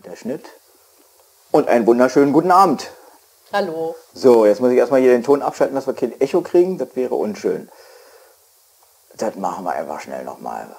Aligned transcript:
und 0.00 0.10
der 0.10 0.16
Schnitt. 0.16 0.46
Und 1.50 1.68
einen 1.68 1.86
wunderschönen 1.86 2.32
guten 2.32 2.50
Abend. 2.50 2.90
Hallo. 3.52 3.94
So, 4.14 4.46
jetzt 4.46 4.60
muss 4.60 4.70
ich 4.70 4.78
erstmal 4.78 5.00
hier 5.00 5.10
den 5.10 5.22
Ton 5.22 5.42
abschalten, 5.42 5.74
dass 5.74 5.86
wir 5.86 5.92
kein 5.92 6.18
Echo 6.20 6.40
kriegen. 6.40 6.78
Das 6.78 6.88
wäre 6.94 7.14
unschön. 7.14 7.68
Das 9.16 9.34
machen 9.34 9.64
wir 9.64 9.72
einfach 9.72 10.00
schnell 10.00 10.24
nochmal. 10.24 10.74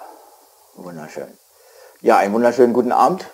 Wunderschön. 0.76 1.38
Ja, 2.02 2.18
einen 2.18 2.34
wunderschönen 2.34 2.74
guten 2.74 2.92
Abend. 2.92 3.26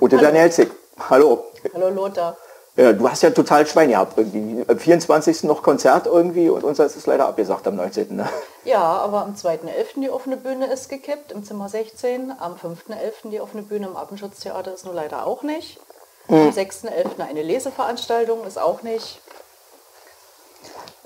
Ute 0.00 0.16
Hallo. 0.16 0.28
Danielzig. 0.28 0.70
Hallo. 1.10 1.44
Hallo 1.74 1.90
Lothar. 1.90 2.36
Ja, 2.78 2.92
du 2.92 3.10
hast 3.10 3.24
ja 3.24 3.30
total 3.30 3.66
Schwein 3.66 3.88
gehabt 3.88 4.16
irgendwie. 4.16 4.64
Am 4.68 4.78
24. 4.78 5.42
noch 5.42 5.64
Konzert 5.64 6.06
irgendwie 6.06 6.48
und 6.48 6.62
uns 6.62 6.78
ist 6.78 6.94
es 6.94 7.06
leider 7.06 7.26
abgesagt 7.26 7.66
am 7.66 7.74
19. 7.74 8.14
Ne? 8.14 8.28
Ja, 8.64 8.80
aber 8.80 9.22
am 9.22 9.34
2.11. 9.34 10.00
die 10.00 10.10
offene 10.10 10.36
Bühne 10.36 10.66
ist 10.66 10.88
gekippt, 10.88 11.32
im 11.32 11.42
Zimmer 11.42 11.68
16. 11.68 12.32
Am 12.38 12.54
5.11. 12.54 13.30
die 13.30 13.40
offene 13.40 13.64
Bühne 13.64 13.88
im 13.88 13.96
Artenschutztheater 13.96 14.72
ist 14.72 14.84
nur 14.84 14.94
leider 14.94 15.26
auch 15.26 15.42
nicht. 15.42 15.80
Am 16.28 16.50
6.11. 16.50 17.20
eine 17.28 17.42
Leseveranstaltung 17.42 18.46
ist 18.46 18.60
auch 18.60 18.82
nicht. 18.82 19.22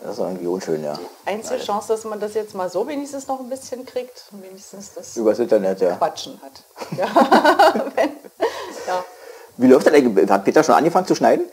Das 0.02 0.12
ist 0.12 0.18
irgendwie 0.18 0.48
unschön, 0.48 0.84
ja. 0.84 0.98
Einzige 1.24 1.60
Chance, 1.60 1.88
dass 1.88 2.04
man 2.04 2.20
das 2.20 2.34
jetzt 2.34 2.54
mal 2.54 2.68
so 2.68 2.86
wenigstens 2.86 3.28
noch 3.28 3.40
ein 3.40 3.48
bisschen 3.48 3.86
kriegt 3.86 4.24
und 4.32 4.42
wenigstens 4.42 4.92
das 4.92 5.16
Übers 5.16 5.38
Internet, 5.38 5.80
ja. 5.80 5.96
Quatschen 5.96 6.38
hat. 6.42 6.64
Ja. 6.98 7.06
Wenn, 7.94 8.10
ja. 8.86 9.04
Wie 9.56 9.66
läuft 9.66 9.86
das 9.86 9.94
eigentlich? 9.94 10.30
Hat 10.30 10.44
Peter 10.44 10.62
schon 10.64 10.74
angefangen 10.74 11.06
zu 11.06 11.14
schneiden? 11.14 11.46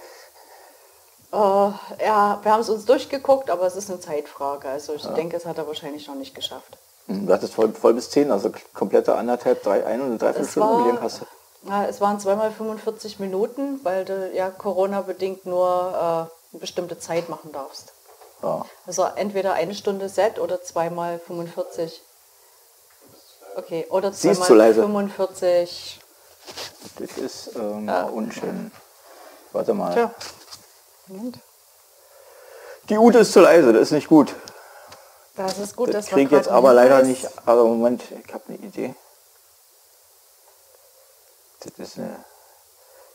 Äh, 1.32 1.36
ja, 1.38 2.40
wir 2.42 2.52
haben 2.52 2.62
es 2.62 2.70
uns 2.70 2.86
durchgeguckt, 2.86 3.50
aber 3.50 3.68
es 3.68 3.76
ist 3.76 3.90
eine 3.90 4.00
Zeitfrage. 4.00 4.68
Also 4.70 4.94
ich 4.94 5.06
denke, 5.06 5.38
es 5.38 5.46
hat 5.46 5.58
er 5.58 5.68
wahrscheinlich 5.68 6.08
noch 6.08 6.16
nicht 6.16 6.34
geschafft. 6.34 6.78
Hm, 7.08 7.28
Du 7.28 7.34
hattest 7.34 7.54
voll, 7.54 7.72
voll 7.74 7.94
bis 7.94 8.10
10, 8.10 8.32
also 8.32 8.52
komplette 8.74 9.16
anderthalb, 9.16 9.62
drei, 9.64 9.86
ein 9.86 10.02
und 10.02 10.20
Dreiviertelstunde. 10.20 10.68
war- 10.70 10.84
Wie 10.86 10.88
lange 10.90 11.02
hast 11.02 11.22
du? 11.22 11.26
Ja, 11.70 11.86
es 11.86 12.00
waren 12.00 12.20
zweimal 12.20 12.52
45 12.52 13.20
Minuten, 13.20 13.82
weil 13.84 14.06
du 14.06 14.32
ja 14.34 14.50
Corona-bedingt 14.50 15.46
nur 15.46 15.92
äh, 15.94 16.54
eine 16.54 16.60
bestimmte 16.60 16.98
Zeit 17.00 17.28
machen 17.30 17.52
darfst. 17.52 17.92
Ja. 18.42 18.66
Also 18.88 19.04
entweder 19.16 19.54
eine 19.54 19.76
Stunde 19.76 20.08
Set 20.08 20.40
oder 20.40 20.62
zweimal 20.64 21.20
45. 21.20 22.02
Okay, 23.58 23.86
oder 23.90 24.14
Sie 24.14 24.30
ist 24.30 24.38
zweimal 24.38 24.48
zu 24.48 24.54
leise. 24.56 24.82
45. 24.82 26.00
Das 26.98 27.18
ist 27.18 27.56
ähm, 27.56 27.88
Ja. 27.88 28.04
unschön. 28.04 28.72
Warte 29.52 29.74
mal. 29.74 29.94
Tja. 29.94 30.14
Moment. 31.08 31.40
Die 32.90 32.98
Ute 32.98 33.20
ist 33.20 33.34
zu 33.34 33.42
leise, 33.42 33.72
das 33.74 33.84
ist 33.84 33.92
nicht 33.92 34.08
gut. 34.08 34.36
Das 35.36 35.58
ist 35.58 35.76
gut, 35.76 35.94
Das 35.94 36.08
dass 36.08 36.18
ich 36.18 36.32
jetzt 36.32 36.50
aber 36.50 36.74
leider 36.74 37.04
nicht. 37.04 37.28
Aber 37.46 37.64
Moment, 37.64 38.04
ich 38.12 38.34
habe 38.34 38.44
eine 38.48 38.58
Idee. 38.58 38.94
Das 41.62 41.74
ist 41.78 41.98
eine. 41.98 42.24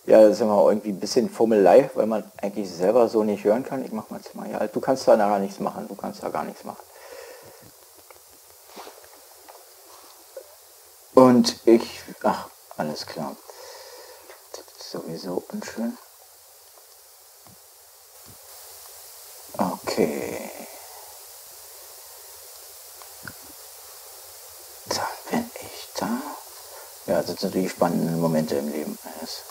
Ja, 0.07 0.21
das 0.21 0.33
ist 0.33 0.41
immer 0.41 0.69
irgendwie 0.69 0.91
ein 0.91 1.01
bisschen 1.01 1.31
Fummelei, 1.31 1.91
weil 1.95 2.07
man 2.07 2.31
eigentlich 2.41 2.71
selber 2.71 3.09
so 3.09 3.25
nicht 3.25 3.45
hören 3.45 3.65
kann. 3.65 3.85
Ich 3.85 3.93
mach 3.93 4.11
mal 4.11 4.19
jetzt 4.19 4.35
mal. 4.35 4.51
Ja, 4.51 4.67
du 4.67 4.81
kannst 4.81 5.09
da 5.09 5.17
nachher 5.17 5.39
nichts 5.39 5.61
machen. 5.61 5.89
Du 5.89 5.95
kannst 5.95 6.23
da 6.23 6.29
gar 6.29 6.45
nichts 6.45 6.63
machen. 6.65 6.83
Und 11.15 11.57
ich. 11.67 12.03
Ach, 12.23 12.49
alles 12.77 13.07
klar. 13.07 13.37
Sowieso 14.91 15.43
unschön. 15.51 15.97
Okay. 19.57 20.51
Dann 24.87 25.07
bin 25.31 25.51
ich 25.61 25.89
da. 25.97 26.21
Ja, 27.07 27.19
das 27.19 27.27
sind 27.27 27.43
natürlich 27.43 27.73
spannende 27.73 28.13
Momente 28.17 28.57
im 28.57 28.71
Leben 28.71 28.99
eines 29.05 29.43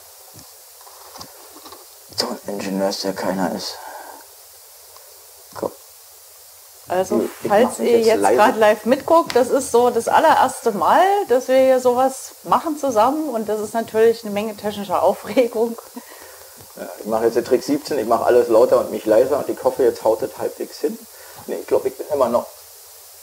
so 2.18 2.30
ein 2.30 2.40
Ingenieurs, 2.48 3.02
der 3.02 3.14
keiner 3.14 3.54
ist. 3.54 3.78
Komm. 5.56 5.72
Also, 6.94 7.28
Ich 7.42 7.50
falls 7.50 7.80
ihr 7.80 8.02
jetzt 8.02 8.22
gerade 8.22 8.60
live 8.60 8.86
mitguckt, 8.86 9.36
das 9.36 9.50
ist 9.50 9.72
so 9.72 9.90
das 9.90 10.08
allererste 10.08 10.72
Mal, 10.74 11.04
dass 11.28 11.48
wir 11.48 11.58
hier 11.58 11.80
sowas 11.80 12.36
machen 12.44 12.78
zusammen 12.78 13.30
und 13.30 13.50
das 13.50 13.60
ist 13.62 13.74
natürlich 13.74 14.24
eine 14.24 14.32
Menge 14.32 14.56
technischer 14.56 15.02
Aufregung. 15.02 15.76
Ja, 16.76 16.88
ich 17.00 17.06
mache 17.06 17.26
jetzt 17.26 17.36
den 17.36 17.46
Trick 17.46 17.64
17, 17.64 17.98
ich 17.98 18.08
mache 18.08 18.26
alles 18.26 18.48
lauter 18.48 18.80
und 18.80 18.92
mich 18.92 19.06
leiser 19.06 19.40
und 19.40 19.50
ich 19.50 19.64
hoffe, 19.64 19.84
jetzt 19.84 20.04
haut 20.04 20.22
es 20.22 20.38
halbwegs 20.38 20.80
hin. 20.80 20.98
Nee, 21.48 21.56
ich 21.62 21.68
glaube, 21.68 21.88
ich 21.88 21.98
bin 21.98 22.06
immer 22.12 22.30
noch 22.30 22.46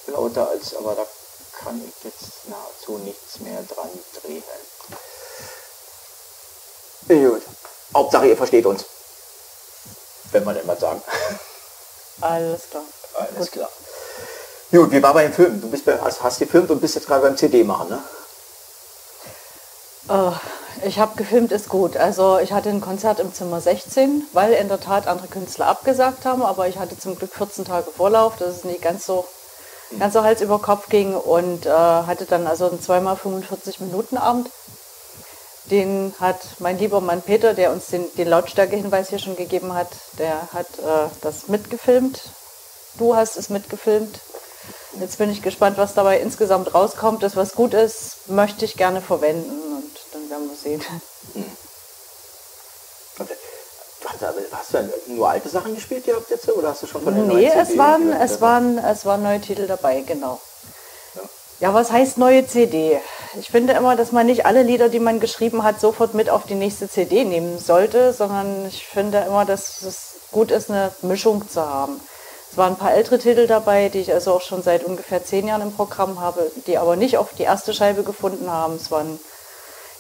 lauter 0.08 0.48
als, 0.50 0.74
aber 0.76 0.94
da 0.96 1.06
kann 1.62 1.80
ich 1.86 2.04
jetzt 2.04 2.48
nahezu 2.48 2.98
nichts 3.04 3.38
mehr 3.40 3.62
dran 3.72 3.90
drehen. 4.20 4.42
Gut. 7.08 7.42
Hauptsache, 7.94 8.26
ihr 8.26 8.36
versteht 8.36 8.66
uns. 8.66 8.84
Wenn 10.32 10.44
man 10.44 10.56
immer 10.56 10.76
sagen. 10.76 11.02
Alles 12.20 12.62
klar. 12.70 12.82
Alles 13.34 13.50
klar. 13.50 13.68
Gut, 14.70 14.90
wie 14.92 15.02
war 15.02 15.14
bei 15.14 15.24
dem 15.24 15.32
Film? 15.32 15.60
Du 15.60 15.68
bist 15.68 15.84
bei, 15.84 15.98
hast, 15.98 16.22
hast 16.22 16.38
gefilmt 16.38 16.70
und 16.70 16.80
bist 16.80 16.94
jetzt 16.94 17.06
gerade 17.06 17.22
beim 17.22 17.36
CD 17.36 17.64
machen, 17.64 17.88
ne? 17.88 17.98
Äh, 20.08 20.86
ich 20.86 20.98
habe 20.98 21.16
gefilmt, 21.16 21.52
ist 21.52 21.68
gut. 21.68 21.96
Also 21.96 22.38
ich 22.38 22.52
hatte 22.52 22.68
ein 22.68 22.80
Konzert 22.80 23.20
im 23.20 23.34
Zimmer 23.34 23.60
16, 23.60 24.24
weil 24.32 24.52
in 24.52 24.68
der 24.68 24.80
Tat 24.80 25.06
andere 25.08 25.26
Künstler 25.26 25.66
abgesagt 25.66 26.24
haben, 26.24 26.42
aber 26.42 26.68
ich 26.68 26.78
hatte 26.78 26.96
zum 26.96 27.16
Glück 27.16 27.34
14 27.34 27.64
Tage 27.64 27.90
Vorlauf, 27.90 28.36
dass 28.36 28.56
es 28.56 28.64
nicht 28.64 28.80
ganz 28.80 29.04
so, 29.04 29.26
ganz 29.98 30.14
so 30.14 30.22
Hals 30.22 30.40
über 30.40 30.60
Kopf 30.60 30.88
ging 30.88 31.14
und 31.14 31.66
äh, 31.66 31.70
hatte 31.70 32.24
dann 32.24 32.46
also 32.46 32.68
einen 32.68 32.80
zweimal 32.80 33.16
45 33.16 33.80
Minuten 33.80 34.16
Abend. 34.16 34.50
Den 35.64 36.14
hat 36.20 36.40
mein 36.58 36.78
lieber 36.78 37.00
Mann 37.00 37.22
Peter, 37.22 37.54
der 37.54 37.72
uns 37.72 37.88
den, 37.88 38.04
den 38.16 38.28
Lautstärkehinweis 38.28 39.08
hier 39.08 39.18
schon 39.18 39.36
gegeben 39.36 39.74
hat, 39.74 39.88
der 40.18 40.48
hat 40.52 40.66
äh, 40.78 41.08
das 41.20 41.48
mitgefilmt. 41.48 42.20
Du 43.00 43.16
hast 43.16 43.38
es 43.38 43.48
mitgefilmt. 43.48 44.20
Jetzt 45.00 45.16
bin 45.16 45.30
ich 45.30 45.40
gespannt, 45.40 45.78
was 45.78 45.94
dabei 45.94 46.20
insgesamt 46.20 46.74
rauskommt. 46.74 47.22
Das, 47.22 47.34
was 47.34 47.54
gut 47.54 47.72
ist, 47.72 48.28
möchte 48.28 48.66
ich 48.66 48.76
gerne 48.76 49.00
verwenden 49.00 49.48
und 49.48 49.90
dann 50.12 50.28
werden 50.28 50.48
wir 50.50 50.56
sehen. 50.56 50.82
Äh, 53.18 53.24
Hast 54.52 54.74
du, 54.74 55.12
nur 55.12 55.30
alte 55.30 55.48
Sachen 55.48 55.74
gespielt 55.74 56.04
gehabt 56.04 56.28
jetzt 56.30 56.48
oder 56.48 56.70
hast 56.70 56.82
du 56.82 56.86
schon 56.86 57.02
von 57.02 57.14
den 57.14 57.28
Nee, 57.28 57.48
neuen 57.48 57.58
es 57.58 57.78
waren, 57.78 58.12
es, 58.12 58.40
waren, 58.40 58.78
es 58.78 59.06
waren 59.06 59.22
neue 59.22 59.40
Titel 59.40 59.66
dabei, 59.66 60.00
genau. 60.00 60.40
Ja, 61.60 61.72
was 61.72 61.90
heißt 61.90 62.18
neue 62.18 62.46
CD? 62.46 63.00
Ich 63.38 63.50
finde 63.50 63.74
immer, 63.74 63.96
dass 63.96 64.12
man 64.12 64.26
nicht 64.26 64.46
alle 64.46 64.62
Lieder, 64.62 64.88
die 64.88 65.00
man 65.00 65.20
geschrieben 65.20 65.62
hat, 65.62 65.80
sofort 65.80 66.14
mit 66.14 66.28
auf 66.28 66.44
die 66.44 66.54
nächste 66.54 66.88
CD 66.88 67.24
nehmen 67.24 67.58
sollte, 67.58 68.12
sondern 68.12 68.66
ich 68.66 68.86
finde 68.86 69.24
immer, 69.26 69.44
dass 69.44 69.82
es 69.82 70.14
gut 70.32 70.50
ist, 70.50 70.70
eine 70.70 70.92
Mischung 71.02 71.48
zu 71.48 71.60
haben. 71.62 72.00
Es 72.50 72.56
waren 72.56 72.72
ein 72.72 72.78
paar 72.78 72.94
ältere 72.94 73.18
Titel 73.18 73.46
dabei, 73.46 73.88
die 73.88 74.00
ich 74.00 74.12
also 74.12 74.32
auch 74.32 74.40
schon 74.40 74.62
seit 74.62 74.82
ungefähr 74.82 75.24
zehn 75.24 75.46
Jahren 75.46 75.62
im 75.62 75.72
Programm 75.72 76.20
habe, 76.20 76.50
die 76.66 76.78
aber 76.78 76.96
nicht 76.96 77.16
auf 77.16 77.32
die 77.34 77.44
erste 77.44 77.72
Scheibe 77.72 78.02
gefunden 78.02 78.50
haben. 78.50 78.74
Es 78.74 78.90
waren 78.90 79.20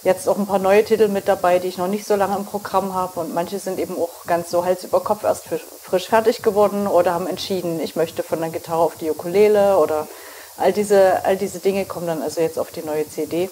jetzt 0.02 0.28
auch 0.28 0.36
ein 0.36 0.46
paar 0.46 0.58
neue 0.58 0.84
Titel 0.84 1.06
mit 1.06 1.28
dabei, 1.28 1.60
die 1.60 1.68
ich 1.68 1.78
noch 1.78 1.86
nicht 1.86 2.06
so 2.06 2.16
lange 2.16 2.36
im 2.36 2.46
Programm 2.46 2.92
habe. 2.92 3.20
Und 3.20 3.34
manche 3.34 3.60
sind 3.60 3.78
eben 3.78 3.96
auch 3.96 4.26
ganz 4.26 4.50
so 4.50 4.64
Hals 4.64 4.82
über 4.82 4.98
Kopf 4.98 5.22
erst 5.22 5.44
frisch, 5.46 6.08
fertig 6.08 6.42
geworden 6.42 6.88
oder 6.88 7.14
haben 7.14 7.28
entschieden, 7.28 7.78
ich 7.80 7.94
möchte 7.94 8.24
von 8.24 8.40
der 8.40 8.50
Gitarre 8.50 8.82
auf 8.82 8.96
die 8.96 9.10
Ukulele 9.10 9.78
oder 9.78 10.08
all 10.56 10.72
diese, 10.72 11.24
all 11.24 11.36
diese 11.36 11.60
Dinge 11.60 11.84
kommen 11.84 12.08
dann 12.08 12.22
also 12.22 12.40
jetzt 12.40 12.58
auf 12.58 12.72
die 12.72 12.82
neue 12.82 13.08
CD. 13.08 13.48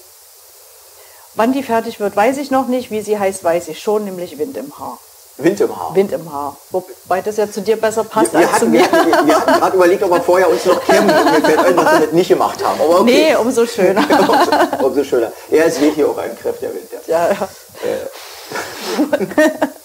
Wann 1.35 1.53
die 1.53 1.63
fertig 1.63 2.01
wird, 2.01 2.17
weiß 2.17 2.39
ich 2.39 2.51
noch 2.51 2.67
nicht. 2.67 2.91
Wie 2.91 3.01
sie 3.01 3.17
heißt, 3.17 3.45
weiß 3.45 3.69
ich 3.69 3.79
schon, 3.79 4.05
nämlich 4.05 4.39
Wind 4.39 4.57
im 4.57 4.77
Haar. 4.77 4.99
Wind 5.39 5.61
im 5.61 5.77
Haar. 5.77 5.95
Wind 5.95 6.13
im 6.13 6.33
Haar. 6.33 6.57
Wobei 6.71 7.21
das 7.21 7.37
ja 7.37 7.51
zu 7.51 7.61
dir 7.61 7.77
besser 7.77 8.05
passt 8.05 8.33
wir, 8.33 8.41
wir, 8.41 8.49
als 8.49 8.59
zu 8.59 8.67
hatten, 8.67 8.71
mir. 8.73 8.81
wir, 8.81 8.93
hatten, 8.93 9.27
wir 9.27 9.37
hatten 9.37 9.61
gerade 9.61 9.77
überlegt, 9.77 10.03
ob 10.03 10.11
wir 10.11 10.21
vorher 10.21 10.51
uns 10.51 10.65
noch. 10.65 10.77
Und 10.89 11.07
mir 11.07 11.43
fällt 11.43 11.59
ein, 11.59 11.77
dass 11.77 11.93
wir 11.93 12.01
das 12.01 12.13
nicht 12.13 12.29
gemacht 12.29 12.65
haben. 12.65 12.81
Aber 12.81 13.01
okay. 13.01 13.29
Nee, 13.31 13.37
umso 13.37 13.65
schöner. 13.65 14.03
umso, 14.81 14.87
umso 14.87 15.05
schöner. 15.05 15.33
Ja, 15.51 15.65
es 15.65 15.81
weht 15.81 15.95
hier 15.95 16.09
auch 16.09 16.19
ein 16.19 16.37
kräftiger 16.37 16.73
Wind. 16.75 16.89
Ja. 17.07 17.31
ja, 17.31 17.49
ja. 17.85 19.09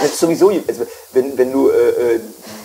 Das 0.00 0.12
ist 0.12 0.20
sowieso, 0.20 0.48
also 0.48 0.86
wenn, 1.12 1.36
wenn 1.36 1.52
du 1.52 1.68
äh, 1.68 2.14
äh, 2.14 2.20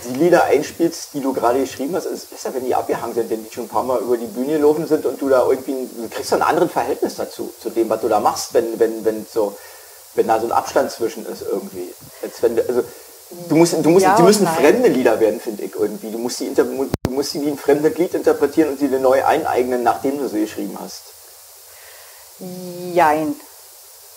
die 0.08 0.18
Lieder 0.20 0.46
einspielst, 0.46 1.10
die 1.14 1.20
du 1.20 1.34
gerade 1.34 1.60
geschrieben 1.60 1.94
hast, 1.96 2.06
ist 2.06 2.24
es 2.24 2.26
besser, 2.26 2.54
wenn 2.54 2.66
die 2.66 2.74
abgehangen 2.74 3.14
sind, 3.14 3.30
wenn 3.30 3.44
die 3.44 3.54
schon 3.54 3.66
ein 3.66 3.70
paar 3.70 3.84
Mal 3.84 4.00
über 4.00 4.16
die 4.16 4.28
Bühne 4.28 4.54
gelaufen 4.54 4.88
sind 4.88 5.06
und 5.06 5.22
du 5.22 5.28
da 5.28 5.46
irgendwie, 5.50 5.74
du 5.74 6.08
kriegst 6.10 6.32
ein 6.32 6.42
anderes 6.42 6.72
Verhältnis 6.72 7.16
dazu, 7.16 7.54
zu 7.60 7.70
dem, 7.70 7.90
was 7.90 8.00
du 8.00 8.08
da 8.08 8.22
machst, 8.22 8.54
wenn, 8.54 8.80
wenn, 8.80 9.04
wenn 9.04 9.26
so, 9.30 9.58
wenn 10.16 10.28
da 10.28 10.40
so 10.40 10.48
ein 10.48 10.52
Abstand 10.52 10.92
zwischen 10.92 11.26
ist 11.26 11.42
irgendwie. 11.42 11.94
Als 12.24 12.42
wenn, 12.42 12.58
also, 12.58 12.84
du 13.50 13.56
musst, 13.56 13.74
du 13.74 13.90
musst, 13.90 14.04
Ja 14.06 14.16
die 14.16 14.24
müssen 14.24 14.44
nein. 14.46 14.56
fremde 14.56 14.90
Lieder 14.90 15.20
werden, 15.20 15.40
finde 15.40 15.64
ich 15.64 15.76
irgendwie. 15.76 16.12
Du 16.12 16.18
musst, 16.18 16.42
inter- 16.42 16.64
du 16.64 17.12
musst 17.12 17.32
sie 17.32 17.42
wie 17.42 17.50
ein 17.50 17.58
fremdes 17.58 17.98
Lied 17.98 18.14
interpretieren 18.14 18.70
und 18.70 18.80
sie 18.80 18.88
dir 18.88 19.00
neu 19.00 19.24
eineignen, 19.24 19.84
nachdem 19.84 20.18
du 20.18 20.28
sie 20.28 20.42
geschrieben 20.42 20.78
hast. 20.82 21.02
Jein. 22.94 23.36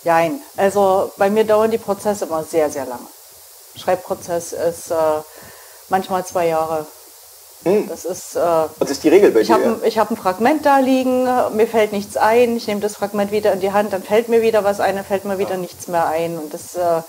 Jein. 0.05 0.41
Also 0.57 1.13
bei 1.17 1.31
mir 1.31 1.45
dauern 1.45 1.71
die 1.71 1.79
Prozesse 1.79 2.25
immer 2.25 2.45
sehr, 2.45 2.71
sehr 2.71 2.87
lange. 2.87 3.07
Schreibprozess 3.77 4.53
ist 4.53 4.91
äh, 4.91 4.95
manchmal 5.89 6.25
zwei 6.25 6.47
Jahre. 6.49 6.87
Das 7.65 8.05
ist, 8.05 8.37
äh, 8.37 8.41
das 8.79 8.91
ist 8.91 9.03
die 9.03 9.09
Regel 9.09 9.31
bei 9.33 9.41
ich 9.41 9.49
dir. 9.49 9.55
habe 9.55 9.65
ein, 9.65 9.85
ich 9.85 9.99
hab 9.99 10.11
ein 10.11 10.17
Fragment 10.17 10.65
da 10.65 10.79
liegen, 10.79 11.25
mir 11.55 11.67
fällt 11.67 11.93
nichts 11.93 12.17
ein, 12.17 12.57
ich 12.57 12.67
nehme 12.67 12.81
das 12.81 12.97
Fragment 12.97 13.33
wieder 13.33 13.53
in 13.53 13.61
die 13.61 13.73
Hand, 13.73 13.93
dann 13.93 14.03
fällt 14.03 14.29
mir 14.29 14.43
wieder 14.43 14.65
was 14.65 14.81
ein, 14.81 14.97
dann 14.97 15.05
fällt 15.05 15.25
mir 15.25 15.39
wieder 15.39 15.57
nichts 15.57 15.89
mehr 15.89 16.07
ein. 16.07 16.39
Und 16.39 16.55
das 16.55 16.77
äh, 16.77 17.03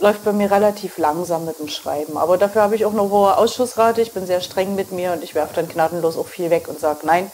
läuft 0.00 0.24
bei 0.24 0.32
mir 0.32 0.50
relativ 0.50 0.98
langsam 0.98 1.44
mit 1.44 1.58
dem 1.60 1.68
Schreiben. 1.68 2.18
Aber 2.18 2.36
dafür 2.36 2.62
habe 2.62 2.74
ich 2.74 2.84
auch 2.84 2.92
eine 2.92 3.08
hohe 3.08 3.36
Ausschussrate, 3.36 4.02
ich 4.02 4.12
bin 4.12 4.26
sehr 4.26 4.40
streng 4.40 4.74
mit 4.74 4.90
mir 4.90 5.12
und 5.12 5.22
ich 5.22 5.34
werfe 5.34 5.54
dann 5.54 5.68
gnadenlos 5.68 6.18
auch 6.18 6.26
viel 6.26 6.50
weg 6.50 6.68
und 6.68 6.80
sage, 6.80 7.00
nein, 7.04 7.30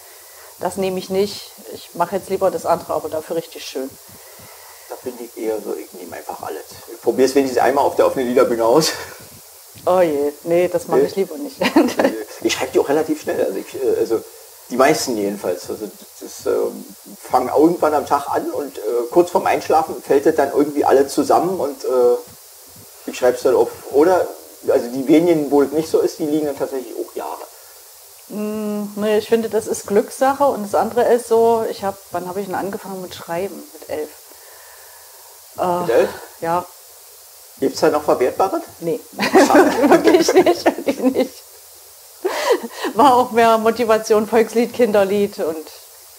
das 0.61 0.77
nehme 0.77 0.99
ich 0.99 1.09
nicht, 1.09 1.51
ich 1.73 1.91
mache 1.95 2.17
jetzt 2.17 2.29
lieber 2.29 2.51
das 2.51 2.67
andere, 2.67 2.93
aber 2.93 3.09
dafür 3.09 3.37
richtig 3.37 3.65
schön. 3.65 3.89
Da 4.89 4.97
bin 5.03 5.15
ich 5.21 5.43
eher 5.43 5.57
so, 5.61 5.75
ich 5.75 5.93
nehme 5.99 6.17
einfach 6.17 6.43
alles. 6.43 6.65
Ich 6.93 7.01
probiere 7.01 7.29
es 7.29 7.35
wenigstens 7.35 7.63
einmal 7.63 7.85
auf 7.85 7.97
der 7.97 8.07
offenen 8.07 8.29
Liederbühne 8.29 8.65
aus. 8.65 8.93
Oh 9.87 10.01
je, 10.01 10.33
nee, 10.45 10.69
das 10.69 10.89
mache 10.89 11.01
ich 11.01 11.17
lieber 11.17 11.37
nicht. 11.37 11.57
Ich 12.41 12.53
schreibe 12.53 12.73
die 12.73 12.79
auch 12.79 12.89
relativ 12.89 13.21
schnell. 13.21 13.45
Also, 13.45 13.59
ich, 13.59 13.75
äh, 13.75 13.99
also 13.99 14.23
die 14.71 14.77
meisten 14.77 15.17
jedenfalls. 15.17 15.69
Also 15.71 15.91
das 16.21 16.47
äh, 16.47 16.57
fangen 17.21 17.49
irgendwann 17.49 17.95
am 17.95 18.07
Tag 18.07 18.29
an 18.29 18.51
und 18.51 18.79
äh, 18.79 18.81
kurz 19.11 19.31
vorm 19.31 19.47
Einschlafen 19.47 20.01
fällt 20.03 20.27
das 20.27 20.37
dann 20.37 20.53
irgendwie 20.55 20.85
alle 20.85 21.07
zusammen 21.09 21.59
und 21.59 21.85
äh, 21.85 23.09
ich 23.11 23.17
schreibe 23.17 23.37
es 23.37 23.43
dann 23.43 23.55
auf. 23.55 23.71
Oder 23.93 24.27
also 24.69 24.89
die 24.93 25.07
wenigen, 25.09 25.51
wo 25.51 25.63
es 25.63 25.73
nicht 25.73 25.89
so 25.89 26.01
ist, 26.01 26.19
die 26.19 26.27
liegen 26.27 26.47
dann 26.47 26.59
tatsächlich 26.59 26.95
auch 26.95 27.15
Jahre. 27.15 27.43
nee, 28.29 29.19
ich 29.19 29.29
finde, 29.29 29.49
das 29.49 29.67
ist 29.67 29.87
Glückssache 29.87 30.45
und 30.45 30.65
das 30.65 30.75
andere 30.75 31.05
ist 31.13 31.29
so, 31.29 31.65
ich 31.71 31.85
habe, 31.85 31.97
wann 32.11 32.29
habe 32.29 32.41
ich 32.41 32.47
denn 32.47 32.55
angefangen 32.55 33.01
mit 33.01 33.15
Schreiben? 33.15 33.63
Mit 33.73 33.89
elf. 33.89 34.11
Mit 35.57 35.91
elf? 35.91 36.11
Ja, 36.41 36.67
Gibt 37.61 37.75
es 37.75 37.81
da 37.81 37.91
noch 37.91 38.05
Verwertbares? 38.05 38.63
Nee, 38.81 39.01
wirklich 39.13 40.33
nicht, 40.33 40.65
wirklich 40.65 41.01
nicht. 41.01 41.35
War 42.95 43.15
auch 43.17 43.31
mehr 43.33 43.59
Motivation, 43.59 44.27
Volkslied, 44.27 44.73
Kinderlied 44.73 45.39
und 45.41 45.67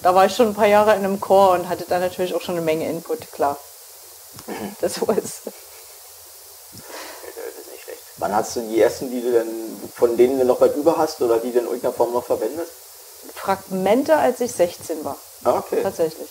da 0.02 0.14
war 0.16 0.26
ich 0.26 0.36
schon 0.36 0.48
ein 0.48 0.54
paar 0.54 0.68
Jahre 0.68 0.92
in 0.96 1.04
einem 1.04 1.20
Chor 1.20 1.52
und 1.52 1.68
hatte 1.70 1.86
da 1.88 2.00
natürlich 2.00 2.34
auch 2.34 2.42
schon 2.42 2.56
eine 2.56 2.64
Menge 2.64 2.90
Input, 2.90 3.32
klar. 3.32 3.58
Das 4.82 4.98
ist. 4.98 5.02
Das 5.02 5.16
ist 5.18 5.46
nicht 7.72 7.84
schlecht. 7.84 8.00
Wann 8.18 8.36
hast 8.36 8.56
du 8.56 8.62
die 8.62 8.80
ersten, 8.80 9.10
die 9.10 9.22
du 9.22 9.32
dann, 9.34 9.48
von 9.96 10.16
denen 10.18 10.40
du 10.40 10.46
noch 10.46 10.62
was 10.62 10.76
über 10.76 10.98
hast 10.98 11.22
oder 11.22 11.38
die 11.40 11.52
du 11.52 11.60
in 11.60 11.66
irgendeiner 11.66 11.94
Form 11.94 12.14
noch 12.14 12.24
verwendest? 12.26 12.72
Fragmente, 13.36 14.16
als 14.16 14.40
ich 14.42 14.52
16 14.52 15.04
war, 15.04 15.18
Ah, 15.44 15.58
okay. 15.58 15.82
tatsächlich. 15.84 16.30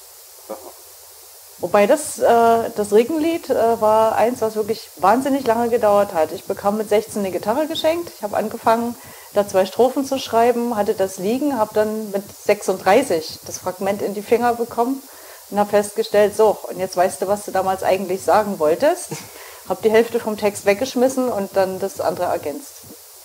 Wobei 1.61 1.87
das, 1.89 2.19
äh, 2.21 2.71
das 2.77 2.93
Regenlied 2.93 3.51
äh, 3.51 3.81
war 3.81 4.15
eins, 4.15 4.41
was 4.41 4.55
wirklich 4.55 4.91
wahnsinnig 4.97 5.45
lange 5.47 5.69
gedauert 5.71 6.15
hat. 6.15 6.31
Ich 6.33 6.45
bekam 6.45 6.77
mit 6.79 6.89
16 6.89 7.21
eine 7.21 7.33
Gitarre 7.33 7.67
geschenkt. 7.67 8.13
Ich 8.17 8.23
habe 8.23 8.37
angefangen, 8.37 8.95
da 9.35 9.47
zwei 9.47 9.67
Strophen 9.67 10.05
zu 10.05 10.19
schreiben, 10.19 10.77
hatte 10.77 10.95
das 10.95 11.19
liegen, 11.19 11.59
habe 11.59 11.75
dann 11.75 12.11
mit 12.13 12.23
36 12.45 13.41
das 13.45 13.59
Fragment 13.59 14.03
in 14.03 14.15
die 14.15 14.23
Finger 14.23 14.55
bekommen 14.55 15.03
und 15.51 15.59
habe 15.59 15.71
festgestellt, 15.71 16.37
so, 16.37 16.57
und 16.69 16.79
jetzt 16.79 16.97
weißt 16.97 17.23
du, 17.23 17.29
was 17.29 17.45
du 17.45 17.51
damals 17.51 17.83
eigentlich 17.83 18.23
sagen 18.23 18.59
wolltest. 18.59 19.11
Habe 19.69 19.83
die 19.83 19.91
Hälfte 19.91 20.19
vom 20.19 20.39
Text 20.39 20.65
weggeschmissen 20.65 21.29
und 21.29 21.55
dann 21.55 21.79
das 21.79 22.01
andere 22.01 22.29
ergänzt. 22.29 22.73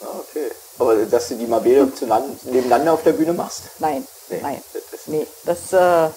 Ah, 0.02 0.08
okay. 0.20 0.52
Aber 0.78 0.98
dass 1.06 1.30
du 1.30 1.36
die 1.36 1.46
mal 1.46 1.62
zueinander- 1.62 2.36
nebeneinander 2.44 2.92
auf 2.92 3.04
der 3.04 3.14
Bühne 3.14 3.32
machst, 3.32 3.64
Nein, 3.80 4.06
Nee, 4.28 4.40
nein, 4.42 4.62
das 4.74 5.08
nee, 5.08 5.26
das... 5.46 5.72
Äh, 5.72 6.10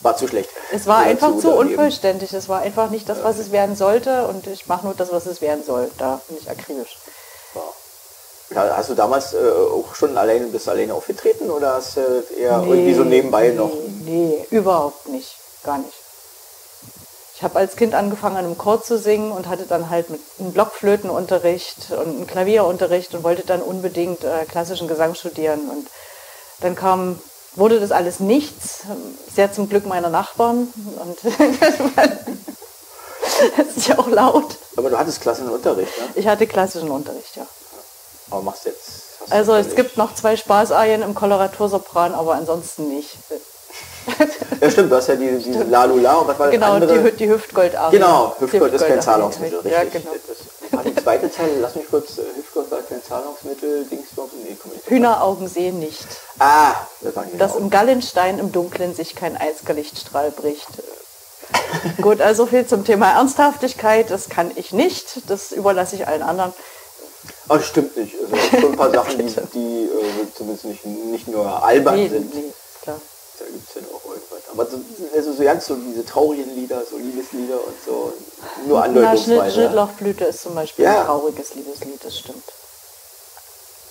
war 0.00 0.16
zu 0.16 0.28
schlecht. 0.28 0.50
Es 0.72 0.86
war 0.86 1.00
Oder 1.00 1.10
einfach 1.10 1.36
zu 1.38 1.48
daneben. 1.48 1.70
unvollständig. 1.70 2.32
Es 2.32 2.48
war 2.48 2.60
einfach 2.60 2.90
nicht 2.90 3.08
das, 3.08 3.22
was 3.24 3.38
es 3.38 3.50
werden 3.50 3.76
sollte. 3.76 4.26
Und 4.28 4.46
ich 4.46 4.66
mache 4.66 4.86
nur 4.86 4.94
das, 4.94 5.12
was 5.12 5.26
es 5.26 5.40
werden 5.40 5.64
soll. 5.64 5.90
Da 5.98 6.20
bin 6.28 6.38
ich 6.40 6.50
akribisch. 6.50 6.96
Ja, 8.50 8.76
Hast 8.76 8.88
du 8.88 8.94
damals 8.94 9.34
äh, 9.34 9.36
auch 9.36 9.94
schon 9.94 10.16
alleine, 10.16 10.46
bist 10.46 10.66
du 10.66 10.70
alleine 10.70 10.94
aufgetreten 10.94 11.50
oder 11.50 11.74
hast 11.74 11.98
du 11.98 12.24
eher 12.38 12.62
irgendwie 12.66 12.94
so 12.94 13.04
nebenbei 13.04 13.48
nee, 13.48 13.54
noch? 13.54 13.72
Nee, 14.04 14.46
überhaupt 14.50 15.08
nicht. 15.08 15.36
Gar 15.64 15.78
nicht. 15.78 15.92
Ich 17.34 17.42
habe 17.42 17.56
als 17.56 17.76
Kind 17.76 17.94
angefangen, 17.94 18.36
an 18.36 18.46
einem 18.46 18.58
Chor 18.58 18.82
zu 18.82 18.98
singen 18.98 19.32
und 19.32 19.48
hatte 19.48 19.64
dann 19.66 19.90
halt 19.90 20.10
mit 20.10 20.20
einem 20.40 20.52
Blockflötenunterricht 20.52 21.92
und 21.92 22.08
einem 22.08 22.26
Klavierunterricht 22.26 23.14
und 23.14 23.22
wollte 23.22 23.42
dann 23.42 23.62
unbedingt 23.62 24.24
äh, 24.24 24.44
klassischen 24.44 24.88
Gesang 24.88 25.14
studieren. 25.14 25.68
Und 25.70 25.86
dann 26.60 26.74
kam, 26.74 27.20
wurde 27.54 27.80
das 27.80 27.90
alles 27.92 28.20
nichts, 28.20 28.80
sehr 29.34 29.52
zum 29.52 29.68
Glück 29.68 29.86
meiner 29.86 30.08
Nachbarn. 30.10 30.68
Und 31.00 31.18
das 33.56 33.76
ist 33.76 33.88
ja 33.88 33.98
auch 33.98 34.08
laut. 34.08 34.56
Aber 34.76 34.90
du 34.90 34.98
hattest 34.98 35.20
Klassenunterricht, 35.20 35.96
ne? 35.98 36.04
Ich 36.14 36.26
hatte 36.26 36.46
klassischen 36.46 36.90
Unterricht, 36.90 37.36
ja. 37.36 37.46
Aber 38.30 38.42
machst 38.42 38.64
jetzt. 38.66 39.02
Also 39.30 39.54
es 39.54 39.74
gibt 39.74 39.96
noch 39.96 40.14
zwei 40.14 40.36
Spaßarien 40.36 41.02
im 41.02 41.14
Koloratursopran, 41.14 42.14
aber 42.14 42.34
ansonsten 42.34 42.88
nicht. 42.88 43.16
Ja 44.60 44.70
stimmt, 44.70 44.90
du 44.90 44.96
hast 44.96 45.08
ja 45.08 45.16
diese, 45.16 45.38
diese 45.38 45.64
Lalula 45.64 46.14
und 46.14 46.28
was 46.28 46.38
war 46.38 46.46
das 46.46 46.54
Genau, 46.54 46.76
die, 46.78 46.82
andere? 46.82 46.98
Hü- 47.08 47.10
die 47.16 47.28
Hüftgoldarie. 47.28 47.96
Genau, 47.96 48.34
Hüftgold 48.38 48.72
ist 48.72 48.86
kein. 48.86 49.02
Zahlungsmittel, 49.02 49.58
richtig. 49.60 49.72
Ja, 49.72 49.84
genau. 49.84 50.10
War 50.72 50.84
die 50.84 50.94
zweite 50.94 51.30
Zeile, 51.30 51.58
lass 51.60 51.74
mich 51.74 51.88
kurz, 51.88 52.18
äh, 52.18 52.22
Hüftgold 52.36 52.70
war 52.70 52.80
kein 52.82 53.02
Zahlungsmittel, 53.02 53.84
Dingsbums, 53.86 54.32
nee, 54.44 54.56
komm 54.60 54.72
nicht. 54.72 54.86
Hühneraugen 54.88 55.48
sehen 55.48 55.78
nicht. 55.78 56.06
Ah, 56.38 56.74
das 57.00 57.14
war 57.16 57.24
genau. 57.24 57.38
Dass 57.38 57.56
im 57.56 57.70
Gallenstein 57.70 58.38
im 58.38 58.52
Dunkeln 58.52 58.94
sich 58.94 59.14
kein 59.14 59.36
Eisgerlichtstrahl 59.36 60.30
bricht. 60.30 60.68
Gut, 62.02 62.20
also 62.20 62.46
viel 62.46 62.66
zum 62.66 62.84
Thema 62.84 63.12
Ernsthaftigkeit. 63.12 64.10
Das 64.10 64.28
kann 64.28 64.50
ich 64.56 64.72
nicht. 64.72 65.22
Das 65.30 65.52
überlasse 65.52 65.96
ich 65.96 66.06
allen 66.06 66.22
anderen. 66.22 66.52
Aber 67.48 67.58
das 67.58 67.68
stimmt 67.68 67.96
nicht. 67.96 68.14
Also 68.20 68.36
es 68.36 68.50
gibt 68.50 68.62
schon 68.62 68.72
ein 68.72 68.76
paar 68.76 68.90
Sachen, 68.90 69.18
die, 69.18 69.24
die 69.54 69.84
äh, 69.84 70.34
zumindest 70.36 70.64
nicht, 70.66 70.84
nicht 70.84 71.28
nur 71.28 71.62
albern 71.64 71.94
Nee, 71.96 72.08
sind. 72.08 72.34
nee, 72.34 72.52
klar. 72.82 73.00
Da 73.38 73.44
gibt 73.46 73.66
es 73.68 73.74
dann 73.74 73.84
auch 73.84 74.04
irgendwas. 74.04 74.27
Aber 74.52 74.66
so, 74.66 74.80
also 75.14 75.32
so 75.32 75.42
ganz 75.44 75.66
so 75.66 75.76
diese 75.76 76.04
traurigen 76.06 76.54
Lieder, 76.54 76.82
so 76.88 76.96
Liebeslieder 76.96 77.56
und 77.56 77.74
so, 77.84 78.12
nur 78.66 78.78
Na, 78.78 78.84
andeutungsweise. 78.84 79.52
Schnittlochblüte 79.54 80.24
ist 80.24 80.40
zum 80.42 80.54
Beispiel 80.54 80.84
Ja. 80.86 81.00
ein 81.00 81.06
trauriges 81.06 81.54
Liebeslied, 81.54 82.02
das 82.04 82.18
stimmt. 82.18 82.44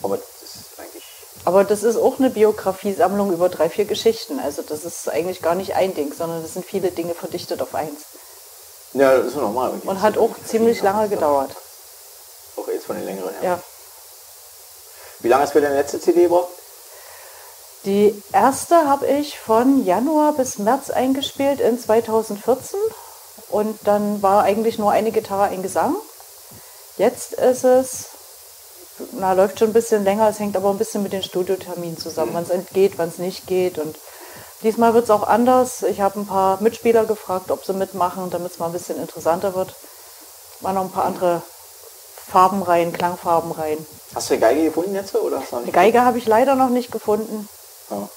Aber 0.04 0.18
das 0.18 0.26
ist 0.44 0.80
eigentlich, 0.80 1.04
Aber 1.46 1.64
das 1.64 1.84
ist 1.84 1.98
auch 1.98 2.18
eine 2.20 2.30
Biografiesammlung 2.32 3.32
über 3.34 3.50
drei, 3.50 3.70
vier 3.70 3.86
Geschichten. 3.86 4.40
Also 4.40 4.62
das 4.64 4.84
ist 4.84 5.08
eigentlich 5.10 5.42
gar 5.42 5.56
nicht 5.56 5.76
ein 5.76 5.94
Ding, 5.94 6.14
sondern 6.14 6.42
das 6.42 6.54
sind 6.54 6.66
viele 6.66 6.92
Dinge 6.92 7.14
verdichtet 7.14 7.62
auf 7.62 7.76
eins. 7.76 8.02
ja, 8.94 9.18
das 9.18 9.28
ist 9.28 9.36
normal. 9.36 9.74
Und 9.84 10.02
hat 10.02 10.18
auch 10.18 10.32
ziemlich 10.46 10.82
lange 10.82 11.08
gedauert. 11.10 11.52
Auch 12.58 12.68
jetzt 12.68 12.86
von 12.88 12.96
den 12.96 13.06
längeren 13.06 13.30
her. 13.42 13.44
Ja. 13.52 13.60
Wie 15.20 15.28
lange 15.28 15.46
du 15.46 15.52
für 15.52 15.62
deine 15.62 15.76
letzte 15.76 16.00
CD 16.00 16.24
gebraucht? 16.24 16.50
Die 17.88 18.22
erste 18.34 18.86
habe 18.86 19.08
ich 19.08 19.40
von 19.40 19.86
Januar 19.86 20.34
bis 20.34 20.58
März 20.58 20.90
eingespielt 20.90 21.62
in 21.62 21.80
2014 21.80 22.78
und 23.48 23.80
dann 23.86 24.22
war 24.22 24.44
eigentlich 24.44 24.78
nur 24.78 24.92
eine 24.92 25.14
Gitarre, 25.14 25.44
ein 25.44 25.64
Gesang. 25.64 25.96
Jetzt 26.98 27.32
ist 27.32 27.64
es, 27.64 28.08
na, 29.14 29.32
läuft 29.32 29.60
schon 29.60 29.70
ein 29.70 29.74
bisschen 29.74 30.04
länger, 30.04 30.28
es 30.28 30.38
hängt 30.38 30.58
aber 30.58 30.70
ein 30.70 30.78
bisschen 30.78 31.02
mit 31.02 31.14
den 31.14 31.24
Studioterminen 31.24 31.98
zusammen, 31.98 32.32
wann 32.34 32.44
es 32.44 32.50
entgeht, 32.50 32.98
wann 32.98 33.08
es 33.08 33.20
nicht 33.20 33.48
geht. 33.48 33.80
Und 33.80 33.96
diesmal 34.64 34.94
wird 34.94 35.06
es 35.06 35.10
auch 35.10 35.26
anders. 35.26 35.82
Ich 35.84 36.02
habe 36.02 36.20
ein 36.20 36.28
paar 36.28 36.62
Mitspieler 36.62 37.06
gefragt, 37.06 37.52
ob 37.52 37.64
sie 37.64 37.72
mitmachen, 37.72 38.30
damit 38.30 38.52
es 38.52 38.60
mal 38.60 38.66
ein 38.66 38.74
bisschen 38.74 39.00
interessanter 39.00 39.56
wird. 39.56 39.74
War 40.60 40.74
noch 40.74 40.84
ein 40.84 40.92
paar 40.92 41.06
andere 41.06 41.42
Farben 42.30 42.64
rein, 42.64 42.92
Klangfarben 42.92 43.54
rein. 43.54 43.78
Hast 44.14 44.30
du 44.30 44.34
eine 44.34 44.42
Geige 44.42 44.66
gefunden 44.66 44.94
jetzt 44.94 45.16
oder 45.16 45.42
Eine? 45.54 45.72
Geige 45.72 46.02
habe 46.02 46.18
ich 46.18 46.26
leider 46.26 46.56
noch 46.56 46.68
nicht 46.68 46.92
gefunden. 46.92 47.48
Ja. 47.90 48.10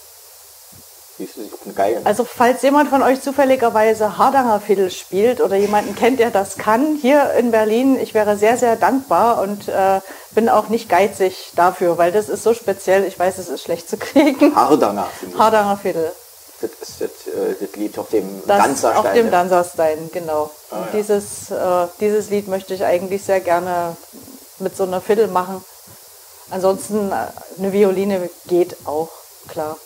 Also 2.04 2.24
falls 2.24 2.62
jemand 2.62 2.88
von 2.88 3.02
euch 3.02 3.20
zufälligerweise 3.20 4.16
Hardanger 4.16 4.60
Fiddle 4.60 4.90
spielt 4.90 5.40
oder 5.40 5.56
jemanden 5.56 5.94
kennt, 5.94 6.18
der 6.18 6.30
das 6.30 6.56
kann, 6.56 6.98
hier 7.00 7.32
in 7.34 7.50
Berlin, 7.50 7.98
ich 8.00 8.14
wäre 8.14 8.36
sehr, 8.38 8.56
sehr 8.56 8.76
dankbar 8.76 9.42
und 9.42 9.68
äh, 9.68 10.00
bin 10.30 10.48
auch 10.48 10.68
nicht 10.68 10.88
geizig 10.88 11.52
dafür, 11.56 11.98
weil 11.98 12.12
das 12.12 12.28
ist 12.28 12.42
so 12.42 12.54
speziell. 12.54 13.04
Ich 13.04 13.18
weiß, 13.18 13.38
es 13.38 13.48
ist 13.48 13.62
schlecht 13.62 13.88
zu 13.90 13.96
kriegen. 13.98 14.54
Hardanger, 14.56 15.08
ich. 15.28 15.38
Hardanger 15.38 15.76
Fiddle. 15.76 16.12
Das 16.60 16.70
ist 16.70 17.00
das, 17.00 17.10
äh, 17.26 17.54
das 17.60 17.76
Lied 17.76 17.98
auf 17.98 18.08
dem 18.10 18.42
Danzerstein. 18.46 18.96
auf 18.96 19.12
dem 19.12 19.26
ne? 19.26 19.30
Danzerstein, 19.30 20.10
genau. 20.12 20.50
Ah, 20.70 20.76
und 20.76 20.86
ja. 20.86 20.88
dieses, 20.94 21.50
äh, 21.50 21.86
dieses 22.00 22.30
Lied 22.30 22.48
möchte 22.48 22.74
ich 22.74 22.84
eigentlich 22.84 23.24
sehr 23.24 23.40
gerne 23.40 23.96
mit 24.58 24.76
so 24.76 24.84
einer 24.84 25.00
Fiddle 25.00 25.28
machen. 25.28 25.64
Ansonsten 26.50 27.10
äh, 27.12 27.14
eine 27.58 27.72
Violine 27.72 28.28
geht 28.46 28.76
auch, 28.86 29.08
klar. 29.50 29.76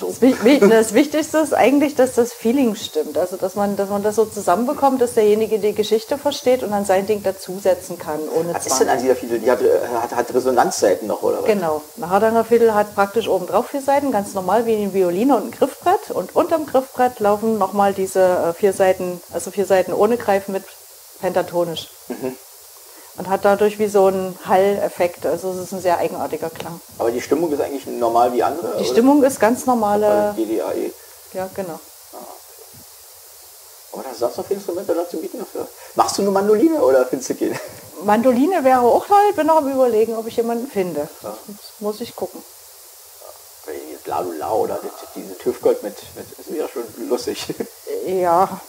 Das 0.00 0.20
Das 0.68 0.94
Wichtigste 0.94 1.38
ist 1.38 1.54
eigentlich, 1.54 1.94
dass 1.94 2.14
das 2.14 2.32
Feeling 2.32 2.74
stimmt. 2.74 3.16
Also, 3.16 3.36
dass 3.36 3.54
man, 3.54 3.76
dass 3.76 3.88
man 3.88 4.02
das 4.02 4.16
so 4.16 4.24
zusammenbekommt, 4.24 5.00
dass 5.00 5.14
derjenige 5.14 5.58
die 5.58 5.72
Geschichte 5.72 6.18
versteht 6.18 6.62
und 6.62 6.70
dann 6.70 6.84
sein 6.84 7.06
Ding 7.06 7.22
dazusetzen 7.22 7.98
kann, 7.98 8.20
ohne 8.34 8.54
Was 8.54 8.66
ist 8.66 8.80
denn 8.80 8.88
Zwang. 8.88 8.98
dieser 8.98 9.16
Fiedel? 9.16 9.38
Die 9.38 9.50
hat, 9.50 9.62
äh, 9.62 9.68
hat, 10.02 10.14
hat 10.14 10.34
Resonanzseiten 10.34 11.08
noch, 11.08 11.22
oder 11.22 11.38
was? 11.38 11.46
Genau. 11.46 11.82
Eine 11.96 12.10
Hardanger 12.10 12.44
Fiddle 12.44 12.74
hat 12.74 12.94
praktisch 12.94 13.28
oben 13.28 13.46
drauf 13.46 13.68
vier 13.68 13.80
Seiten, 13.80 14.12
ganz 14.12 14.34
normal 14.34 14.66
wie 14.66 14.76
eine 14.76 14.92
Violine 14.92 15.36
und 15.36 15.46
ein 15.46 15.50
Griffbrett. 15.50 16.10
Und 16.10 16.36
unterm 16.36 16.66
Griffbrett 16.66 17.20
laufen 17.20 17.58
nochmal 17.58 17.94
diese 17.94 18.20
äh, 18.20 18.52
vier 18.52 18.72
Seiten, 18.72 19.20
also 19.32 19.50
vier 19.50 19.66
Seiten 19.66 19.92
ohne 19.92 20.16
Greifen 20.18 20.52
mit 20.52 20.64
pentatonisch. 21.20 21.88
Und 23.16 23.28
hat 23.28 23.44
dadurch 23.44 23.78
wie 23.78 23.86
so 23.86 24.06
einen 24.06 24.36
Hall-Effekt. 24.44 25.24
Also 25.24 25.52
es 25.52 25.58
ist 25.58 25.72
ein 25.72 25.80
sehr 25.80 25.98
eigenartiger 25.98 26.50
Klang. 26.50 26.80
Aber 26.98 27.10
die 27.10 27.20
Stimmung 27.20 27.52
ist 27.52 27.60
eigentlich 27.60 27.86
normal 27.86 28.32
wie 28.32 28.42
andere? 28.42 28.76
Die 28.78 28.84
Stimmung 28.84 29.22
ist 29.22 29.38
ganz 29.38 29.66
normale. 29.66 30.34
GDAE. 30.36 30.92
Ja, 31.32 31.48
genau. 31.54 31.78
Oder 33.92 34.08
hast 34.08 34.16
du 34.16 34.24
sonst 34.24 34.38
noch 34.38 34.50
Instrumente 34.50 34.92
dazu 34.92 35.18
bieten? 35.18 35.38
Dafür? 35.38 35.68
Machst 35.94 36.18
du 36.18 36.22
nur 36.22 36.32
Mandoline 36.32 36.82
oder 36.82 37.06
findest 37.06 37.30
du 37.30 37.34
gehen? 37.34 37.56
Mandoline 38.02 38.64
wäre 38.64 38.80
auch 38.80 39.06
toll. 39.06 39.32
Bin 39.36 39.46
noch 39.46 39.58
am 39.58 39.70
überlegen, 39.70 40.16
ob 40.16 40.26
ich 40.26 40.36
jemanden 40.36 40.66
finde. 40.66 41.08
Das 41.22 41.34
muss 41.78 42.00
ich 42.00 42.16
gucken. 42.16 42.42
Lalula 44.06 44.52
oder 44.52 44.80
diese 45.14 45.36
TÜV-Gold 45.38 45.82
mit, 45.82 45.96
mit, 46.14 46.26
ist 46.38 46.50
ja 46.50 46.68
schon 46.68 47.08
lustig. 47.08 47.46
Ja, 48.06 48.60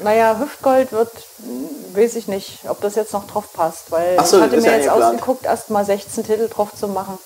naja, 0.00 0.38
Hüftgold 0.38 0.92
wird, 0.92 1.10
hm, 1.38 1.68
weiß 1.94 2.16
ich 2.16 2.26
nicht, 2.28 2.60
ob 2.68 2.80
das 2.80 2.94
jetzt 2.96 3.12
noch 3.12 3.26
drauf 3.26 3.52
passt, 3.52 3.90
weil 3.90 4.16
Ach 4.18 4.26
so, 4.26 4.38
ich 4.38 4.42
hatte 4.42 4.56
mir 4.60 4.66
ja 4.66 4.76
jetzt 4.76 4.84
geplant. 4.88 5.04
ausgeguckt, 5.14 5.44
erst 5.44 5.70
mal 5.70 5.84
16 5.84 6.24
Titel 6.24 6.48
drauf 6.48 6.70
zu 6.78 6.88
machen. 6.88 7.18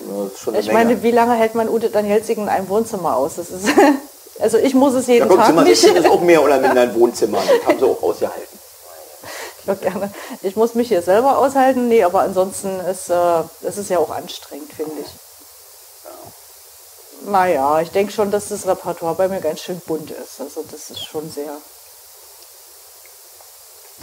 Ja, 0.00 0.06
das 0.32 0.48
eine 0.48 0.60
Ich 0.60 0.66
Menge. 0.68 0.78
meine, 0.78 1.02
wie 1.02 1.10
lange 1.10 1.34
hält 1.34 1.54
man 1.54 1.68
Ute 1.68 1.90
Danielsing 1.90 2.38
in 2.38 2.48
einem 2.48 2.68
Wohnzimmer 2.68 3.16
aus? 3.16 3.34
Das 3.36 3.50
ist, 3.50 3.66
also 4.38 4.58
ich 4.58 4.74
muss 4.74 4.94
es 4.94 5.06
ja, 5.08 5.14
jeden 5.14 5.28
guck, 5.28 5.38
Tag 5.38 5.46
Zimmer 5.48 5.62
nicht. 5.64 5.80
16 5.80 5.96
ist 6.04 6.08
auch 6.08 6.20
mehr 6.20 6.42
oder 6.42 6.58
minder 6.60 6.82
ein 6.82 6.94
Wohnzimmer. 6.98 7.38
Das 7.38 7.66
haben 7.66 7.78
sie 7.78 7.84
auch 7.84 8.02
ausgehalten. 8.02 8.58
Ja, 9.66 9.74
gerne. 9.74 10.10
Ich 10.42 10.56
muss 10.56 10.74
mich 10.74 10.88
hier 10.88 11.02
selber 11.02 11.36
aushalten, 11.36 11.88
nee, 11.88 12.02
aber 12.04 12.20
ansonsten 12.22 12.80
ist 12.80 13.10
äh, 13.10 13.42
es 13.62 13.76
ist 13.76 13.90
ja 13.90 13.98
auch 13.98 14.10
anstrengend, 14.10 14.72
finde 14.72 14.92
ich. 15.00 15.08
Naja, 17.28 17.80
ich 17.80 17.90
denke 17.90 18.12
schon, 18.12 18.30
dass 18.30 18.48
das 18.48 18.66
Repertoire 18.66 19.14
bei 19.14 19.28
mir 19.28 19.40
ganz 19.40 19.60
schön 19.60 19.80
bunt 19.86 20.10
ist. 20.10 20.40
Also 20.40 20.62
das 20.70 20.90
ist 20.90 21.04
schon 21.04 21.28
sehr 21.30 21.50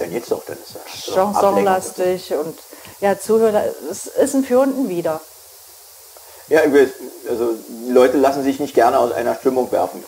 Dann 0.06 0.14
jetzt 0.14 0.32
doch, 0.32 0.44
dann 0.46 0.58
ist 0.58 0.76
das 0.76 1.06
so 1.06 1.14
chansonlastig 1.14 2.34
und 2.34 2.58
ja, 3.02 3.18
Zuhörer, 3.20 3.64
es 3.90 4.06
ist 4.06 4.36
ein 4.36 4.44
Für 4.44 4.60
und 4.60 4.78
ein 4.78 4.90
Wider. 4.90 5.20
Ja, 6.48 6.60
also 7.28 7.56
Leute 7.90 8.18
lassen 8.18 8.44
sich 8.44 8.60
nicht 8.60 8.76
gerne 8.76 9.00
aus 9.00 9.12
einer 9.12 9.34
Stimmung 9.34 9.72
werfen. 9.72 10.04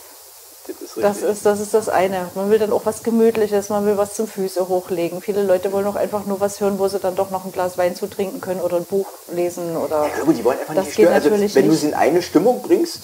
Das 0.68 0.80
ist. 0.80 1.02
Das 1.02 1.22
ist, 1.22 1.46
das 1.46 1.60
ist 1.60 1.74
das 1.74 1.88
eine. 1.88 2.30
Man 2.36 2.48
will 2.50 2.60
dann 2.60 2.72
auch 2.72 2.82
was 2.84 3.02
Gemütliches, 3.02 3.70
man 3.70 3.86
will 3.86 3.96
was 3.96 4.14
zum 4.14 4.28
Füße 4.28 4.68
hochlegen. 4.68 5.20
Viele 5.20 5.42
Leute 5.42 5.72
wollen 5.72 5.86
auch 5.86 5.96
einfach 5.96 6.26
nur 6.26 6.40
was 6.40 6.60
hören, 6.60 6.78
wo 6.78 6.86
sie 6.86 7.00
dann 7.00 7.16
doch 7.16 7.30
noch 7.30 7.44
ein 7.44 7.52
Glas 7.52 7.76
Wein 7.76 7.96
zu 7.96 8.06
trinken 8.06 8.40
können 8.40 8.60
oder 8.60 8.76
ein 8.76 8.84
Buch 8.84 9.08
lesen 9.32 9.76
oder. 9.76 10.06
Ja, 10.16 10.24
gut, 10.24 10.36
die 10.36 10.44
wollen 10.44 10.60
einfach 10.60 10.74
Das 10.74 10.84
nicht 10.84 10.94
stören. 10.94 11.14
Also, 11.14 11.30
wenn 11.30 11.40
du 11.40 11.70
nicht. 11.70 11.80
sie 11.80 11.86
in 11.88 11.94
eine 11.94 12.22
Stimmung 12.22 12.62
bringst, 12.62 13.00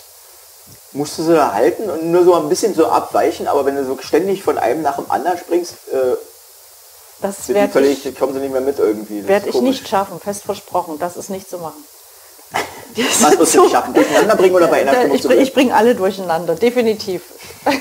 musst 0.92 1.18
du 1.18 1.24
sie 1.24 1.34
da 1.34 1.52
halten 1.52 1.90
und 1.90 2.12
nur 2.12 2.24
so 2.24 2.34
ein 2.34 2.48
bisschen 2.48 2.74
so 2.74 2.86
abweichen. 2.86 3.48
Aber 3.48 3.64
wenn 3.64 3.74
du 3.74 3.84
so 3.84 3.98
ständig 4.00 4.44
von 4.44 4.58
einem 4.58 4.82
nach 4.82 4.96
dem 4.96 5.10
anderen 5.10 5.38
springst, 5.38 5.74
äh, 5.92 6.16
Das 7.20 7.48
werde 7.48 7.72
völlig, 7.72 8.04
ich, 8.04 8.18
kommen 8.18 8.34
sie 8.34 8.40
nicht 8.40 8.52
mehr 8.52 8.60
mit 8.60 8.78
irgendwie. 8.78 9.20
Das 9.20 9.28
werd 9.28 9.46
ist 9.46 9.54
ich 9.54 9.60
nicht 9.62 9.88
schaffen, 9.88 10.20
fest 10.20 10.42
versprochen. 10.44 10.98
Das 10.98 11.16
ist 11.16 11.30
nicht 11.30 11.48
zu 11.48 11.58
machen. 11.58 11.82
Was 13.20 13.38
wirst 13.38 13.54
du 13.54 13.68
schaffen? 13.68 13.94
Durcheinander 13.94 14.36
bringen 14.36 14.54
oder 14.54 14.66
bei 14.68 14.80
einer 14.82 14.92
Stimmung 14.92 15.16
ich, 15.16 15.22
bring- 15.22 15.40
ich 15.40 15.52
bringe 15.54 15.74
alle 15.74 15.94
durcheinander, 15.94 16.54
definitiv. 16.54 17.22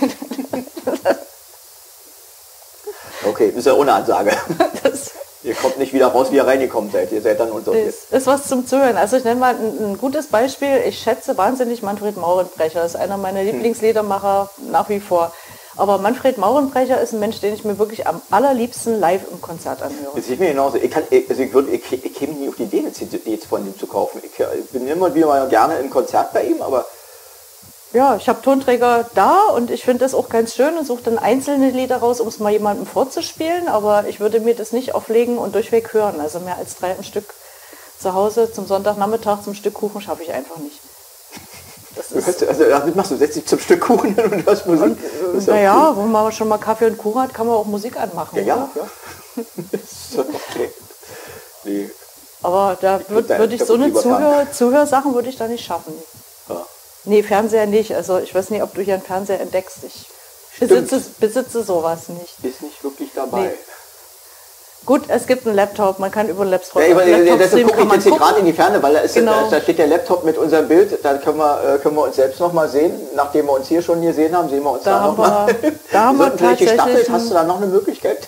Okay, 3.25 3.53
ist 3.55 3.65
ja 3.65 3.73
ohne 3.73 3.93
Ansage. 3.93 4.31
Das 4.83 5.11
Ihr 5.45 5.55
kommt 5.55 5.77
nicht 5.77 5.91
wieder 5.93 6.07
raus, 6.07 6.27
wie 6.31 6.37
ihr 6.37 6.47
reingekommen 6.47 6.89
seid. 6.89 7.11
Ihr 7.11 7.21
seid 7.21 7.37
dann 7.37 7.51
unsortiert. 7.51 7.89
ist, 7.89 8.13
ist 8.13 8.27
was 8.27 8.47
zum 8.47 8.65
Zuhören. 8.65 8.95
Also 8.95 9.17
ich 9.17 9.25
nenne 9.25 9.39
mal 9.41 9.53
ein, 9.55 9.91
ein 9.91 9.97
gutes 9.97 10.27
Beispiel. 10.27 10.81
Ich 10.87 10.99
schätze 10.99 11.37
wahnsinnig 11.37 11.81
Manfred 11.81 12.15
Maurenbrecher. 12.15 12.81
Das 12.81 12.93
ist 12.93 12.99
einer 12.99 13.17
meiner 13.17 13.39
Hm. 13.41 13.47
Lieblingsliedermacher 13.47 14.49
nach 14.71 14.87
wie 14.87 15.01
vor. 15.01 15.33
Aber 15.75 15.97
Manfred 15.97 16.37
Maurenbrecher 16.37 17.01
ist 17.01 17.13
ein 17.13 17.19
Mensch, 17.19 17.39
den 17.39 17.53
ich 17.53 17.63
mir 17.65 17.79
wirklich 17.79 18.05
am 18.05 18.21
allerliebsten 18.29 18.99
live 18.99 19.23
im 19.31 19.41
Konzert 19.41 19.81
anhöre. 19.81 20.11
Das 20.15 20.27
sieht 20.27 20.39
mir 20.39 20.49
genauso. 20.49 20.77
Ich, 20.77 20.91
kann, 20.91 21.03
ich, 21.09 21.29
also 21.29 21.41
ich, 21.41 21.53
würd, 21.53 21.69
ich, 21.69 21.91
ich 21.91 22.13
käme 22.13 22.33
nie 22.33 22.47
auf 22.47 22.55
die 22.55 22.63
Idee, 22.63 22.83
jetzt 23.25 23.45
von 23.47 23.65
ihm 23.65 23.77
zu 23.77 23.87
kaufen. 23.87 24.21
Ich, 24.23 24.31
ich 24.39 24.69
bin 24.69 24.87
immer 24.87 25.13
wieder 25.15 25.27
mal 25.27 25.47
gerne 25.49 25.77
im 25.79 25.89
Konzert 25.89 26.31
bei 26.31 26.43
ihm, 26.43 26.61
aber 26.61 26.85
Ja, 27.91 28.15
ich 28.15 28.29
habe 28.29 28.41
Tonträger 28.41 29.09
da 29.15 29.47
und 29.55 29.71
ich 29.71 29.83
finde 29.83 30.03
das 30.03 30.13
auch 30.13 30.29
ganz 30.29 30.53
schön 30.55 30.77
und 30.77 30.85
suche 30.85 31.03
dann 31.03 31.17
einzelne 31.17 31.71
Lieder 31.71 31.97
raus, 31.97 32.19
um 32.21 32.27
es 32.27 32.39
mal 32.39 32.51
jemandem 32.51 32.85
vorzuspielen. 32.85 33.67
Aber 33.67 34.05
ich 34.07 34.19
würde 34.19 34.39
mir 34.41 34.55
das 34.55 34.73
nicht 34.73 34.93
auflegen 34.93 35.37
und 35.39 35.55
durchweg 35.55 35.93
hören. 35.93 36.19
Also 36.21 36.39
mehr 36.39 36.57
als 36.57 36.75
drei 36.75 36.95
am 36.95 37.03
Stück 37.03 37.33
zu 37.99 38.13
Hause 38.13 38.51
zum 38.51 38.67
Sonntagnachmittag 38.67 39.43
zum 39.43 39.55
Stück 39.55 39.73
Kuchen 39.73 40.01
schaffe 40.01 40.23
ich 40.23 40.31
einfach 40.33 40.57
nicht. 40.57 40.79
Das 41.95 42.09
du 42.09 42.15
ist, 42.17 42.27
hörst, 42.27 42.43
also 42.43 42.63
damit 42.69 42.95
machst 42.95 43.11
du, 43.11 43.17
setzt 43.17 43.35
dich 43.35 43.45
zum 43.45 43.59
Stück 43.59 43.81
Kuchen 43.81 44.15
und 44.15 44.45
hörst 44.45 44.65
Musik. 44.65 44.97
Das 45.33 45.41
ist 45.43 45.47
ja 45.47 45.53
naja, 45.53 45.95
wo 45.95 46.01
man 46.01 46.31
schon 46.31 46.47
mal 46.47 46.57
Kaffee 46.57 46.87
und 46.87 46.97
Kuchen 46.97 47.21
hat, 47.21 47.33
kann 47.33 47.47
man 47.47 47.55
auch 47.55 47.65
Musik 47.65 47.97
anmachen. 47.97 48.37
Ja, 48.39 48.43
ja. 48.43 48.69
oder? 48.75 48.89
ja. 49.35 49.43
Okay. 50.51 50.69
Nee. 51.63 51.89
Aber 52.41 52.77
da 52.79 52.99
würde 53.07 53.27
da- 53.27 53.39
würd 53.39 53.53
ich 53.53 53.63
so 53.63 53.73
eine. 53.75 53.93
Zuhör 53.93 54.47
Zuhörsachen 54.51 55.15
würde 55.15 55.29
ich 55.29 55.37
da 55.37 55.47
nicht 55.47 55.65
schaffen. 55.65 55.93
Ja. 56.49 56.65
Nee, 57.05 57.23
Fernseher 57.23 57.65
nicht. 57.65 57.95
Also 57.95 58.19
ich 58.19 58.33
weiß 58.35 58.49
nicht, 58.49 58.61
ob 58.63 58.73
du 58.73 58.81
hier 58.81 58.95
einen 58.95 59.03
Fernseher 59.03 59.39
entdeckst. 59.39 59.77
Ich 59.83 60.07
besitze, 60.59 61.01
besitze 61.19 61.63
sowas 61.63 62.09
nicht. 62.09 62.35
Ist 62.43 62.61
nicht 62.61 62.83
wirklich 62.83 63.09
dabei. 63.15 63.41
Nee. 63.41 63.53
Gut, 64.85 65.03
es 65.07 65.27
gibt 65.27 65.47
einen 65.47 65.55
Laptop, 65.55 65.99
man 65.99 66.11
kann 66.11 66.27
über 66.27 66.41
einen 66.41 66.51
Laptop, 66.51 66.81
Ja, 66.81 66.93
meine, 66.93 67.17
Laptop 67.23 67.37
deshalb 67.39 67.67
gucke 67.67 67.83
ich 67.83 67.93
jetzt 67.93 68.03
hier 68.03 68.17
gerade 68.17 68.39
in 68.39 68.45
die 68.45 68.53
Ferne, 68.53 68.83
weil 68.83 68.93
da, 68.93 68.99
ist, 68.99 69.15
Genau. 69.15 69.47
da, 69.49 69.61
steht 69.61 69.77
der 69.79 69.87
Laptop 69.87 70.25
mit 70.25 70.37
unserem 70.37 70.67
Bild, 70.67 70.99
da 71.03 71.13
können 71.15 71.37
wir, 71.37 71.75
äh, 71.75 71.77
können 71.77 71.95
wir 71.95 72.03
uns 72.03 72.17
selbst 72.17 72.39
noch 72.41 72.51
mal 72.51 72.67
sehen. 72.67 72.93
Nachdem 73.15 73.45
wir 73.45 73.53
uns 73.53 73.67
hier 73.69 73.81
schon 73.81 74.01
gesehen 74.01 74.35
haben, 74.35 74.49
sehen 74.49 74.61
wir 74.61 74.71
uns 74.71 74.83
Da 74.83 74.91
da, 74.91 74.99
haben 75.01 75.17
noch 75.17 75.17
mal. 75.17 75.47
wir- 75.61 75.71
da 75.93 75.99
haben 76.05 76.19
wir 76.19 76.31
vielleicht 76.31 76.59
gestaffelt, 76.59 76.79
tatsächlich 76.79 77.09
hast 77.11 77.29
du 77.29 77.33
da 77.33 77.43
noch 77.43 77.57
eine 77.57 77.67
Möglichkeit? 77.67 78.27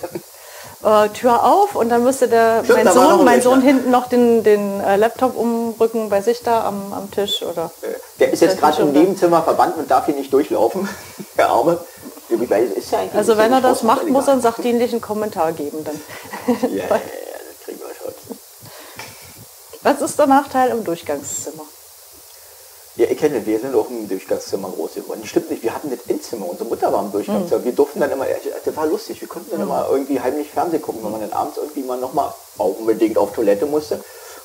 Äh, 0.84 1.10
Tür 1.10 1.44
auf 1.44 1.76
und 1.76 1.90
dann 1.90 2.04
müsste 2.04 2.28
der, 2.30 2.64
Stimmt, 2.64 2.84
mein 2.86 2.94
Sohn, 2.94 3.20
ein 3.20 3.26
mein 3.26 3.42
Sohn 3.42 3.62
hinten 3.62 3.92
noch 3.92 4.08
den, 4.08 4.44
den 4.44 4.80
äh, 4.82 4.96
Laptop 4.98 5.36
umrücken 5.36 6.10
bei 6.10 6.22
sich 6.22 6.42
da 6.44 6.64
am, 6.66 6.94
am 6.94 7.12
Tisch 7.12 7.42
oder. 7.44 7.72
Der 8.20 8.32
ist 8.32 8.42
jetzt 8.42 8.60
gerade 8.60 8.82
im. 8.84 8.94
Nebenzimmer 8.94 9.42
verbannt 9.42 9.78
und 9.78 9.90
darf 9.92 10.06
hier 10.06 10.16
nicht 10.16 10.32
durchlaufen. 10.32 10.88
Der 11.38 11.50
Arme. 11.50 11.80
Also 13.13 13.38
wenn 13.38 13.51
er 13.51 13.62
das 13.62 13.84
macht, 13.84 14.08
muss 14.08 14.27
er 14.27 14.34
einen 14.34 14.41
sachdienlichen 14.41 15.01
Kommentar 15.01 15.51
geben 15.51 15.84
dann. 15.84 16.00
Ja, 16.63 16.67
ja, 16.67 16.86
ja, 16.86 16.88
das 16.88 17.65
kriegen 17.65 17.79
wir 17.79 17.96
schon. 17.96 18.38
Was 19.84 20.01
ist 20.01 20.17
der 20.17 20.27
Nachteil 20.27 20.70
im 20.72 20.84
Durchgangszimmer? 20.84 21.63
Ja, 22.98 23.08
ich 23.10 23.17
kenne, 23.17 23.46
wir 23.46 23.60
sind 23.60 23.75
auch 23.75 23.89
im 23.89 24.08
Durchgangszimmer 24.08 24.70
groß 24.70 24.94
geworden. 24.96 25.22
Stimmt 25.25 25.51
nicht, 25.51 25.62
wir 25.63 25.75
hatten 25.75 25.89
das 25.89 26.00
Inzimmer, 26.08 26.48
unsere 26.48 26.70
Mutter 26.70 26.94
war 26.94 27.03
im 27.03 27.12
Durchgangszimmer. 27.12 27.63
Wir 27.65 27.74
durften 27.74 28.00
dann 28.00 28.10
immer, 28.10 28.25
das 28.63 28.75
war 28.75 28.88
lustig, 28.88 29.20
wir 29.20 29.27
konnten 29.27 29.51
dann 29.51 29.62
immer 29.62 29.88
irgendwie 29.91 30.20
heimlich 30.20 30.50
Fernsehen 30.50 30.82
gucken, 30.82 31.03
wenn 31.03 31.12
man 31.12 31.20
dann 31.20 31.34
abends 31.34 31.58
irgendwie 31.58 31.84
mal 31.84 32.00
nochmal 32.00 32.34
unbedingt 32.58 33.17
auf 33.17 33.34
Toilette 33.34 33.65
musste. 33.65 34.01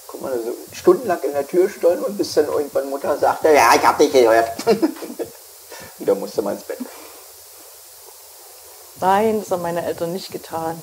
Konnte 0.09 0.27
man 0.27 0.35
so 0.45 0.53
stundenlang 0.73 1.21
in 1.23 1.33
der 1.33 1.47
Tür 1.47 1.69
stollen 1.69 2.03
und 2.03 2.19
bis 2.19 2.35
dann 2.35 2.47
irgendwann 2.47 2.91
Mutter 2.91 3.17
sagte, 3.17 3.51
ja, 3.51 3.71
ich 3.77 3.87
hab 3.87 3.97
dich 3.99 4.13
gehört. 4.13 4.51
und 4.67 6.09
dann 6.09 6.19
musste 6.19 6.43
man 6.43 6.57
ins 6.57 6.65
Bett. 6.65 6.79
Nein, 9.01 9.41
das 9.41 9.51
haben 9.51 9.63
meine 9.63 9.85
Eltern 9.85 10.13
nicht 10.13 10.31
getan. 10.31 10.83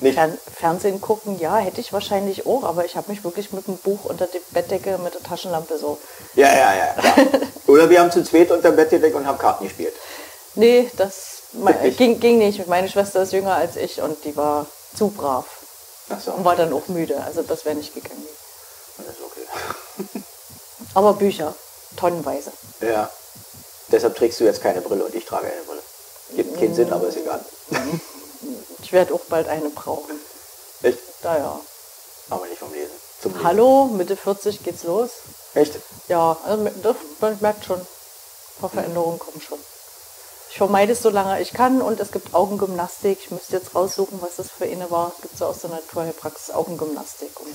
Nicht? 0.00 0.14
Fern 0.14 0.38
Fernsehen 0.54 1.00
gucken, 1.00 1.38
ja, 1.38 1.56
hätte 1.56 1.80
ich 1.80 1.92
wahrscheinlich 1.92 2.46
auch, 2.46 2.64
aber 2.64 2.84
ich 2.84 2.96
habe 2.96 3.10
mich 3.10 3.24
wirklich 3.24 3.52
mit 3.52 3.66
dem 3.66 3.78
Buch 3.78 4.04
unter 4.04 4.26
die 4.26 4.40
Bettdecke 4.50 4.98
mit 4.98 5.14
der 5.14 5.22
Taschenlampe 5.22 5.78
so. 5.78 5.98
Ja, 6.34 6.48
ja, 6.48 6.74
ja. 6.74 6.92
klar. 6.92 7.26
Oder 7.66 7.88
wir 7.88 8.00
haben 8.00 8.10
zu 8.10 8.22
zweit 8.22 8.50
unter 8.50 8.70
dem 8.70 8.76
Bett 8.76 8.90
gedeckt 8.90 9.14
und 9.14 9.26
haben 9.26 9.38
Karten 9.38 9.64
gespielt. 9.64 9.94
Nee, 10.54 10.90
das 10.96 11.42
Wirklich? 11.52 11.96
ging, 11.96 12.20
ging 12.20 12.38
nicht. 12.38 12.66
Meine 12.66 12.88
Schwester 12.88 13.22
ist 13.22 13.32
jünger 13.32 13.54
als 13.54 13.76
ich 13.76 14.02
und 14.02 14.22
die 14.24 14.36
war 14.36 14.66
zu 14.94 15.08
brav 15.08 15.46
Ach 16.10 16.20
so, 16.20 16.32
und 16.32 16.44
war 16.44 16.56
dann 16.56 16.72
auch 16.72 16.88
müde. 16.88 17.22
Also 17.24 17.42
das 17.42 17.64
wäre 17.64 17.74
nicht 17.74 17.94
gegangen. 17.94 18.22
das 18.98 19.06
ist 19.06 19.22
okay. 19.22 20.22
Aber 20.94 21.14
Bücher, 21.14 21.54
tonnenweise. 21.96 22.52
Ja. 22.80 23.10
Deshalb 23.88 24.16
trägst 24.16 24.40
du 24.40 24.44
jetzt 24.44 24.62
keine 24.62 24.80
Brille 24.80 25.04
und 25.04 25.14
ich 25.14 25.24
trage 25.24 25.46
eine 25.46 25.62
Brille. 25.62 25.82
Gibt 26.34 26.58
keinen 26.58 26.74
Sinn, 26.74 26.92
aber 26.92 27.08
ist 27.08 27.18
egal. 27.18 27.44
Ich 28.82 28.92
werde 28.92 29.14
auch 29.14 29.24
bald 29.28 29.48
eine 29.48 29.70
brauchen. 29.70 30.20
Echt? 30.82 30.98
Da 31.22 31.36
ja. 31.38 31.60
Aber 32.30 32.46
nicht 32.46 32.58
vom 32.58 32.72
Lesen. 32.72 32.92
Zum 33.20 33.32
Lesen. 33.32 33.44
Hallo, 33.44 33.86
Mitte 33.86 34.16
40 34.16 34.62
geht's 34.62 34.84
los. 34.84 35.10
Echt? 35.54 35.80
Ja, 36.06 36.36
also 36.44 36.70
doch, 36.82 36.94
man 37.20 37.36
merkt 37.40 37.64
schon, 37.64 37.80
ein 37.80 37.86
paar 38.60 38.70
Veränderungen 38.70 39.18
kommen 39.18 39.40
schon. 39.40 39.58
Ich 40.50 40.58
vermeide 40.58 40.92
es 40.92 41.02
so 41.02 41.10
lange 41.10 41.40
ich 41.42 41.52
kann 41.52 41.82
und 41.82 41.98
es 41.98 42.12
gibt 42.12 42.34
Augengymnastik. 42.34 43.18
Ich 43.24 43.30
müsste 43.30 43.56
jetzt 43.56 43.74
raussuchen, 43.74 44.22
was 44.22 44.36
das 44.36 44.50
für 44.50 44.66
eine 44.66 44.90
war. 44.90 45.12
Gibt 45.20 45.34
es 45.34 45.42
aus 45.42 45.60
der 45.62 45.70
Naturheilpraxis 45.70 46.54
Augengymnastik. 46.54 47.40
Und 47.40 47.48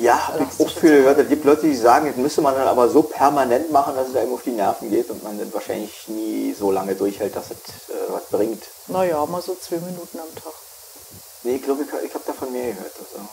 Ja, 0.00 0.28
hab 0.28 0.40
ich 0.40 0.60
auch 0.66 0.70
viel 0.70 0.98
gehört. 1.02 1.18
Es 1.18 1.28
gibt 1.28 1.44
Leute, 1.44 1.62
die 1.66 1.76
sagen, 1.76 2.06
das 2.06 2.16
müsste 2.16 2.40
man 2.40 2.54
dann 2.54 2.66
aber 2.66 2.88
so 2.88 3.02
permanent 3.02 3.70
machen, 3.70 3.94
dass 3.94 4.08
es 4.08 4.16
einem 4.16 4.32
auf 4.34 4.42
die 4.42 4.50
Nerven 4.50 4.90
geht 4.90 5.10
und 5.10 5.22
man 5.22 5.38
dann 5.38 5.52
wahrscheinlich 5.52 6.08
nie 6.08 6.54
so 6.58 6.70
lange 6.70 6.94
durchhält, 6.94 7.36
dass 7.36 7.46
es 7.46 7.90
äh, 7.90 7.98
was 8.08 8.24
bringt. 8.24 8.64
naja, 8.88 9.24
mal 9.26 9.42
so 9.42 9.54
zwei 9.54 9.76
Minuten 9.76 10.18
am 10.18 10.34
Tag. 10.34 10.52
Nee, 11.42 11.56
ich 11.56 11.62
glaube, 11.62 11.82
ich, 11.82 11.88
ich 12.04 12.14
habe 12.14 12.24
davon 12.26 12.52
mehr 12.52 12.72
gehört. 12.72 12.92
Also, 12.98 13.28